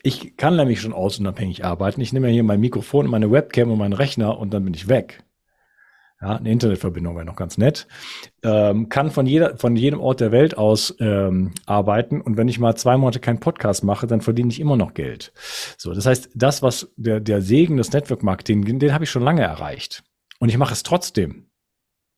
Ich 0.03 0.37
kann 0.37 0.57
nämlich 0.57 0.81
schon 0.81 0.93
ausunabhängig 0.93 1.65
arbeiten. 1.65 2.01
Ich 2.01 2.13
nehme 2.13 2.29
ja 2.29 2.33
hier 2.33 2.45
mein 2.45 2.61
Mikrofon, 2.61 3.09
meine 3.09 3.31
Webcam 3.31 3.71
und 3.71 3.79
meinen 3.79 3.93
Rechner 3.93 4.39
und 4.39 4.55
dann 4.55 4.65
bin 4.65 4.75
ich 4.75 4.89
weg. 4.89 5.23
Ja, 6.21 6.37
eine 6.37 6.51
Internetverbindung 6.51 7.17
wäre 7.17 7.25
noch 7.25 7.37
ganz 7.37 7.57
nett. 7.57 7.87
Ähm, 8.43 8.91
kann 8.91 9.11
von 9.11 9.25
jeder, 9.25 9.57
von 9.57 9.75
jedem 9.75 10.01
Ort 10.01 10.21
der 10.21 10.33
Welt 10.33 10.57
aus 10.59 10.95
ähm, 11.01 11.53
arbeiten. 11.65 12.21
Und 12.21 12.37
wenn 12.37 12.49
ich 12.49 12.59
mal 12.59 12.77
zwei 12.77 12.99
Monate 12.99 13.21
keinen 13.21 13.41
Podcast 13.41 13.85
mache, 13.85 14.07
dann 14.07 14.21
verdiene 14.21 14.51
ich 14.51 14.61
immer 14.61 14.77
noch 14.77 14.93
Geld. 14.93 15.33
So, 15.79 15.95
das 15.95 16.05
heißt, 16.05 16.31
das, 16.35 16.63
was 16.63 16.93
der, 16.97 17.21
der 17.21 17.41
Segen 17.41 17.79
des 17.79 17.93
Network 17.93 18.23
Marketing, 18.23 18.79
den, 18.79 18.93
habe 18.93 19.05
ich 19.05 19.11
schon 19.11 19.23
lange 19.23 19.43
erreicht. 19.43 20.03
Und 20.39 20.51
ich 20.51 20.59
mache 20.59 20.75
es 20.75 20.83
trotzdem. 20.83 21.47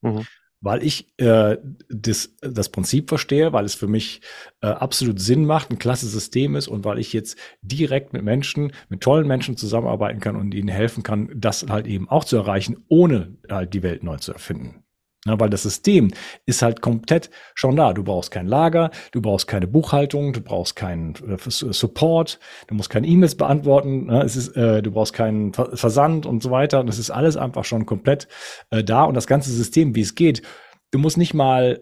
Mhm 0.01 0.27
weil 0.63 0.83
ich 0.83 1.13
äh, 1.19 1.59
das, 1.91 2.35
das 2.41 2.71
Prinzip 2.71 3.09
verstehe, 3.09 3.53
weil 3.53 3.65
es 3.65 3.75
für 3.75 3.89
mich 3.89 4.23
äh, 4.63 4.69
absolut 4.69 5.21
Sinn 5.21 5.45
macht, 5.45 5.71
ein 5.71 5.79
klasse 5.79 6.07
System 6.07 6.57
ist 6.57 6.69
und 6.69 6.85
weil 6.85 6.99
ich 6.99 7.13
jetzt 7.13 7.37
direkt 7.61 8.13
mit 8.13 8.23
Menschen, 8.23 8.73
mit 8.89 9.03
tollen 9.03 9.27
Menschen 9.27 9.57
zusammenarbeiten 9.57 10.21
kann 10.21 10.37
und 10.37 10.55
ihnen 10.55 10.69
helfen 10.69 11.03
kann, 11.03 11.31
das 11.35 11.67
halt 11.69 11.87
eben 11.87 12.09
auch 12.09 12.25
zu 12.25 12.37
erreichen, 12.37 12.85
ohne 12.89 13.37
halt 13.51 13.75
die 13.75 13.83
Welt 13.83 14.03
neu 14.03 14.17
zu 14.17 14.33
erfinden. 14.33 14.82
Ja, 15.25 15.39
weil 15.39 15.51
das 15.51 15.63
System 15.63 16.11
ist 16.47 16.63
halt 16.63 16.83
komplett 16.83 17.31
schon 17.55 17.77
da. 17.77 17.93
Du 17.93 18.03
brauchst 18.03 18.33
kein 18.33 18.47
Lager, 18.47 18.91
du 19.13 19.23
brauchst 19.23 19.47
keine 19.47 19.69
Buchhaltung, 19.69 20.33
du 20.33 20.41
brauchst 20.41 20.75
keinen 20.75 21.15
äh, 21.15 21.39
Support, 21.49 22.41
du 22.67 22.75
musst 22.75 22.91
keine 22.91 23.07
E-Mails 23.07 23.37
beantworten, 23.37 24.07
ne? 24.07 24.23
es 24.23 24.35
ist, 24.35 24.57
äh, 24.57 24.83
du 24.83 24.91
brauchst 24.91 25.13
keinen 25.13 25.53
Versand 25.53 26.27
und 26.27 26.43
so 26.43 26.51
weiter. 26.51 26.83
Das 26.83 26.99
ist 26.99 27.11
alles 27.11 27.37
einfach 27.37 27.65
schon 27.65 27.87
komplett 27.87 28.27
äh, 28.71 28.83
da 28.83 29.05
und 29.05 29.15
das 29.15 29.29
ganze 29.29 29.53
System, 29.53 29.95
wie 29.95 30.01
es 30.01 30.17
geht. 30.17 30.43
Du 30.91 30.99
musst 30.99 31.17
nicht 31.17 31.35
mal 31.35 31.81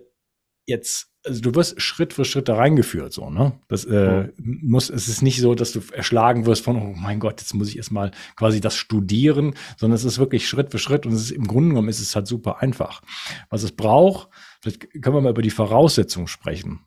jetzt 0.67 1.10
also 1.25 1.41
du 1.41 1.55
wirst 1.55 1.81
Schritt 1.81 2.15
für 2.15 2.25
Schritt 2.25 2.49
da 2.49 2.55
reingeführt, 2.55 3.13
so, 3.13 3.31
ne? 3.31 3.53
Das 3.69 3.85
äh, 3.85 4.29
mhm. 4.37 4.61
muss, 4.63 4.89
es 4.89 5.09
ist 5.09 5.23
nicht 5.23 5.41
so, 5.41 5.55
dass 5.55 5.73
du 5.73 5.81
erschlagen 5.93 6.47
wirst 6.47 6.65
von, 6.65 6.77
oh 6.77 6.95
mein 6.97 7.21
Gott, 7.21 7.41
jetzt 7.41 7.55
muss 7.55 7.69
ich 7.69 7.77
erstmal 7.77 8.11
quasi 8.37 8.61
das 8.61 8.77
studieren, 8.77 9.55
sondern 9.77 9.97
es 9.97 10.05
ist 10.05 10.19
wirklich 10.19 10.49
Schritt 10.49 10.71
für 10.71 10.79
Schritt 10.79 11.07
und 11.07 11.13
es 11.13 11.23
ist 11.23 11.31
im 11.33 11.47
Grunde 11.47 11.71
genommen 11.71 11.89
ist 11.89 12.01
es 12.01 12.17
halt 12.17 12.27
super 12.27 12.63
einfach. 12.63 13.03
Was 13.51 13.63
es 13.63 13.73
braucht, 13.73 14.29
vielleicht 14.63 14.91
können 15.03 15.17
wir 15.17 15.21
mal 15.21 15.31
über 15.31 15.43
die 15.43 15.51
Voraussetzungen 15.51 16.27
sprechen. 16.27 16.81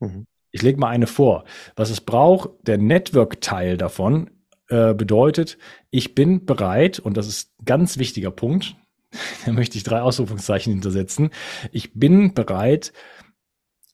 Mhm. 0.00 0.26
Ich 0.50 0.62
lege 0.62 0.78
mal 0.78 0.88
eine 0.88 1.06
vor. 1.06 1.44
Was 1.76 1.90
es 1.90 2.00
braucht, 2.00 2.50
der 2.66 2.78
Network-Teil 2.78 3.76
davon 3.76 4.30
äh, 4.68 4.94
bedeutet, 4.94 5.58
ich 5.90 6.14
bin 6.14 6.44
bereit, 6.44 6.98
und 6.98 7.16
das 7.16 7.26
ist 7.26 7.52
ein 7.60 7.64
ganz 7.64 7.98
wichtiger 7.98 8.30
Punkt, 8.30 8.76
da 9.46 9.52
möchte 9.52 9.78
ich 9.78 9.84
drei 9.84 10.02
Ausrufungszeichen 10.02 10.72
hintersetzen, 10.72 11.30
ich 11.72 11.94
bin 11.94 12.34
bereit, 12.34 12.92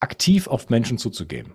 aktiv 0.05 0.47
auf 0.49 0.69
Menschen 0.69 0.99
zuzugehen. 0.99 1.55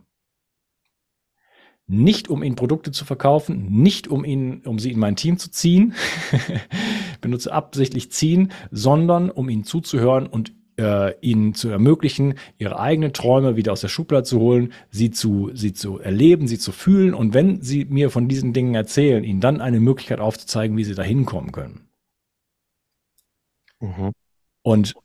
Nicht 1.85 2.29
um 2.29 2.43
ihnen 2.43 2.55
Produkte 2.55 2.91
zu 2.91 3.05
verkaufen, 3.05 3.67
nicht 3.69 4.07
um 4.07 4.25
ihnen, 4.25 4.61
um 4.65 4.79
sie 4.79 4.91
in 4.91 4.99
mein 4.99 5.15
Team 5.15 5.37
zu 5.37 5.49
ziehen, 5.51 5.93
benutze 7.21 7.53
absichtlich 7.53 8.11
ziehen, 8.11 8.51
sondern 8.71 9.29
um 9.29 9.49
ihnen 9.49 9.63
zuzuhören 9.63 10.25
und 10.25 10.51
äh, 10.79 11.13
ihnen 11.21 11.53
zu 11.53 11.69
ermöglichen, 11.69 12.35
ihre 12.57 12.79
eigenen 12.79 13.13
Träume 13.13 13.55
wieder 13.55 13.71
aus 13.71 13.81
der 13.81 13.87
Schublade 13.87 14.23
zu 14.23 14.39
holen, 14.39 14.73
sie 14.89 15.11
zu, 15.11 15.51
sie 15.53 15.73
zu 15.73 15.99
erleben, 15.99 16.47
sie 16.47 16.57
zu 16.57 16.71
fühlen 16.71 17.13
und 17.13 17.33
wenn 17.35 17.61
sie 17.61 17.85
mir 17.85 18.09
von 18.09 18.27
diesen 18.27 18.53
Dingen 18.53 18.73
erzählen, 18.73 19.23
ihnen 19.23 19.41
dann 19.41 19.61
eine 19.61 19.79
Möglichkeit 19.79 20.19
aufzuzeigen, 20.19 20.75
wie 20.77 20.83
sie 20.83 20.95
da 20.95 21.03
hinkommen 21.03 21.51
können. 21.51 21.89
Mhm. 23.79 24.11
Und 24.63 24.95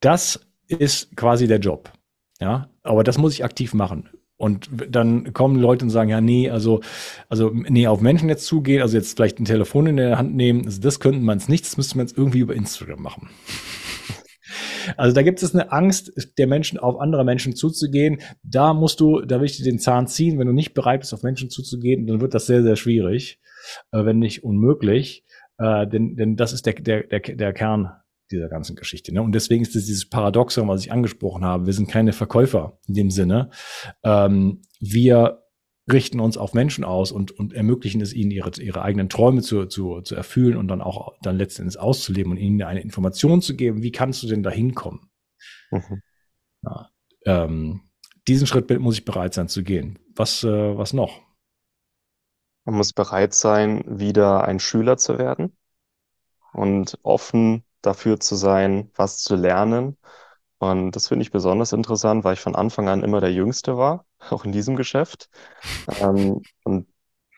das 0.00 0.40
ist 0.68 1.16
quasi 1.16 1.46
der 1.46 1.58
Job. 1.58 1.92
Ja, 2.40 2.70
aber 2.82 3.04
das 3.04 3.18
muss 3.18 3.34
ich 3.34 3.44
aktiv 3.44 3.74
machen. 3.74 4.08
Und 4.36 4.70
dann 4.88 5.32
kommen 5.32 5.56
Leute 5.56 5.84
und 5.84 5.90
sagen, 5.90 6.10
ja, 6.10 6.20
nee, 6.20 6.48
also, 6.48 6.80
also, 7.28 7.50
nee, 7.52 7.88
auf 7.88 8.00
Menschen 8.00 8.28
jetzt 8.28 8.46
zugehen, 8.46 8.82
also 8.82 8.96
jetzt 8.96 9.16
vielleicht 9.16 9.40
ein 9.40 9.44
Telefon 9.44 9.88
in 9.88 9.96
der 9.96 10.16
Hand 10.16 10.36
nehmen, 10.36 10.64
also 10.64 10.80
das 10.80 11.00
könnten 11.00 11.24
man 11.24 11.38
es 11.38 11.48
nicht, 11.48 11.64
das 11.64 11.76
müsste 11.76 11.96
man 11.96 12.06
jetzt 12.06 12.16
irgendwie 12.16 12.38
über 12.38 12.54
Instagram 12.54 13.02
machen. 13.02 13.28
Also 14.96 15.14
da 15.14 15.20
gibt 15.20 15.42
es 15.42 15.54
eine 15.54 15.70
Angst 15.70 16.10
der 16.38 16.46
Menschen, 16.46 16.78
auf 16.78 16.98
andere 16.98 17.22
Menschen 17.22 17.54
zuzugehen. 17.54 18.22
Da 18.42 18.72
musst 18.72 19.00
du, 19.00 19.20
da 19.20 19.38
will 19.38 19.44
ich 19.44 19.58
dir 19.58 19.64
den 19.64 19.78
Zahn 19.78 20.06
ziehen. 20.06 20.38
Wenn 20.38 20.46
du 20.46 20.54
nicht 20.54 20.72
bereit 20.72 21.00
bist, 21.00 21.12
auf 21.12 21.22
Menschen 21.22 21.50
zuzugehen, 21.50 22.06
dann 22.06 22.22
wird 22.22 22.32
das 22.32 22.46
sehr, 22.46 22.62
sehr 22.62 22.74
schwierig, 22.74 23.38
äh, 23.92 24.06
wenn 24.06 24.18
nicht 24.18 24.44
unmöglich. 24.44 25.26
Äh, 25.58 25.86
denn, 25.86 26.16
denn 26.16 26.36
das 26.36 26.54
ist 26.54 26.64
der, 26.64 26.72
der, 26.72 27.02
der, 27.02 27.20
der 27.20 27.52
Kern 27.52 27.92
dieser 28.30 28.48
ganzen 28.48 28.76
Geschichte. 28.76 29.12
Ne? 29.12 29.22
Und 29.22 29.32
deswegen 29.32 29.62
ist 29.62 29.74
es 29.76 29.86
dieses 29.86 30.08
Paradoxon, 30.08 30.68
was 30.68 30.84
ich 30.84 30.92
angesprochen 30.92 31.44
habe. 31.44 31.66
Wir 31.66 31.72
sind 31.72 31.88
keine 31.88 32.12
Verkäufer 32.12 32.78
in 32.86 32.94
dem 32.94 33.10
Sinne. 33.10 33.50
Ähm, 34.02 34.62
wir 34.80 35.42
richten 35.90 36.20
uns 36.20 36.36
auf 36.36 36.54
Menschen 36.54 36.84
aus 36.84 37.12
und, 37.12 37.32
und 37.32 37.54
ermöglichen 37.54 38.00
es 38.00 38.12
ihnen, 38.12 38.30
ihre, 38.30 38.50
ihre 38.60 38.82
eigenen 38.82 39.08
Träume 39.08 39.42
zu, 39.42 39.66
zu, 39.66 40.02
zu 40.02 40.14
erfüllen 40.14 40.56
und 40.56 40.68
dann 40.68 40.82
auch 40.82 41.14
dann 41.22 41.36
letztendlich 41.36 41.80
auszuleben 41.80 42.32
und 42.32 42.38
ihnen 42.38 42.62
eine 42.62 42.82
Information 42.82 43.40
zu 43.40 43.56
geben, 43.56 43.82
wie 43.82 43.92
kannst 43.92 44.22
du 44.22 44.26
denn 44.26 44.42
da 44.42 44.50
hinkommen? 44.50 45.10
Mhm. 45.70 46.02
Ja, 46.62 46.90
ähm, 47.24 47.82
diesen 48.26 48.46
Schritt 48.46 48.68
muss 48.78 48.98
ich 48.98 49.04
bereit 49.04 49.32
sein 49.32 49.48
zu 49.48 49.62
gehen. 49.62 49.98
Was, 50.14 50.44
äh, 50.44 50.76
was 50.76 50.92
noch? 50.92 51.20
Man 52.64 52.76
muss 52.76 52.92
bereit 52.92 53.32
sein, 53.32 53.82
wieder 53.86 54.44
ein 54.44 54.60
Schüler 54.60 54.98
zu 54.98 55.18
werden 55.18 55.56
und 56.52 56.98
offen 57.02 57.64
dafür 57.88 58.20
zu 58.20 58.36
sein, 58.36 58.90
was 58.96 59.18
zu 59.20 59.36
lernen. 59.36 59.98
Und 60.58 60.92
das 60.92 61.08
finde 61.08 61.22
ich 61.22 61.30
besonders 61.32 61.72
interessant, 61.72 62.24
weil 62.24 62.34
ich 62.34 62.40
von 62.40 62.56
Anfang 62.56 62.88
an 62.88 63.02
immer 63.04 63.20
der 63.20 63.32
Jüngste 63.32 63.76
war, 63.78 64.06
auch 64.30 64.44
in 64.44 64.52
diesem 64.52 64.76
Geschäft. 64.76 65.30
Ähm, 66.00 66.42
und 66.64 66.88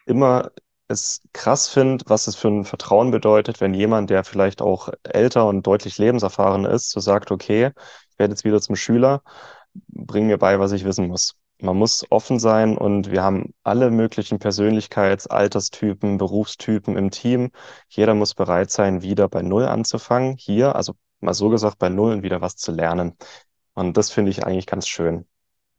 immer 0.07 0.51
es 0.89 1.23
krass 1.33 1.69
finde, 1.69 2.05
was 2.09 2.27
es 2.27 2.37
für 2.37 2.49
ein 2.49 2.65
Vertrauen 2.65 3.11
bedeutet, 3.13 3.61
wenn 3.61 3.75
jemand, 3.75 4.11
der 4.11 4.25
vielleicht 4.25 4.63
auch 4.63 4.91
älter 5.05 5.47
und 5.47 5.67
deutlich 5.67 5.99
lebenserfahren 5.99 6.65
ist, 6.65 6.91
so 6.91 7.01
sagt, 7.01 7.31
okay, 7.31 7.73
ich 8.13 8.19
werde 8.19 8.33
jetzt 8.33 8.45
wieder 8.45 8.61
zum 8.61 8.77
Schüler, 8.77 9.23
bring 9.89 10.27
mir 10.27 10.39
bei, 10.39 10.59
was 10.61 10.73
ich 10.73 10.85
wissen 10.85 11.09
muss. 11.09 11.37
Man 11.63 11.77
muss 11.77 12.07
offen 12.11 12.39
sein 12.39 12.77
und 12.79 13.11
wir 13.11 13.23
haben 13.23 13.55
alle 13.63 13.91
möglichen 13.91 14.39
Persönlichkeits-, 14.39 15.29
Alterstypen, 15.29 16.17
Berufstypen 16.19 16.97
im 16.97 17.11
Team. 17.11 17.51
Jeder 17.89 18.15
muss 18.15 18.35
bereit 18.35 18.71
sein, 18.71 19.03
wieder 19.03 19.29
bei 19.29 19.43
Null 19.43 19.67
anzufangen. 19.67 20.37
Hier, 20.37 20.75
also 20.77 20.95
mal 21.21 21.35
so 21.35 21.49
gesagt, 21.51 21.79
bei 21.79 21.89
Null 21.89 22.13
und 22.13 22.23
wieder 22.23 22.41
was 22.41 22.57
zu 22.57 22.73
lernen. 22.73 23.17
Und 23.75 23.97
das 23.97 24.11
finde 24.11 24.31
ich 24.31 24.45
eigentlich 24.45 24.67
ganz 24.67 24.89
schön. 24.89 25.27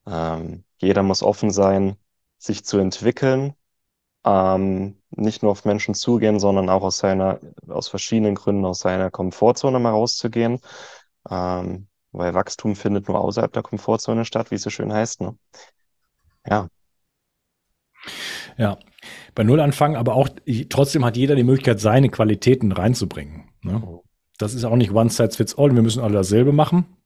Ähm, 0.08 0.66
jeder 0.78 1.04
muss 1.04 1.24
offen 1.24 1.52
sein, 1.52 1.98
sich 2.38 2.66
zu 2.66 2.78
entwickeln, 2.80 3.56
ähm, 4.26 4.98
nicht 5.12 5.44
nur 5.44 5.52
auf 5.52 5.66
Menschen 5.66 5.94
zugehen, 5.96 6.40
sondern 6.40 6.70
auch 6.70 6.84
aus 6.84 7.00
seiner, 7.00 7.40
aus 7.68 7.88
verschiedenen 7.90 8.36
Gründen 8.36 8.66
aus 8.66 8.80
seiner 8.80 9.12
Komfortzone 9.12 9.80
mal 9.80 9.92
rauszugehen. 9.92 10.60
Ähm, 11.30 11.88
weil 12.12 12.34
Wachstum 12.34 12.76
findet 12.76 13.08
nur 13.08 13.20
außerhalb 13.20 13.52
der 13.52 13.64
Komfortzone 13.64 14.26
statt, 14.26 14.52
wie 14.52 14.56
es 14.56 14.62
so 14.62 14.70
schön 14.70 14.92
heißt. 14.92 15.22
Ne? 15.22 15.36
Ja. 16.48 16.68
Ja, 18.58 18.78
bei 19.36 19.44
Null 19.44 19.60
anfangen, 19.60 19.96
aber 19.96 20.16
auch 20.16 20.28
trotzdem 20.70 21.06
hat 21.06 21.18
jeder 21.18 21.36
die 21.36 21.44
Möglichkeit, 21.44 21.80
seine 21.80 22.10
Qualitäten 22.10 22.72
reinzubringen. 22.72 23.50
Ne? 23.62 23.82
Oh. 23.86 24.04
Das 24.38 24.54
ist 24.54 24.66
auch 24.66 24.76
nicht 24.76 24.92
one 24.92 25.10
size 25.10 25.32
fits 25.32 25.58
all. 25.58 25.74
Wir 25.74 25.84
müssen 25.84 26.04
alle 26.04 26.16
dasselbe 26.16 26.52
machen 26.52 26.98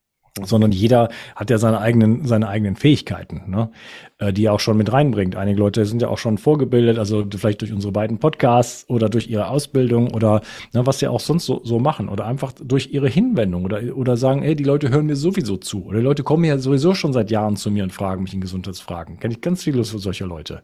sondern 0.44 0.74
jeder 0.74 1.10
hat 1.36 1.50
ja 1.50 1.58
seine 1.58 1.80
eigenen, 1.80 2.26
seine 2.26 2.50
eigenen 2.50 2.76
Fähigkeiten, 2.76 3.44
ne? 3.48 3.70
äh, 4.18 4.34
die 4.34 4.46
er 4.46 4.54
auch 4.54 4.60
schon 4.60 4.76
mit 4.76 4.92
reinbringt. 4.92 5.38
Einige 5.38 5.60
Leute 5.60 5.86
sind 5.86 6.02
ja 6.02 6.10
auch 6.10 6.18
schon 6.18 6.38
vorgebildet, 6.38 7.00
also 7.00 7.26
vielleicht 7.38 7.62
durch 7.62 7.72
unsere 7.72 7.94
beiden 7.94 8.20
Podcasts 8.20 8.90
oder 8.90 9.08
durch 9.08 9.30
ihre 9.30 9.48
Ausbildung 9.48 10.14
oder 10.14 10.42
ne, 10.74 10.86
was 10.86 11.00
sie 11.00 11.08
auch 11.08 11.22
sonst 11.22 11.46
so, 11.46 11.62
so 11.64 11.80
machen 11.80 12.10
oder 12.10 12.26
einfach 12.26 12.52
durch 12.62 12.92
ihre 12.92 13.08
Hinwendung 13.08 13.64
oder, 13.64 13.96
oder 13.96 14.18
sagen, 14.18 14.44
ey, 14.44 14.58
die 14.58 14.66
Leute 14.66 14.90
hören 14.90 15.06
mir 15.06 15.16
sowieso 15.16 15.56
zu 15.56 15.86
oder 15.86 16.00
die 16.00 16.04
Leute 16.04 16.24
kommen 16.24 16.44
ja 16.44 16.58
sowieso 16.58 16.94
schon 16.96 17.14
seit 17.14 17.32
Jahren 17.32 17.56
zu 17.56 17.72
mir 17.72 17.84
und 17.84 17.94
fragen 17.94 18.24
mich 18.24 18.34
in 18.34 18.42
Gesundheitsfragen. 18.42 19.20
Kenne 19.20 19.36
ich 19.36 19.42
ganz 19.42 19.64
viele 19.64 19.86
solcher 19.86 20.28
Leute, 20.28 20.64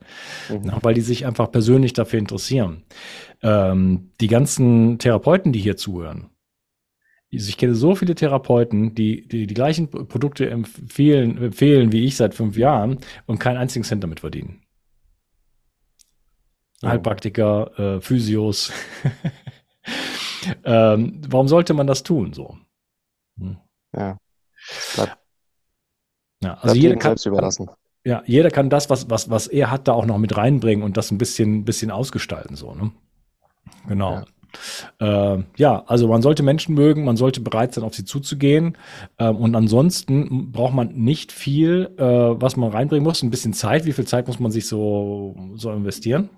mhm. 0.49 0.65
ne, 0.65 0.78
weil 0.82 0.95
die 0.95 1.01
sich 1.01 1.26
einfach 1.26 1.49
persönlich 1.49 1.93
dafür 1.93 2.19
interessieren. 2.19 2.84
Ähm, 3.41 4.11
die 4.19 4.28
ganzen 4.28 4.99
Therapeuten, 4.99 5.53
die 5.53 5.59
hier 5.59 5.78
zuhören, 5.78 6.30
ich 7.32 7.57
kenne 7.57 7.75
so 7.75 7.95
viele 7.95 8.13
Therapeuten, 8.13 8.93
die, 8.93 9.27
die 9.27 9.47
die 9.47 9.53
gleichen 9.53 9.89
Produkte 9.89 10.49
empfehlen, 10.49 11.38
empfehlen 11.38 11.91
wie 11.93 12.05
ich 12.05 12.17
seit 12.17 12.36
fünf 12.36 12.57
Jahren 12.57 12.99
und 13.25 13.39
keinen 13.39 13.57
einzigen 13.57 13.86
Cent 13.86 14.03
damit 14.03 14.19
verdienen. 14.19 14.61
Oh. 16.84 16.89
Heilpraktiker, 16.89 17.79
äh, 17.79 18.01
Physios. 18.01 18.73
ähm, 20.65 21.21
warum 21.27 21.47
sollte 21.47 21.73
man 21.73 21.88
das 21.88 22.03
tun 22.03 22.34
so? 22.34 22.57
Hm. 23.39 23.57
Ja. 23.95 24.17
Bleibt, 24.95 25.17
ja, 26.43 26.55
also 26.55 26.75
jeder 26.75 26.97
kann, 26.97 27.15
überlassen. 27.23 27.69
Ja, 28.03 28.23
jeder 28.25 28.49
kann 28.49 28.69
das, 28.69 28.89
was, 28.89 29.09
was, 29.09 29.29
was 29.29 29.47
er 29.47 29.71
hat, 29.71 29.88
da 29.88 29.93
auch 29.93 30.05
noch 30.05 30.17
mit 30.17 30.36
reinbringen 30.36 30.84
und 30.84 30.97
das 30.97 31.11
ein 31.11 31.17
bisschen, 31.17 31.63
bisschen 31.63 31.91
ausgestalten, 31.91 32.55
so, 32.55 32.73
ne? 32.73 32.91
Genau. 33.88 34.15
Ja. 34.15 34.25
Äh, 34.99 35.39
ja, 35.57 35.83
also 35.87 36.07
man 36.07 36.21
sollte 36.21 36.43
Menschen 36.43 36.75
mögen, 36.75 37.05
man 37.05 37.17
sollte 37.17 37.41
bereit 37.41 37.73
sein, 37.73 37.83
auf 37.83 37.95
sie 37.95 38.05
zuzugehen. 38.05 38.77
Ähm, 39.19 39.35
und 39.37 39.55
ansonsten 39.55 40.51
braucht 40.51 40.73
man 40.73 40.93
nicht 40.93 41.31
viel, 41.31 41.93
äh, 41.97 42.03
was 42.03 42.57
man 42.57 42.71
reinbringen 42.71 43.03
muss. 43.03 43.23
Ein 43.23 43.29
bisschen 43.29 43.53
Zeit. 43.53 43.85
Wie 43.85 43.93
viel 43.93 44.05
Zeit 44.05 44.27
muss 44.27 44.39
man 44.39 44.51
sich 44.51 44.67
so, 44.67 45.35
so 45.55 45.71
investieren? 45.71 46.29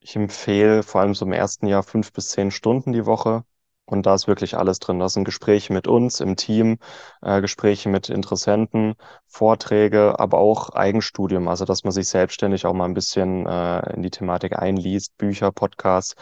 Ich 0.00 0.16
empfehle 0.16 0.82
vor 0.82 1.00
allem 1.00 1.14
so 1.14 1.24
im 1.24 1.32
ersten 1.32 1.66
Jahr 1.66 1.82
fünf 1.82 2.12
bis 2.12 2.28
zehn 2.28 2.50
Stunden 2.50 2.92
die 2.92 3.06
Woche. 3.06 3.44
Und 3.86 4.04
da 4.04 4.14
ist 4.14 4.26
wirklich 4.26 4.56
alles 4.56 4.80
drin. 4.80 4.98
Da 4.98 5.08
sind 5.08 5.24
Gespräche 5.24 5.72
mit 5.72 5.86
uns 5.86 6.20
im 6.20 6.34
Team, 6.36 6.78
äh, 7.22 7.40
Gespräche 7.40 7.88
mit 7.88 8.08
Interessenten, 8.08 8.94
Vorträge, 9.28 10.18
aber 10.18 10.38
auch 10.38 10.70
Eigenstudium. 10.70 11.46
Also, 11.48 11.64
dass 11.64 11.84
man 11.84 11.92
sich 11.92 12.08
selbstständig 12.08 12.66
auch 12.66 12.72
mal 12.74 12.84
ein 12.86 12.94
bisschen 12.94 13.46
äh, 13.46 13.94
in 13.94 14.02
die 14.02 14.10
Thematik 14.10 14.58
einliest, 14.58 15.16
Bücher, 15.18 15.52
Podcasts 15.52 16.16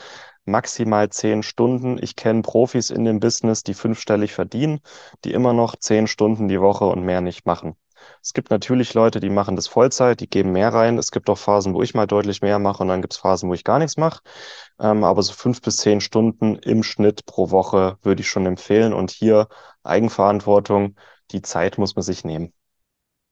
maximal 0.44 1.08
zehn 1.10 1.42
Stunden. 1.42 1.98
Ich 2.02 2.16
kenne 2.16 2.42
Profis 2.42 2.90
in 2.90 3.04
dem 3.04 3.20
Business, 3.20 3.62
die 3.62 3.74
fünfstellig 3.74 4.32
verdienen, 4.32 4.80
die 5.24 5.32
immer 5.32 5.52
noch 5.52 5.76
zehn 5.76 6.06
Stunden 6.06 6.48
die 6.48 6.60
Woche 6.60 6.86
und 6.86 7.04
mehr 7.04 7.20
nicht 7.20 7.46
machen. 7.46 7.76
Es 8.22 8.32
gibt 8.34 8.50
natürlich 8.50 8.94
Leute, 8.94 9.20
die 9.20 9.30
machen 9.30 9.56
das 9.56 9.66
Vollzeit, 9.68 10.20
die 10.20 10.28
geben 10.28 10.52
mehr 10.52 10.72
rein. 10.72 10.98
Es 10.98 11.10
gibt 11.10 11.28
auch 11.30 11.38
Phasen, 11.38 11.74
wo 11.74 11.82
ich 11.82 11.94
mal 11.94 12.06
deutlich 12.06 12.42
mehr 12.42 12.58
mache 12.58 12.82
und 12.82 12.88
dann 12.88 13.02
gibt 13.02 13.14
es 13.14 13.18
Phasen, 13.18 13.48
wo 13.50 13.54
ich 13.54 13.64
gar 13.64 13.78
nichts 13.78 13.96
mache. 13.96 14.20
Ähm, 14.80 15.04
aber 15.04 15.22
so 15.22 15.32
fünf 15.34 15.62
bis 15.62 15.78
zehn 15.78 16.00
Stunden 16.00 16.56
im 16.56 16.82
Schnitt 16.82 17.26
pro 17.26 17.50
Woche 17.50 17.98
würde 18.02 18.22
ich 18.22 18.28
schon 18.28 18.46
empfehlen. 18.46 18.94
Und 18.94 19.10
hier 19.10 19.48
Eigenverantwortung, 19.82 20.96
die 21.32 21.42
Zeit 21.42 21.78
muss 21.78 21.96
man 21.96 22.02
sich 22.02 22.24
nehmen. 22.24 22.53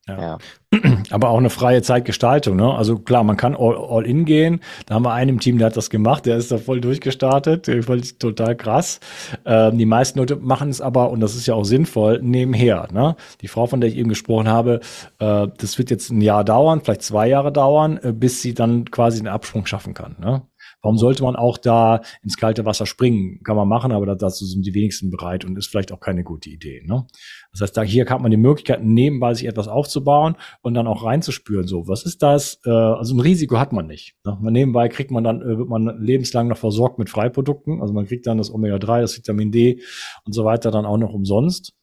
Ja. 0.08 0.20
ja. 0.20 0.38
Aber 1.10 1.28
auch 1.28 1.38
eine 1.38 1.50
freie 1.50 1.82
Zeitgestaltung, 1.82 2.56
ne? 2.56 2.74
Also 2.74 2.98
klar, 2.98 3.22
man 3.22 3.36
kann 3.36 3.54
all, 3.54 3.76
all, 3.76 4.04
in 4.04 4.24
gehen. 4.24 4.60
Da 4.86 4.94
haben 4.94 5.04
wir 5.04 5.12
einen 5.12 5.30
im 5.30 5.40
Team, 5.40 5.58
der 5.58 5.66
hat 5.66 5.76
das 5.76 5.90
gemacht, 5.90 6.26
der 6.26 6.36
ist 6.36 6.50
da 6.50 6.58
voll 6.58 6.80
durchgestartet. 6.80 7.70
Voll, 7.84 8.00
total 8.00 8.56
krass. 8.56 8.98
Ähm, 9.44 9.78
die 9.78 9.86
meisten 9.86 10.18
Leute 10.18 10.36
machen 10.36 10.70
es 10.70 10.80
aber, 10.80 11.10
und 11.10 11.20
das 11.20 11.36
ist 11.36 11.46
ja 11.46 11.54
auch 11.54 11.64
sinnvoll, 11.64 12.20
nebenher. 12.22 12.88
Ne? 12.92 13.16
Die 13.42 13.48
Frau, 13.48 13.66
von 13.66 13.80
der 13.80 13.90
ich 13.90 13.96
eben 13.96 14.08
gesprochen 14.08 14.48
habe, 14.48 14.80
äh, 15.18 15.46
das 15.56 15.78
wird 15.78 15.90
jetzt 15.90 16.10
ein 16.10 16.20
Jahr 16.20 16.42
dauern, 16.42 16.80
vielleicht 16.80 17.02
zwei 17.02 17.28
Jahre 17.28 17.52
dauern, 17.52 18.00
äh, 18.02 18.12
bis 18.12 18.42
sie 18.42 18.54
dann 18.54 18.86
quasi 18.86 19.18
den 19.18 19.28
Absprung 19.28 19.66
schaffen 19.66 19.94
kann. 19.94 20.16
Ne? 20.20 20.42
Warum 20.82 20.98
sollte 20.98 21.22
man 21.22 21.36
auch 21.36 21.58
da 21.58 22.00
ins 22.22 22.36
kalte 22.36 22.66
Wasser 22.66 22.86
springen? 22.86 23.40
Kann 23.44 23.56
man 23.56 23.68
machen, 23.68 23.92
aber 23.92 24.16
dazu 24.16 24.44
sind 24.44 24.66
die 24.66 24.74
wenigsten 24.74 25.10
bereit 25.10 25.44
und 25.44 25.56
ist 25.56 25.68
vielleicht 25.68 25.92
auch 25.92 26.00
keine 26.00 26.24
gute 26.24 26.50
Idee. 26.50 26.82
Ne? 26.84 27.06
Das 27.52 27.60
heißt, 27.60 27.76
da 27.76 27.82
hier 27.82 28.04
hat 28.06 28.20
man 28.20 28.32
die 28.32 28.36
Möglichkeit, 28.36 28.82
nebenbei 28.82 29.32
sich 29.34 29.46
etwas 29.46 29.68
aufzubauen 29.68 30.36
und 30.60 30.74
dann 30.74 30.88
auch 30.88 31.04
reinzuspüren. 31.04 31.68
So, 31.68 31.86
was 31.86 32.04
ist 32.04 32.22
das? 32.22 32.60
Äh, 32.64 32.70
also 32.70 33.14
ein 33.14 33.20
Risiko 33.20 33.58
hat 33.58 33.72
man 33.72 33.86
nicht. 33.86 34.16
Ne? 34.24 34.36
Nebenbei 34.42 34.88
kriegt 34.88 35.12
man 35.12 35.22
dann, 35.22 35.40
äh, 35.40 35.58
wird 35.58 35.68
man 35.68 36.02
lebenslang 36.02 36.48
noch 36.48 36.58
versorgt 36.58 36.98
mit 36.98 37.08
Freiprodukten. 37.10 37.80
Also 37.80 37.94
man 37.94 38.06
kriegt 38.06 38.26
dann 38.26 38.38
das 38.38 38.52
Omega-3, 38.52 39.02
das 39.02 39.16
Vitamin 39.16 39.52
D 39.52 39.80
und 40.24 40.32
so 40.32 40.44
weiter 40.44 40.72
dann 40.72 40.84
auch 40.84 40.98
noch 40.98 41.14
umsonst. 41.14 41.74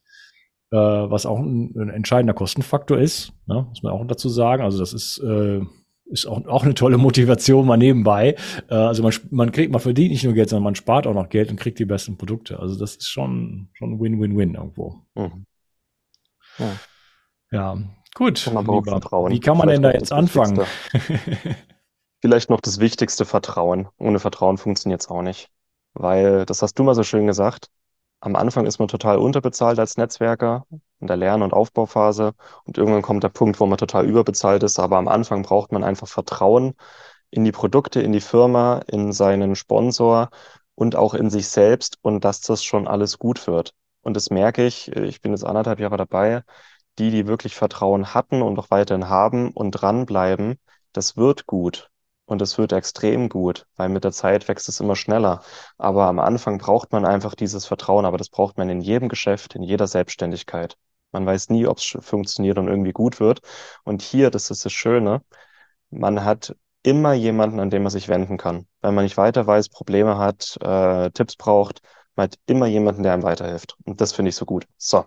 Äh, 0.72 0.78
was 0.78 1.26
auch 1.26 1.40
ein, 1.40 1.74
ein 1.76 1.90
entscheidender 1.90 2.34
Kostenfaktor 2.34 3.00
ist, 3.00 3.34
ne? 3.48 3.66
muss 3.70 3.82
man 3.82 3.92
auch 3.94 4.06
dazu 4.06 4.30
sagen. 4.30 4.62
Also 4.62 4.78
das 4.78 4.94
ist 4.94 5.18
äh, 5.20 5.62
ist 6.10 6.26
auch, 6.26 6.46
auch 6.48 6.64
eine 6.64 6.74
tolle 6.74 6.98
Motivation 6.98 7.66
mal 7.66 7.78
nebenbei. 7.78 8.36
Äh, 8.70 8.76
also 8.76 9.04
man, 9.04 9.14
man 9.30 9.52
kriegt, 9.52 9.72
man 9.72 9.82
verdient 9.82 10.12
nicht 10.12 10.24
nur 10.24 10.34
Geld, 10.34 10.50
sondern 10.50 10.64
man 10.64 10.76
spart 10.76 11.08
auch 11.08 11.14
noch 11.14 11.30
Geld 11.30 11.52
und 11.52 11.60
kriegt 11.60 11.80
die 11.80 11.86
besten 11.86 12.18
Produkte. 12.18 12.60
Also 12.60 12.78
das 12.78 12.96
ist 12.96 13.10
schon, 13.10 13.70
schon 13.74 14.00
Win-Win-Win 14.00 14.56
irgendwo. 14.56 15.02
Mhm. 15.16 15.46
Ja. 16.58 16.72
ja. 17.52 17.78
gut. 18.16 18.44
Kann. 18.44 18.56
Wie 18.56 19.40
kann 19.40 19.58
man 19.58 19.68
Vielleicht 19.68 19.76
denn 19.76 19.82
da 19.84 19.92
jetzt 19.92 20.12
anfangen? 20.12 20.60
Vielleicht 22.22 22.50
noch 22.50 22.60
das 22.60 22.80
wichtigste 22.80 23.24
Vertrauen. 23.24 23.88
Ohne 23.98 24.20
Vertrauen 24.20 24.58
funktioniert 24.58 25.02
es 25.02 25.08
auch 25.08 25.22
nicht. 25.22 25.50
Weil, 25.94 26.46
das 26.46 26.62
hast 26.62 26.78
du 26.78 26.84
mal 26.84 26.96
so 26.96 27.04
schön 27.04 27.28
gesagt, 27.28 27.70
am 28.22 28.36
Anfang 28.36 28.66
ist 28.66 28.80
man 28.80 28.88
total 28.88 29.18
unterbezahlt 29.18 29.80
als 29.80 29.98
Netzwerker 29.98 30.66
in 31.00 31.08
der 31.08 31.18
Lern- 31.18 31.42
und 31.42 31.54
Aufbauphase 31.54 32.34
und 32.66 32.78
irgendwann 32.78 33.02
kommt 33.02 33.24
der 33.24 33.30
Punkt, 33.30 33.60
wo 33.60 33.66
man 33.66 33.78
total 33.78 34.06
überbezahlt 34.06 34.64
ist. 34.64 34.80
Aber 34.80 34.98
am 34.98 35.08
Anfang 35.08 35.44
braucht 35.44 35.72
man 35.72 35.84
einfach 35.84 36.08
Vertrauen 36.08 36.76
in 37.32 37.44
die 37.46 37.52
Produkte, 37.52 38.02
in 38.02 38.12
die 38.12 38.22
Firma, 38.22 38.80
in 38.88 39.14
seinen 39.14 39.56
Sponsor 39.56 40.30
und 40.76 40.96
auch 40.96 41.14
in 41.14 41.30
sich 41.30 41.48
selbst 41.50 41.98
und 42.02 42.26
dass 42.26 42.42
das 42.42 42.64
schon 42.64 42.88
alles 42.88 43.20
gut 43.20 43.48
wird. 43.48 43.74
Und 44.02 44.16
das 44.16 44.30
merke 44.30 44.66
ich, 44.66 44.90
ich 44.94 45.22
bin 45.22 45.32
jetzt 45.34 45.46
anderthalb 45.46 45.80
Jahre 45.80 45.98
dabei, 45.98 46.44
die, 47.00 47.12
die 47.12 47.28
wirklich 47.28 47.56
Vertrauen 47.56 48.14
hatten 48.14 48.42
und 48.42 48.60
auch 48.60 48.72
weiterhin 48.72 49.10
haben 49.10 49.52
und 49.52 49.72
dranbleiben, 49.72 50.58
das 50.94 51.18
wird 51.18 51.46
gut. 51.48 51.89
Und 52.30 52.44
es 52.44 52.60
wird 52.60 52.74
extrem 52.74 53.28
gut, 53.28 53.66
weil 53.76 53.90
mit 53.90 54.04
der 54.04 54.12
Zeit 54.12 54.48
wächst 54.48 54.70
es 54.70 54.80
immer 54.80 54.96
schneller. 54.96 55.42
Aber 55.80 56.06
am 56.06 56.20
Anfang 56.20 56.60
braucht 56.60 56.92
man 56.92 57.04
einfach 57.04 57.34
dieses 57.34 57.66
Vertrauen, 57.66 58.06
aber 58.06 58.18
das 58.18 58.30
braucht 58.30 58.56
man 58.60 58.70
in 58.70 58.82
jedem 58.82 59.10
Geschäft, 59.10 59.56
in 59.56 59.64
jeder 59.64 59.88
Selbstständigkeit. 59.88 60.78
Man 61.12 61.26
weiß 61.26 61.50
nie, 61.50 61.66
ob 61.66 61.80
es 61.80 61.98
funktioniert 62.02 62.60
und 62.60 62.68
irgendwie 62.68 62.92
gut 62.92 63.20
wird. 63.20 63.40
Und 63.84 64.04
hier, 64.04 64.30
das 64.30 64.52
ist 64.52 64.64
das 64.64 64.72
Schöne, 64.72 65.24
man 65.90 66.24
hat 66.24 66.56
immer 66.84 67.14
jemanden, 67.14 67.60
an 67.60 67.72
den 67.72 67.82
man 67.82 67.92
sich 67.92 68.08
wenden 68.08 68.38
kann. 68.38 68.68
Wenn 68.84 68.94
man 68.94 69.06
nicht 69.06 69.18
weiter 69.18 69.48
weiß, 69.48 69.70
Probleme 69.70 70.20
hat, 70.20 70.56
äh, 70.62 71.10
Tipps 71.10 71.36
braucht, 71.36 71.82
man 72.16 72.26
hat 72.26 72.36
immer 72.46 72.68
jemanden, 72.68 73.02
der 73.02 73.14
einem 73.14 73.24
weiterhilft. 73.24 73.76
Und 73.86 74.02
das 74.02 74.14
finde 74.14 74.30
ich 74.30 74.36
so 74.36 74.46
gut. 74.46 74.68
So. 74.78 75.06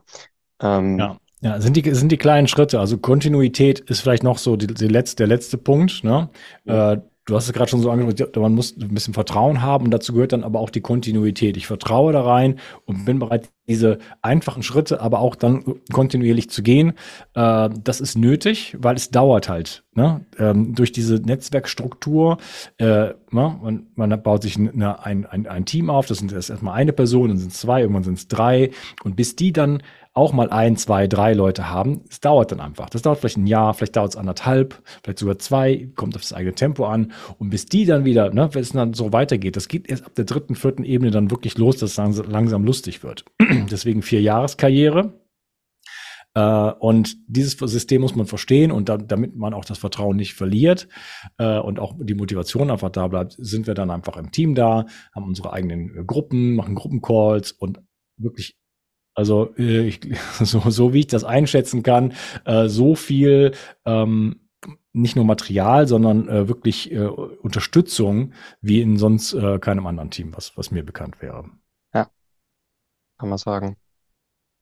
Ähm, 0.60 0.98
ja. 0.98 1.16
Ja, 1.44 1.60
sind 1.60 1.76
die, 1.76 1.92
sind 1.92 2.12
die 2.12 2.18
kleinen 2.18 2.46
Schritte. 2.46 2.78
Also 2.78 2.98
Kontinuität 2.98 3.80
ist 3.80 4.00
vielleicht 4.00 4.22
noch 4.22 4.38
so 4.38 4.54
die, 4.54 4.68
die 4.68 4.86
letzte, 4.86 5.16
der 5.16 5.26
letzte 5.26 5.58
Punkt. 5.58 6.04
Ne? 6.04 6.30
Äh, 6.66 6.98
du 7.24 7.36
hast 7.36 7.46
es 7.46 7.52
gerade 7.52 7.70
schon 7.70 7.80
so 7.80 7.90
angedeutet, 7.90 8.36
man 8.36 8.54
muss 8.54 8.76
ein 8.76 8.92
bisschen 8.94 9.14
Vertrauen 9.14 9.62
haben 9.62 9.84
und 9.84 9.90
dazu 9.90 10.12
gehört 10.12 10.32
dann 10.32 10.44
aber 10.44 10.60
auch 10.60 10.70
die 10.70 10.80
Kontinuität. 10.80 11.56
Ich 11.56 11.66
vertraue 11.66 12.12
da 12.12 12.22
rein 12.22 12.58
und 12.84 13.04
bin 13.04 13.18
bereit, 13.18 13.50
diese 13.68 13.98
einfachen 14.22 14.62
Schritte 14.62 15.00
aber 15.00 15.20
auch 15.20 15.36
dann 15.36 15.80
kontinuierlich 15.92 16.50
zu 16.50 16.62
gehen. 16.62 16.94
Äh, 17.34 17.70
das 17.82 18.00
ist 18.00 18.16
nötig, 18.16 18.76
weil 18.78 18.96
es 18.96 19.10
dauert 19.10 19.48
halt. 19.48 19.84
Ne? 19.94 20.24
Ähm, 20.38 20.74
durch 20.74 20.90
diese 20.90 21.16
Netzwerkstruktur, 21.16 22.38
äh, 22.78 22.84
ne? 22.84 23.14
man, 23.30 23.86
man 23.94 24.22
baut 24.22 24.42
sich 24.42 24.56
eine, 24.56 25.04
ein, 25.04 25.26
ein, 25.26 25.46
ein 25.46 25.64
Team 25.64 25.90
auf, 25.90 26.06
das 26.06 26.18
sind 26.18 26.32
erstmal 26.32 26.74
eine 26.74 26.92
Person, 26.92 27.28
dann 27.28 27.38
sind 27.38 27.52
es 27.52 27.58
zwei, 27.58 27.82
irgendwann 27.82 28.04
sind 28.04 28.18
es 28.18 28.26
drei 28.26 28.70
und 29.04 29.14
bis 29.16 29.36
die 29.36 29.52
dann 29.52 29.82
auch 30.14 30.32
mal 30.32 30.50
ein, 30.50 30.76
zwei, 30.76 31.06
drei 31.06 31.32
Leute 31.32 31.70
haben. 31.70 32.02
Es 32.10 32.20
dauert 32.20 32.52
dann 32.52 32.60
einfach. 32.60 32.90
Das 32.90 33.02
dauert 33.02 33.20
vielleicht 33.20 33.38
ein 33.38 33.46
Jahr, 33.46 33.72
vielleicht 33.72 33.96
dauert 33.96 34.10
es 34.10 34.16
anderthalb, 34.16 34.82
vielleicht 35.02 35.18
sogar 35.18 35.38
zwei, 35.38 35.88
kommt 35.94 36.14
auf 36.16 36.22
das 36.22 36.34
eigene 36.34 36.54
Tempo 36.54 36.84
an. 36.86 37.12
Und 37.38 37.50
bis 37.50 37.66
die 37.66 37.86
dann 37.86 38.04
wieder, 38.04 38.32
ne, 38.32 38.50
wenn 38.52 38.62
es 38.62 38.72
dann 38.72 38.92
so 38.92 39.12
weitergeht, 39.12 39.56
das 39.56 39.68
geht 39.68 39.88
erst 39.88 40.04
ab 40.04 40.14
der 40.14 40.26
dritten, 40.26 40.54
vierten 40.54 40.84
Ebene 40.84 41.10
dann 41.10 41.30
wirklich 41.30 41.56
los, 41.56 41.78
dass 41.78 41.96
es 41.98 42.26
langsam 42.26 42.64
lustig 42.64 43.02
wird. 43.02 43.24
Deswegen 43.70 44.02
vier 44.02 44.20
Jahreskarriere. 44.20 45.14
Uh, 46.34 46.72
und 46.78 47.18
dieses 47.26 47.58
System 47.58 48.00
muss 48.00 48.14
man 48.14 48.24
verstehen 48.24 48.72
und 48.72 48.88
da, 48.88 48.96
damit 48.96 49.36
man 49.36 49.52
auch 49.52 49.66
das 49.66 49.76
Vertrauen 49.76 50.16
nicht 50.16 50.32
verliert 50.32 50.88
uh, 51.38 51.60
und 51.60 51.78
auch 51.78 51.94
die 52.00 52.14
Motivation 52.14 52.70
einfach 52.70 52.88
da 52.88 53.06
bleibt, 53.06 53.36
sind 53.36 53.66
wir 53.66 53.74
dann 53.74 53.90
einfach 53.90 54.16
im 54.16 54.30
Team 54.30 54.54
da, 54.54 54.86
haben 55.14 55.26
unsere 55.26 55.52
eigenen 55.52 56.06
Gruppen, 56.06 56.54
machen 56.54 56.74
Gruppencalls 56.74 57.52
und 57.52 57.80
wirklich 58.16 58.56
also 59.14 59.54
äh, 59.56 59.86
ich, 59.86 60.00
so, 60.40 60.60
so 60.70 60.92
wie 60.92 61.00
ich 61.00 61.08
das 61.08 61.24
einschätzen 61.24 61.82
kann, 61.82 62.14
äh, 62.44 62.68
so 62.68 62.94
viel 62.94 63.52
ähm, 63.84 64.38
nicht 64.92 65.16
nur 65.16 65.24
Material, 65.24 65.88
sondern 65.88 66.28
äh, 66.28 66.46
wirklich 66.48 66.92
äh, 66.92 67.06
Unterstützung 67.06 68.34
wie 68.60 68.82
in 68.82 68.98
sonst 68.98 69.32
äh, 69.32 69.58
keinem 69.58 69.86
anderen 69.86 70.10
Team, 70.10 70.36
was, 70.36 70.54
was 70.56 70.70
mir 70.70 70.84
bekannt 70.84 71.22
wäre. 71.22 71.46
Ja, 71.94 72.10
kann 73.18 73.28
man 73.28 73.38
sagen. 73.38 73.76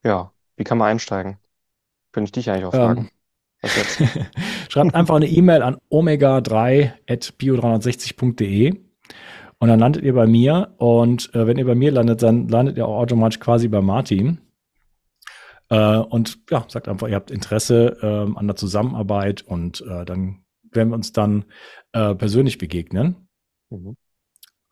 Ja, 0.04 0.32
wie 0.56 0.64
kann 0.64 0.78
man 0.78 0.88
einsteigen? 0.88 1.36
Könnte 2.12 2.28
ich 2.28 2.32
dich 2.32 2.50
eigentlich 2.50 2.64
auch 2.64 2.74
fragen. 2.74 3.10
Ähm? 3.62 3.62
Schreibt 4.70 4.94
einfach 4.94 5.16
eine 5.16 5.26
E-Mail 5.26 5.60
an 5.62 5.76
omega3.bio360.de 5.90 8.80
und 9.60 9.68
dann 9.68 9.78
landet 9.78 10.02
ihr 10.02 10.14
bei 10.14 10.26
mir. 10.26 10.74
Und 10.78 11.32
äh, 11.34 11.46
wenn 11.46 11.58
ihr 11.58 11.66
bei 11.66 11.74
mir 11.74 11.92
landet, 11.92 12.22
dann 12.22 12.48
landet 12.48 12.78
ihr 12.78 12.88
auch 12.88 12.98
automatisch 12.98 13.40
quasi 13.40 13.68
bei 13.68 13.82
Martin. 13.82 14.40
Äh, 15.68 15.98
und 15.98 16.38
ja, 16.50 16.64
sagt 16.66 16.88
einfach, 16.88 17.08
ihr 17.08 17.14
habt 17.14 17.30
Interesse 17.30 17.98
äh, 18.00 18.38
an 18.38 18.46
der 18.46 18.56
Zusammenarbeit 18.56 19.42
und 19.42 19.82
äh, 19.82 20.06
dann 20.06 20.42
werden 20.72 20.88
wir 20.88 20.94
uns 20.96 21.12
dann 21.12 21.44
äh, 21.92 22.14
persönlich 22.14 22.56
begegnen. 22.56 23.28
Mhm. 23.68 23.96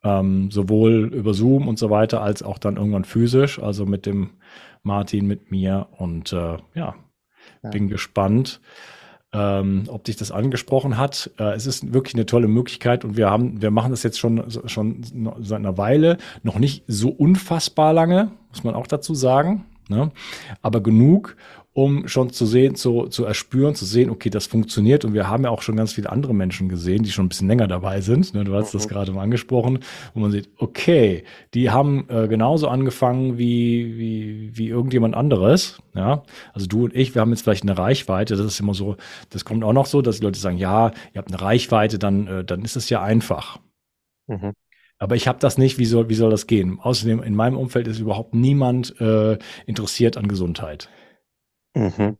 Ähm, 0.04 0.50
sowohl 0.50 1.12
über 1.12 1.34
Zoom 1.34 1.68
und 1.68 1.78
so 1.78 1.90
weiter, 1.90 2.22
als 2.22 2.42
auch 2.42 2.56
dann 2.56 2.76
irgendwann 2.76 3.04
physisch, 3.04 3.58
also 3.58 3.84
mit 3.84 4.06
dem 4.06 4.38
Martin, 4.82 5.26
mit 5.26 5.50
mir. 5.50 5.88
Und 5.98 6.32
äh, 6.32 6.56
ja, 6.74 6.94
ja. 7.62 7.70
bin 7.70 7.88
gespannt 7.88 8.62
ähm, 9.32 9.84
ob 9.88 10.04
dich 10.04 10.16
das 10.16 10.30
angesprochen 10.30 10.96
hat. 10.96 11.30
Äh, 11.38 11.54
es 11.54 11.66
ist 11.66 11.92
wirklich 11.92 12.14
eine 12.14 12.26
tolle 12.26 12.48
Möglichkeit 12.48 13.04
und 13.04 13.16
wir 13.16 13.30
haben, 13.30 13.60
wir 13.60 13.70
machen 13.70 13.90
das 13.90 14.02
jetzt 14.02 14.18
schon, 14.18 14.44
schon 14.66 15.02
seit 15.40 15.58
einer 15.58 15.76
Weile, 15.76 16.18
noch 16.42 16.58
nicht 16.58 16.84
so 16.86 17.10
unfassbar 17.10 17.92
lange, 17.92 18.30
muss 18.50 18.64
man 18.64 18.74
auch 18.74 18.86
dazu 18.86 19.14
sagen. 19.14 19.64
Ne? 19.88 20.10
Aber 20.62 20.82
genug, 20.82 21.36
um 21.78 22.08
schon 22.08 22.30
zu 22.30 22.44
sehen, 22.44 22.74
zu, 22.74 23.06
zu 23.06 23.24
erspüren, 23.24 23.76
zu 23.76 23.84
sehen, 23.84 24.10
okay, 24.10 24.30
das 24.30 24.48
funktioniert. 24.48 25.04
Und 25.04 25.14
wir 25.14 25.28
haben 25.28 25.44
ja 25.44 25.50
auch 25.50 25.62
schon 25.62 25.76
ganz 25.76 25.92
viele 25.92 26.10
andere 26.10 26.34
Menschen 26.34 26.68
gesehen, 26.68 27.04
die 27.04 27.12
schon 27.12 27.26
ein 27.26 27.28
bisschen 27.28 27.46
länger 27.46 27.68
dabei 27.68 28.00
sind. 28.00 28.34
Ne? 28.34 28.42
Du 28.42 28.52
hast 28.54 28.74
mhm. 28.74 28.78
das 28.78 28.88
gerade 28.88 29.12
mal 29.12 29.22
angesprochen, 29.22 29.78
wo 30.12 30.18
man 30.18 30.32
sieht, 30.32 30.48
okay, 30.56 31.22
die 31.54 31.70
haben 31.70 32.06
äh, 32.08 32.26
genauso 32.26 32.66
angefangen 32.66 33.38
wie, 33.38 33.96
wie, 33.96 34.58
wie 34.58 34.66
irgendjemand 34.66 35.14
anderes. 35.14 35.78
Ja, 35.94 36.24
also 36.52 36.66
du 36.66 36.86
und 36.86 36.96
ich, 36.96 37.14
wir 37.14 37.22
haben 37.22 37.30
jetzt 37.30 37.42
vielleicht 37.42 37.62
eine 37.62 37.78
Reichweite. 37.78 38.34
Das 38.34 38.44
ist 38.44 38.58
immer 38.58 38.74
so, 38.74 38.96
das 39.30 39.44
kommt 39.44 39.62
auch 39.62 39.72
noch 39.72 39.86
so, 39.86 40.02
dass 40.02 40.18
die 40.18 40.24
Leute 40.24 40.40
sagen, 40.40 40.58
ja, 40.58 40.88
ihr 41.14 41.18
habt 41.18 41.28
eine 41.28 41.40
Reichweite, 41.40 42.00
dann, 42.00 42.26
äh, 42.26 42.44
dann 42.44 42.62
ist 42.62 42.74
es 42.74 42.90
ja 42.90 43.02
einfach. 43.02 43.60
Mhm. 44.26 44.52
Aber 44.98 45.14
ich 45.14 45.28
habe 45.28 45.38
das 45.38 45.58
nicht, 45.58 45.78
wie 45.78 45.84
soll, 45.84 46.08
wie 46.08 46.14
soll 46.14 46.30
das 46.30 46.48
gehen? 46.48 46.80
Außerdem, 46.80 47.22
in 47.22 47.36
meinem 47.36 47.56
Umfeld 47.56 47.86
ist 47.86 48.00
überhaupt 48.00 48.34
niemand 48.34 49.00
äh, 49.00 49.38
interessiert 49.64 50.16
an 50.16 50.26
Gesundheit. 50.26 50.88
Mhm. 51.78 52.18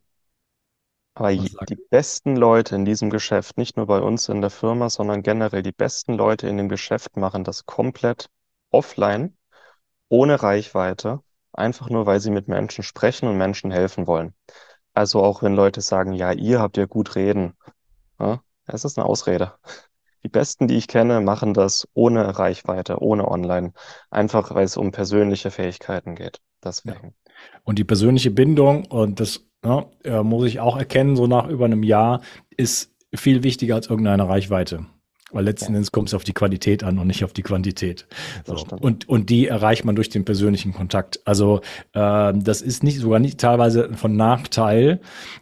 Aber 1.14 1.32
die 1.32 1.78
besten 1.90 2.36
Leute 2.36 2.76
in 2.76 2.84
diesem 2.84 3.10
Geschäft, 3.10 3.58
nicht 3.58 3.76
nur 3.76 3.86
bei 3.86 3.98
uns 3.98 4.28
in 4.28 4.40
der 4.40 4.50
Firma, 4.50 4.88
sondern 4.88 5.24
generell 5.24 5.64
die 5.64 5.72
besten 5.72 6.14
Leute 6.14 6.46
in 6.46 6.56
dem 6.56 6.68
Geschäft 6.68 7.16
machen 7.16 7.42
das 7.42 7.66
komplett 7.66 8.30
offline, 8.70 9.36
ohne 10.08 10.40
Reichweite, 10.40 11.20
einfach 11.52 11.90
nur, 11.90 12.06
weil 12.06 12.20
sie 12.20 12.30
mit 12.30 12.46
Menschen 12.46 12.84
sprechen 12.84 13.28
und 13.28 13.36
Menschen 13.36 13.72
helfen 13.72 14.06
wollen. 14.06 14.32
Also 14.94 15.20
auch 15.20 15.42
wenn 15.42 15.54
Leute 15.54 15.80
sagen, 15.80 16.12
ja, 16.12 16.30
ihr 16.30 16.60
habt 16.60 16.76
ja 16.76 16.86
gut 16.86 17.16
reden. 17.16 17.54
Ja, 18.20 18.40
es 18.66 18.84
ist 18.84 18.96
eine 18.96 19.06
Ausrede. 19.06 19.54
Die 20.22 20.28
besten, 20.28 20.68
die 20.68 20.76
ich 20.76 20.86
kenne, 20.86 21.20
machen 21.20 21.52
das 21.52 21.88
ohne 21.94 22.38
Reichweite, 22.38 23.02
ohne 23.02 23.26
online. 23.26 23.72
Einfach, 24.10 24.54
weil 24.54 24.64
es 24.64 24.76
um 24.76 24.92
persönliche 24.92 25.50
Fähigkeiten 25.50 26.14
geht. 26.14 26.40
Deswegen. 26.62 27.14
Und 27.64 27.78
die 27.78 27.84
persönliche 27.84 28.30
Bindung, 28.30 28.84
und 28.86 29.20
das 29.20 29.47
ja, 29.64 29.86
ne, 30.04 30.22
muss 30.22 30.46
ich 30.46 30.60
auch 30.60 30.76
erkennen, 30.76 31.16
so 31.16 31.26
nach 31.26 31.48
über 31.48 31.64
einem 31.64 31.82
Jahr, 31.82 32.20
ist 32.56 32.94
viel 33.14 33.42
wichtiger 33.42 33.74
als 33.74 33.88
irgendeine 33.88 34.28
Reichweite. 34.28 34.86
Weil 35.30 35.44
letzten 35.44 35.72
ja. 35.72 35.76
Endes 35.76 35.92
kommt 35.92 36.08
es 36.08 36.14
auf 36.14 36.24
die 36.24 36.32
Qualität 36.32 36.82
an 36.82 36.98
und 36.98 37.06
nicht 37.06 37.22
auf 37.22 37.34
die 37.34 37.42
Quantität. 37.42 38.06
So. 38.46 38.56
Und, 38.80 39.08
und 39.08 39.28
die 39.28 39.46
erreicht 39.46 39.84
man 39.84 39.94
durch 39.94 40.08
den 40.08 40.24
persönlichen 40.24 40.72
Kontakt. 40.72 41.20
Also 41.26 41.60
äh, 41.92 42.32
das 42.34 42.62
ist 42.62 42.82
nicht 42.82 42.98
sogar 42.98 43.18
nicht 43.18 43.38
teilweise 43.38 43.92
von 43.94 44.16
Nachteil, 44.16 45.00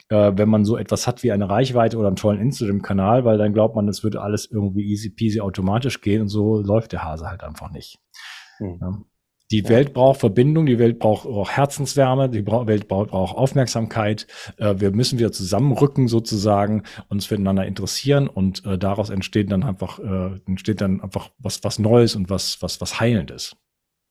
äh, 0.09 0.33
wenn 0.35 0.49
man 0.49 0.65
so 0.65 0.77
etwas 0.77 1.07
hat 1.07 1.23
wie 1.23 1.31
eine 1.31 1.49
Reichweite 1.49 1.99
oder 1.99 2.09
einen 2.09 2.17
tollen 2.17 2.41
Instagram-Kanal, 2.41 3.25
weil 3.25 3.39
dann 3.39 3.53
glaubt 3.53 3.77
man, 3.77 3.89
es 3.89 4.03
würde 4.03 4.21
alles 4.21 4.51
irgendwie 4.51 4.91
easy 4.91 5.11
peasy 5.11 5.41
automatisch 5.41 6.01
gehen 6.01 6.23
und 6.23 6.29
so 6.29 6.61
läuft 6.61 6.91
der 6.91 7.05
Hase 7.05 7.29
halt 7.31 7.45
einfach 7.45 7.71
nicht. 7.71 8.01
Mhm. 8.59 8.79
Ja. 8.81 8.99
Die 9.51 9.63
ja. 9.63 9.69
Welt 9.69 9.95
braucht 9.95 10.21
Verbindung, 10.21 10.67
die 10.67 10.79
Welt 10.79 10.99
braucht 10.99 11.27
auch 11.27 11.49
Herzenswärme, 11.49 12.29
die 12.29 12.45
Welt 12.47 12.89
braucht, 12.89 13.11
braucht 13.11 13.37
Aufmerksamkeit. 13.37 14.27
Äh, 14.57 14.75
wir 14.79 14.91
müssen 14.91 15.19
wieder 15.19 15.33
zusammenrücken 15.33 16.09
sozusagen, 16.09 16.83
uns 17.09 17.27
füreinander 17.27 17.65
interessieren 17.65 18.29
und 18.29 18.65
äh, 18.65 18.77
daraus 18.77 19.11
entsteht 19.11 19.53
dann 19.53 19.63
einfach 19.63 19.99
äh, 19.99 20.41
entsteht 20.47 20.81
dann 20.81 21.01
einfach 21.01 21.31
was 21.39 21.63
was 21.63 21.79
Neues 21.79 22.17
und 22.17 22.29
was 22.29 22.61
was 22.61 22.81
was 22.81 23.01
heilendes. 23.01 23.57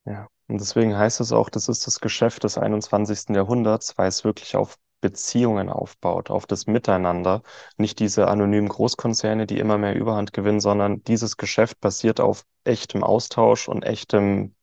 Ja, 0.05 0.27
und 0.47 0.61
deswegen 0.61 0.95
heißt 0.95 1.19
es 1.19 1.31
auch, 1.31 1.49
das 1.49 1.67
ist 1.67 1.88
das 1.88 1.99
Geschäft 1.99 2.43
des 2.43 2.57
21. 2.57 3.36
Jahrhunderts, 3.36 3.97
weil 3.97 4.07
es 4.07 4.23
wirklich 4.23 4.55
auf 4.55 4.77
Beziehungen 5.01 5.69
aufbaut, 5.69 6.29
auf 6.29 6.45
das 6.47 6.67
Miteinander, 6.67 7.41
nicht 7.77 7.99
diese 7.99 8.27
anonymen 8.27 8.69
Großkonzerne, 8.69 9.45
die 9.45 9.59
immer 9.59 9.77
mehr 9.77 9.95
Überhand 9.95 10.33
gewinnen, 10.33 10.59
sondern 10.59 11.03
dieses 11.03 11.38
Geschäft 11.38 11.79
basiert 11.81 12.19
auf 12.19 12.45
echtem 12.63 13.03
Austausch 13.03 13.67
und 13.67 13.83
echtem 13.83 14.55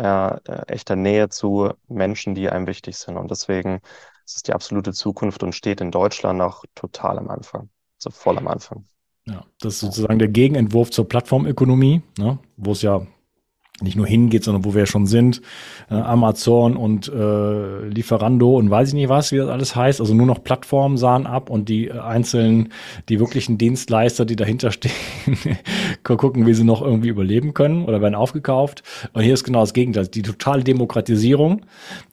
äh, 0.00 0.62
echter 0.66 0.96
Nähe 0.96 1.28
zu 1.28 1.72
Menschen, 1.88 2.34
die 2.34 2.48
einem 2.48 2.66
wichtig 2.66 2.96
sind. 2.96 3.16
Und 3.16 3.30
deswegen 3.30 3.80
ist 4.24 4.36
es 4.36 4.42
die 4.42 4.52
absolute 4.52 4.92
Zukunft 4.92 5.42
und 5.42 5.54
steht 5.54 5.80
in 5.80 5.90
Deutschland 5.90 6.40
auch 6.40 6.64
total 6.74 7.18
am 7.18 7.28
Anfang, 7.28 7.70
so 7.98 8.10
voll 8.10 8.38
am 8.38 8.48
Anfang. 8.48 8.84
Ja, 9.26 9.44
das 9.60 9.74
ist 9.74 9.80
sozusagen 9.80 10.18
der 10.18 10.28
Gegenentwurf 10.28 10.90
zur 10.90 11.08
Plattformökonomie, 11.08 12.02
ne, 12.18 12.38
wo 12.56 12.72
es 12.72 12.82
ja 12.82 13.06
nicht 13.82 13.96
nur 13.96 14.06
hingeht, 14.06 14.44
sondern 14.44 14.64
wo 14.64 14.74
wir 14.74 14.86
schon 14.86 15.06
sind, 15.06 15.40
äh, 15.90 15.94
Amazon 15.94 16.76
und 16.76 17.08
äh, 17.08 17.86
Lieferando 17.88 18.56
und 18.56 18.70
weiß 18.70 18.88
ich 18.88 18.94
nicht 18.94 19.08
was, 19.08 19.32
wie 19.32 19.38
das 19.38 19.48
alles 19.48 19.76
heißt. 19.76 20.00
Also 20.00 20.14
nur 20.14 20.26
noch 20.26 20.42
Plattformen 20.42 20.96
sahen 20.96 21.26
ab 21.26 21.50
und 21.50 21.68
die 21.68 21.88
äh, 21.88 21.98
einzelnen, 21.98 22.72
die 23.08 23.20
wirklichen 23.20 23.58
Dienstleister, 23.58 24.24
die 24.24 24.36
dahinter 24.36 24.70
stehen, 24.72 24.92
gucken, 26.02 26.46
wie 26.46 26.54
sie 26.54 26.64
noch 26.64 26.82
irgendwie 26.82 27.08
überleben 27.08 27.54
können 27.54 27.84
oder 27.84 28.00
werden 28.00 28.14
aufgekauft. 28.14 28.82
Und 29.12 29.22
hier 29.22 29.34
ist 29.34 29.44
genau 29.44 29.60
das 29.60 29.74
Gegenteil, 29.74 30.06
die 30.06 30.22
totale 30.22 30.64
Demokratisierung. 30.64 31.62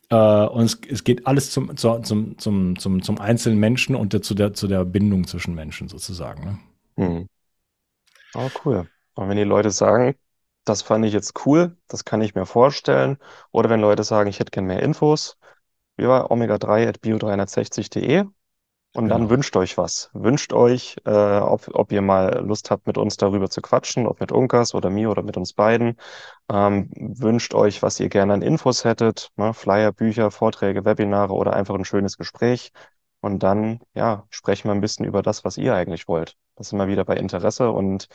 Äh, 0.10 0.16
und 0.16 0.64
es, 0.64 0.80
es 0.90 1.04
geht 1.04 1.28
alles 1.28 1.52
zum, 1.52 1.76
zum, 1.78 2.04
zum, 2.04 2.38
zum, 2.38 2.80
zum, 2.80 3.02
zum 3.02 3.20
einzelnen 3.20 3.60
Menschen 3.60 3.96
und 3.96 4.14
der, 4.14 4.22
zu, 4.22 4.34
der, 4.34 4.54
zu 4.54 4.68
der 4.68 4.86
Bindung 4.86 5.28
zwischen 5.28 5.54
Menschen 5.56 5.88
sozusagen. 5.90 6.60
Ne? 6.96 7.08
Mhm. 7.08 7.28
Oh, 8.36 8.50
cool. 8.66 8.88
Und 9.16 9.30
wenn 9.30 9.38
die 9.38 9.44
Leute 9.44 9.72
sagen, 9.72 10.16
das 10.70 10.82
fand 10.82 11.06
ich 11.06 11.14
jetzt 11.14 11.46
cool, 11.46 11.78
das 11.88 12.06
kann 12.06 12.22
ich 12.22 12.36
mir 12.36 12.46
vorstellen. 12.46 13.18
Oder 13.52 13.70
wenn 13.70 13.82
Leute 13.82 14.04
sagen, 14.04 14.30
ich 14.30 14.40
hätte 14.40 14.52
gern 14.52 14.66
mehr 14.66 14.82
Infos, 14.84 15.38
über 15.98 16.32
omega3.bio360.de 16.32 18.26
und 18.94 19.10
dann 19.10 19.22
genau. 19.22 19.30
wünscht 19.30 19.56
euch 19.58 19.78
was. 19.78 20.10
Wünscht 20.14 20.54
euch, 20.54 20.96
äh, 21.06 21.12
ob, 21.12 21.70
ob 21.74 21.92
ihr 21.92 22.02
mal 22.02 22.44
Lust 22.44 22.72
habt, 22.72 22.88
mit 22.88 22.98
uns 22.98 23.18
darüber 23.18 23.50
zu 23.50 23.62
quatschen, 23.62 24.08
ob 24.08 24.20
mit 24.20 24.32
Unkas 24.32 24.74
oder 24.74 24.90
mir 24.90 25.12
oder 25.12 25.22
mit 25.24 25.38
uns 25.38 25.54
beiden. 25.54 25.98
Ähm, 26.50 26.90
wünscht 26.96 27.54
euch, 27.54 27.84
was 27.84 28.00
ihr 28.00 28.10
gerne 28.10 28.34
an 28.34 28.42
Infos 28.42 28.86
hättet, 28.86 29.30
ne? 29.36 29.54
Flyer, 29.54 29.92
Bücher, 29.92 30.32
Vorträge, 30.32 30.86
Webinare 30.86 31.34
oder 31.34 31.54
einfach 31.54 31.76
ein 31.76 31.86
schönes 31.86 32.18
Gespräch. 32.18 32.72
Und 33.22 33.44
dann, 33.44 33.82
ja, 33.94 34.26
sprechen 34.30 34.70
wir 34.70 34.74
ein 34.74 34.82
bisschen 34.82 35.06
über 35.06 35.22
das, 35.22 35.44
was 35.44 35.58
ihr 35.58 35.76
eigentlich 35.76 36.08
wollt. 36.08 36.36
Das 36.56 36.68
ist 36.68 36.74
immer 36.74 36.88
wieder 36.88 37.06
bei 37.06 37.18
Interesse 37.18 37.72
und 37.72 38.08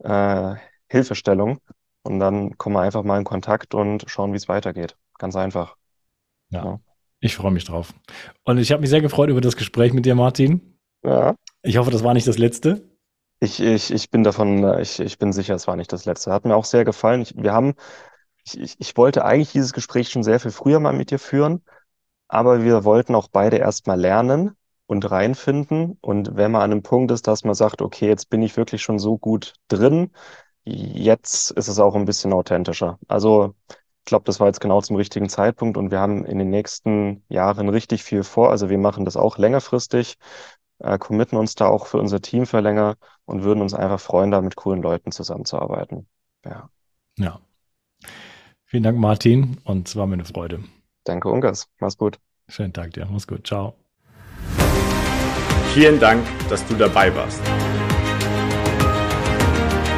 äh, 0.00 0.54
Hilfestellung. 0.88 1.60
Und 2.06 2.20
dann 2.20 2.56
kommen 2.56 2.76
wir 2.76 2.80
einfach 2.80 3.02
mal 3.02 3.18
in 3.18 3.24
Kontakt 3.24 3.74
und 3.74 4.04
schauen, 4.06 4.32
wie 4.32 4.36
es 4.36 4.48
weitergeht. 4.48 4.96
Ganz 5.18 5.36
einfach. 5.36 5.76
Ja, 6.50 6.64
ja. 6.64 6.80
ich 7.20 7.36
freue 7.36 7.50
mich 7.50 7.64
drauf. 7.64 7.92
Und 8.44 8.58
ich 8.58 8.72
habe 8.72 8.80
mich 8.80 8.90
sehr 8.90 9.00
gefreut 9.00 9.28
über 9.30 9.40
das 9.40 9.56
Gespräch 9.56 9.92
mit 9.92 10.06
dir, 10.06 10.14
Martin. 10.14 10.78
Ja. 11.04 11.34
Ich 11.62 11.76
hoffe, 11.76 11.90
das 11.90 12.04
war 12.04 12.14
nicht 12.14 12.28
das 12.28 12.38
letzte. 12.38 12.88
Ich, 13.40 13.60
ich, 13.60 13.92
ich 13.92 14.10
bin 14.10 14.24
davon, 14.24 14.78
ich, 14.80 15.00
ich 15.00 15.18
bin 15.18 15.32
sicher, 15.32 15.54
es 15.54 15.66
war 15.66 15.76
nicht 15.76 15.92
das 15.92 16.04
letzte. 16.04 16.32
Hat 16.32 16.44
mir 16.44 16.56
auch 16.56 16.64
sehr 16.64 16.84
gefallen. 16.84 17.22
Ich, 17.22 17.34
wir 17.36 17.52
haben, 17.52 17.74
ich, 18.44 18.58
ich, 18.58 18.76
ich 18.78 18.96
wollte 18.96 19.24
eigentlich 19.24 19.52
dieses 19.52 19.72
Gespräch 19.72 20.08
schon 20.08 20.22
sehr 20.22 20.40
viel 20.40 20.52
früher 20.52 20.80
mal 20.80 20.92
mit 20.92 21.10
dir 21.10 21.18
führen, 21.18 21.62
aber 22.28 22.62
wir 22.64 22.84
wollten 22.84 23.14
auch 23.14 23.28
beide 23.28 23.56
erstmal 23.56 24.00
lernen 24.00 24.56
und 24.86 25.10
reinfinden. 25.10 25.98
Und 26.00 26.36
wenn 26.36 26.52
man 26.52 26.62
an 26.62 26.72
einem 26.72 26.82
Punkt 26.82 27.10
ist, 27.10 27.26
dass 27.26 27.44
man 27.44 27.54
sagt, 27.54 27.82
okay, 27.82 28.06
jetzt 28.06 28.30
bin 28.30 28.42
ich 28.42 28.56
wirklich 28.56 28.82
schon 28.82 28.98
so 28.98 29.18
gut 29.18 29.54
drin, 29.68 30.12
jetzt 30.66 31.52
ist 31.52 31.68
es 31.68 31.78
auch 31.78 31.94
ein 31.94 32.04
bisschen 32.04 32.32
authentischer. 32.32 32.98
Also 33.08 33.54
ich 33.68 34.04
glaube, 34.04 34.24
das 34.24 34.38
war 34.38 34.46
jetzt 34.46 34.60
genau 34.60 34.80
zum 34.80 34.96
richtigen 34.96 35.28
Zeitpunkt 35.28 35.76
und 35.76 35.90
wir 35.90 35.98
haben 35.98 36.24
in 36.24 36.38
den 36.38 36.50
nächsten 36.50 37.24
Jahren 37.28 37.68
richtig 37.68 38.04
viel 38.04 38.22
vor. 38.22 38.50
Also 38.50 38.68
wir 38.68 38.78
machen 38.78 39.04
das 39.04 39.16
auch 39.16 39.38
längerfristig, 39.38 40.18
äh, 40.78 40.98
committen 40.98 41.36
uns 41.36 41.54
da 41.54 41.68
auch 41.68 41.86
für 41.86 41.98
unser 41.98 42.20
Team 42.20 42.46
für 42.46 42.60
länger 42.60 42.96
und 43.24 43.42
würden 43.42 43.62
uns 43.62 43.74
einfach 43.74 44.00
freuen, 44.00 44.30
da 44.30 44.40
mit 44.42 44.56
coolen 44.56 44.82
Leuten 44.82 45.12
zusammenzuarbeiten. 45.12 46.06
Ja. 46.44 46.68
Ja. 47.18 47.40
Vielen 48.64 48.82
Dank, 48.82 48.98
Martin, 48.98 49.58
und 49.64 49.88
es 49.88 49.96
war 49.96 50.06
mir 50.06 50.14
eine 50.14 50.24
Freude. 50.24 50.62
Danke, 51.04 51.28
Ungas. 51.28 51.68
Mach's 51.78 51.96
gut. 51.96 52.18
Schönen 52.48 52.72
Tag 52.72 52.92
dir. 52.92 53.06
Mach's 53.10 53.26
gut. 53.26 53.46
Ciao. 53.46 53.74
Vielen 55.72 56.00
Dank, 56.00 56.26
dass 56.48 56.66
du 56.66 56.74
dabei 56.74 57.14
warst. 57.14 57.40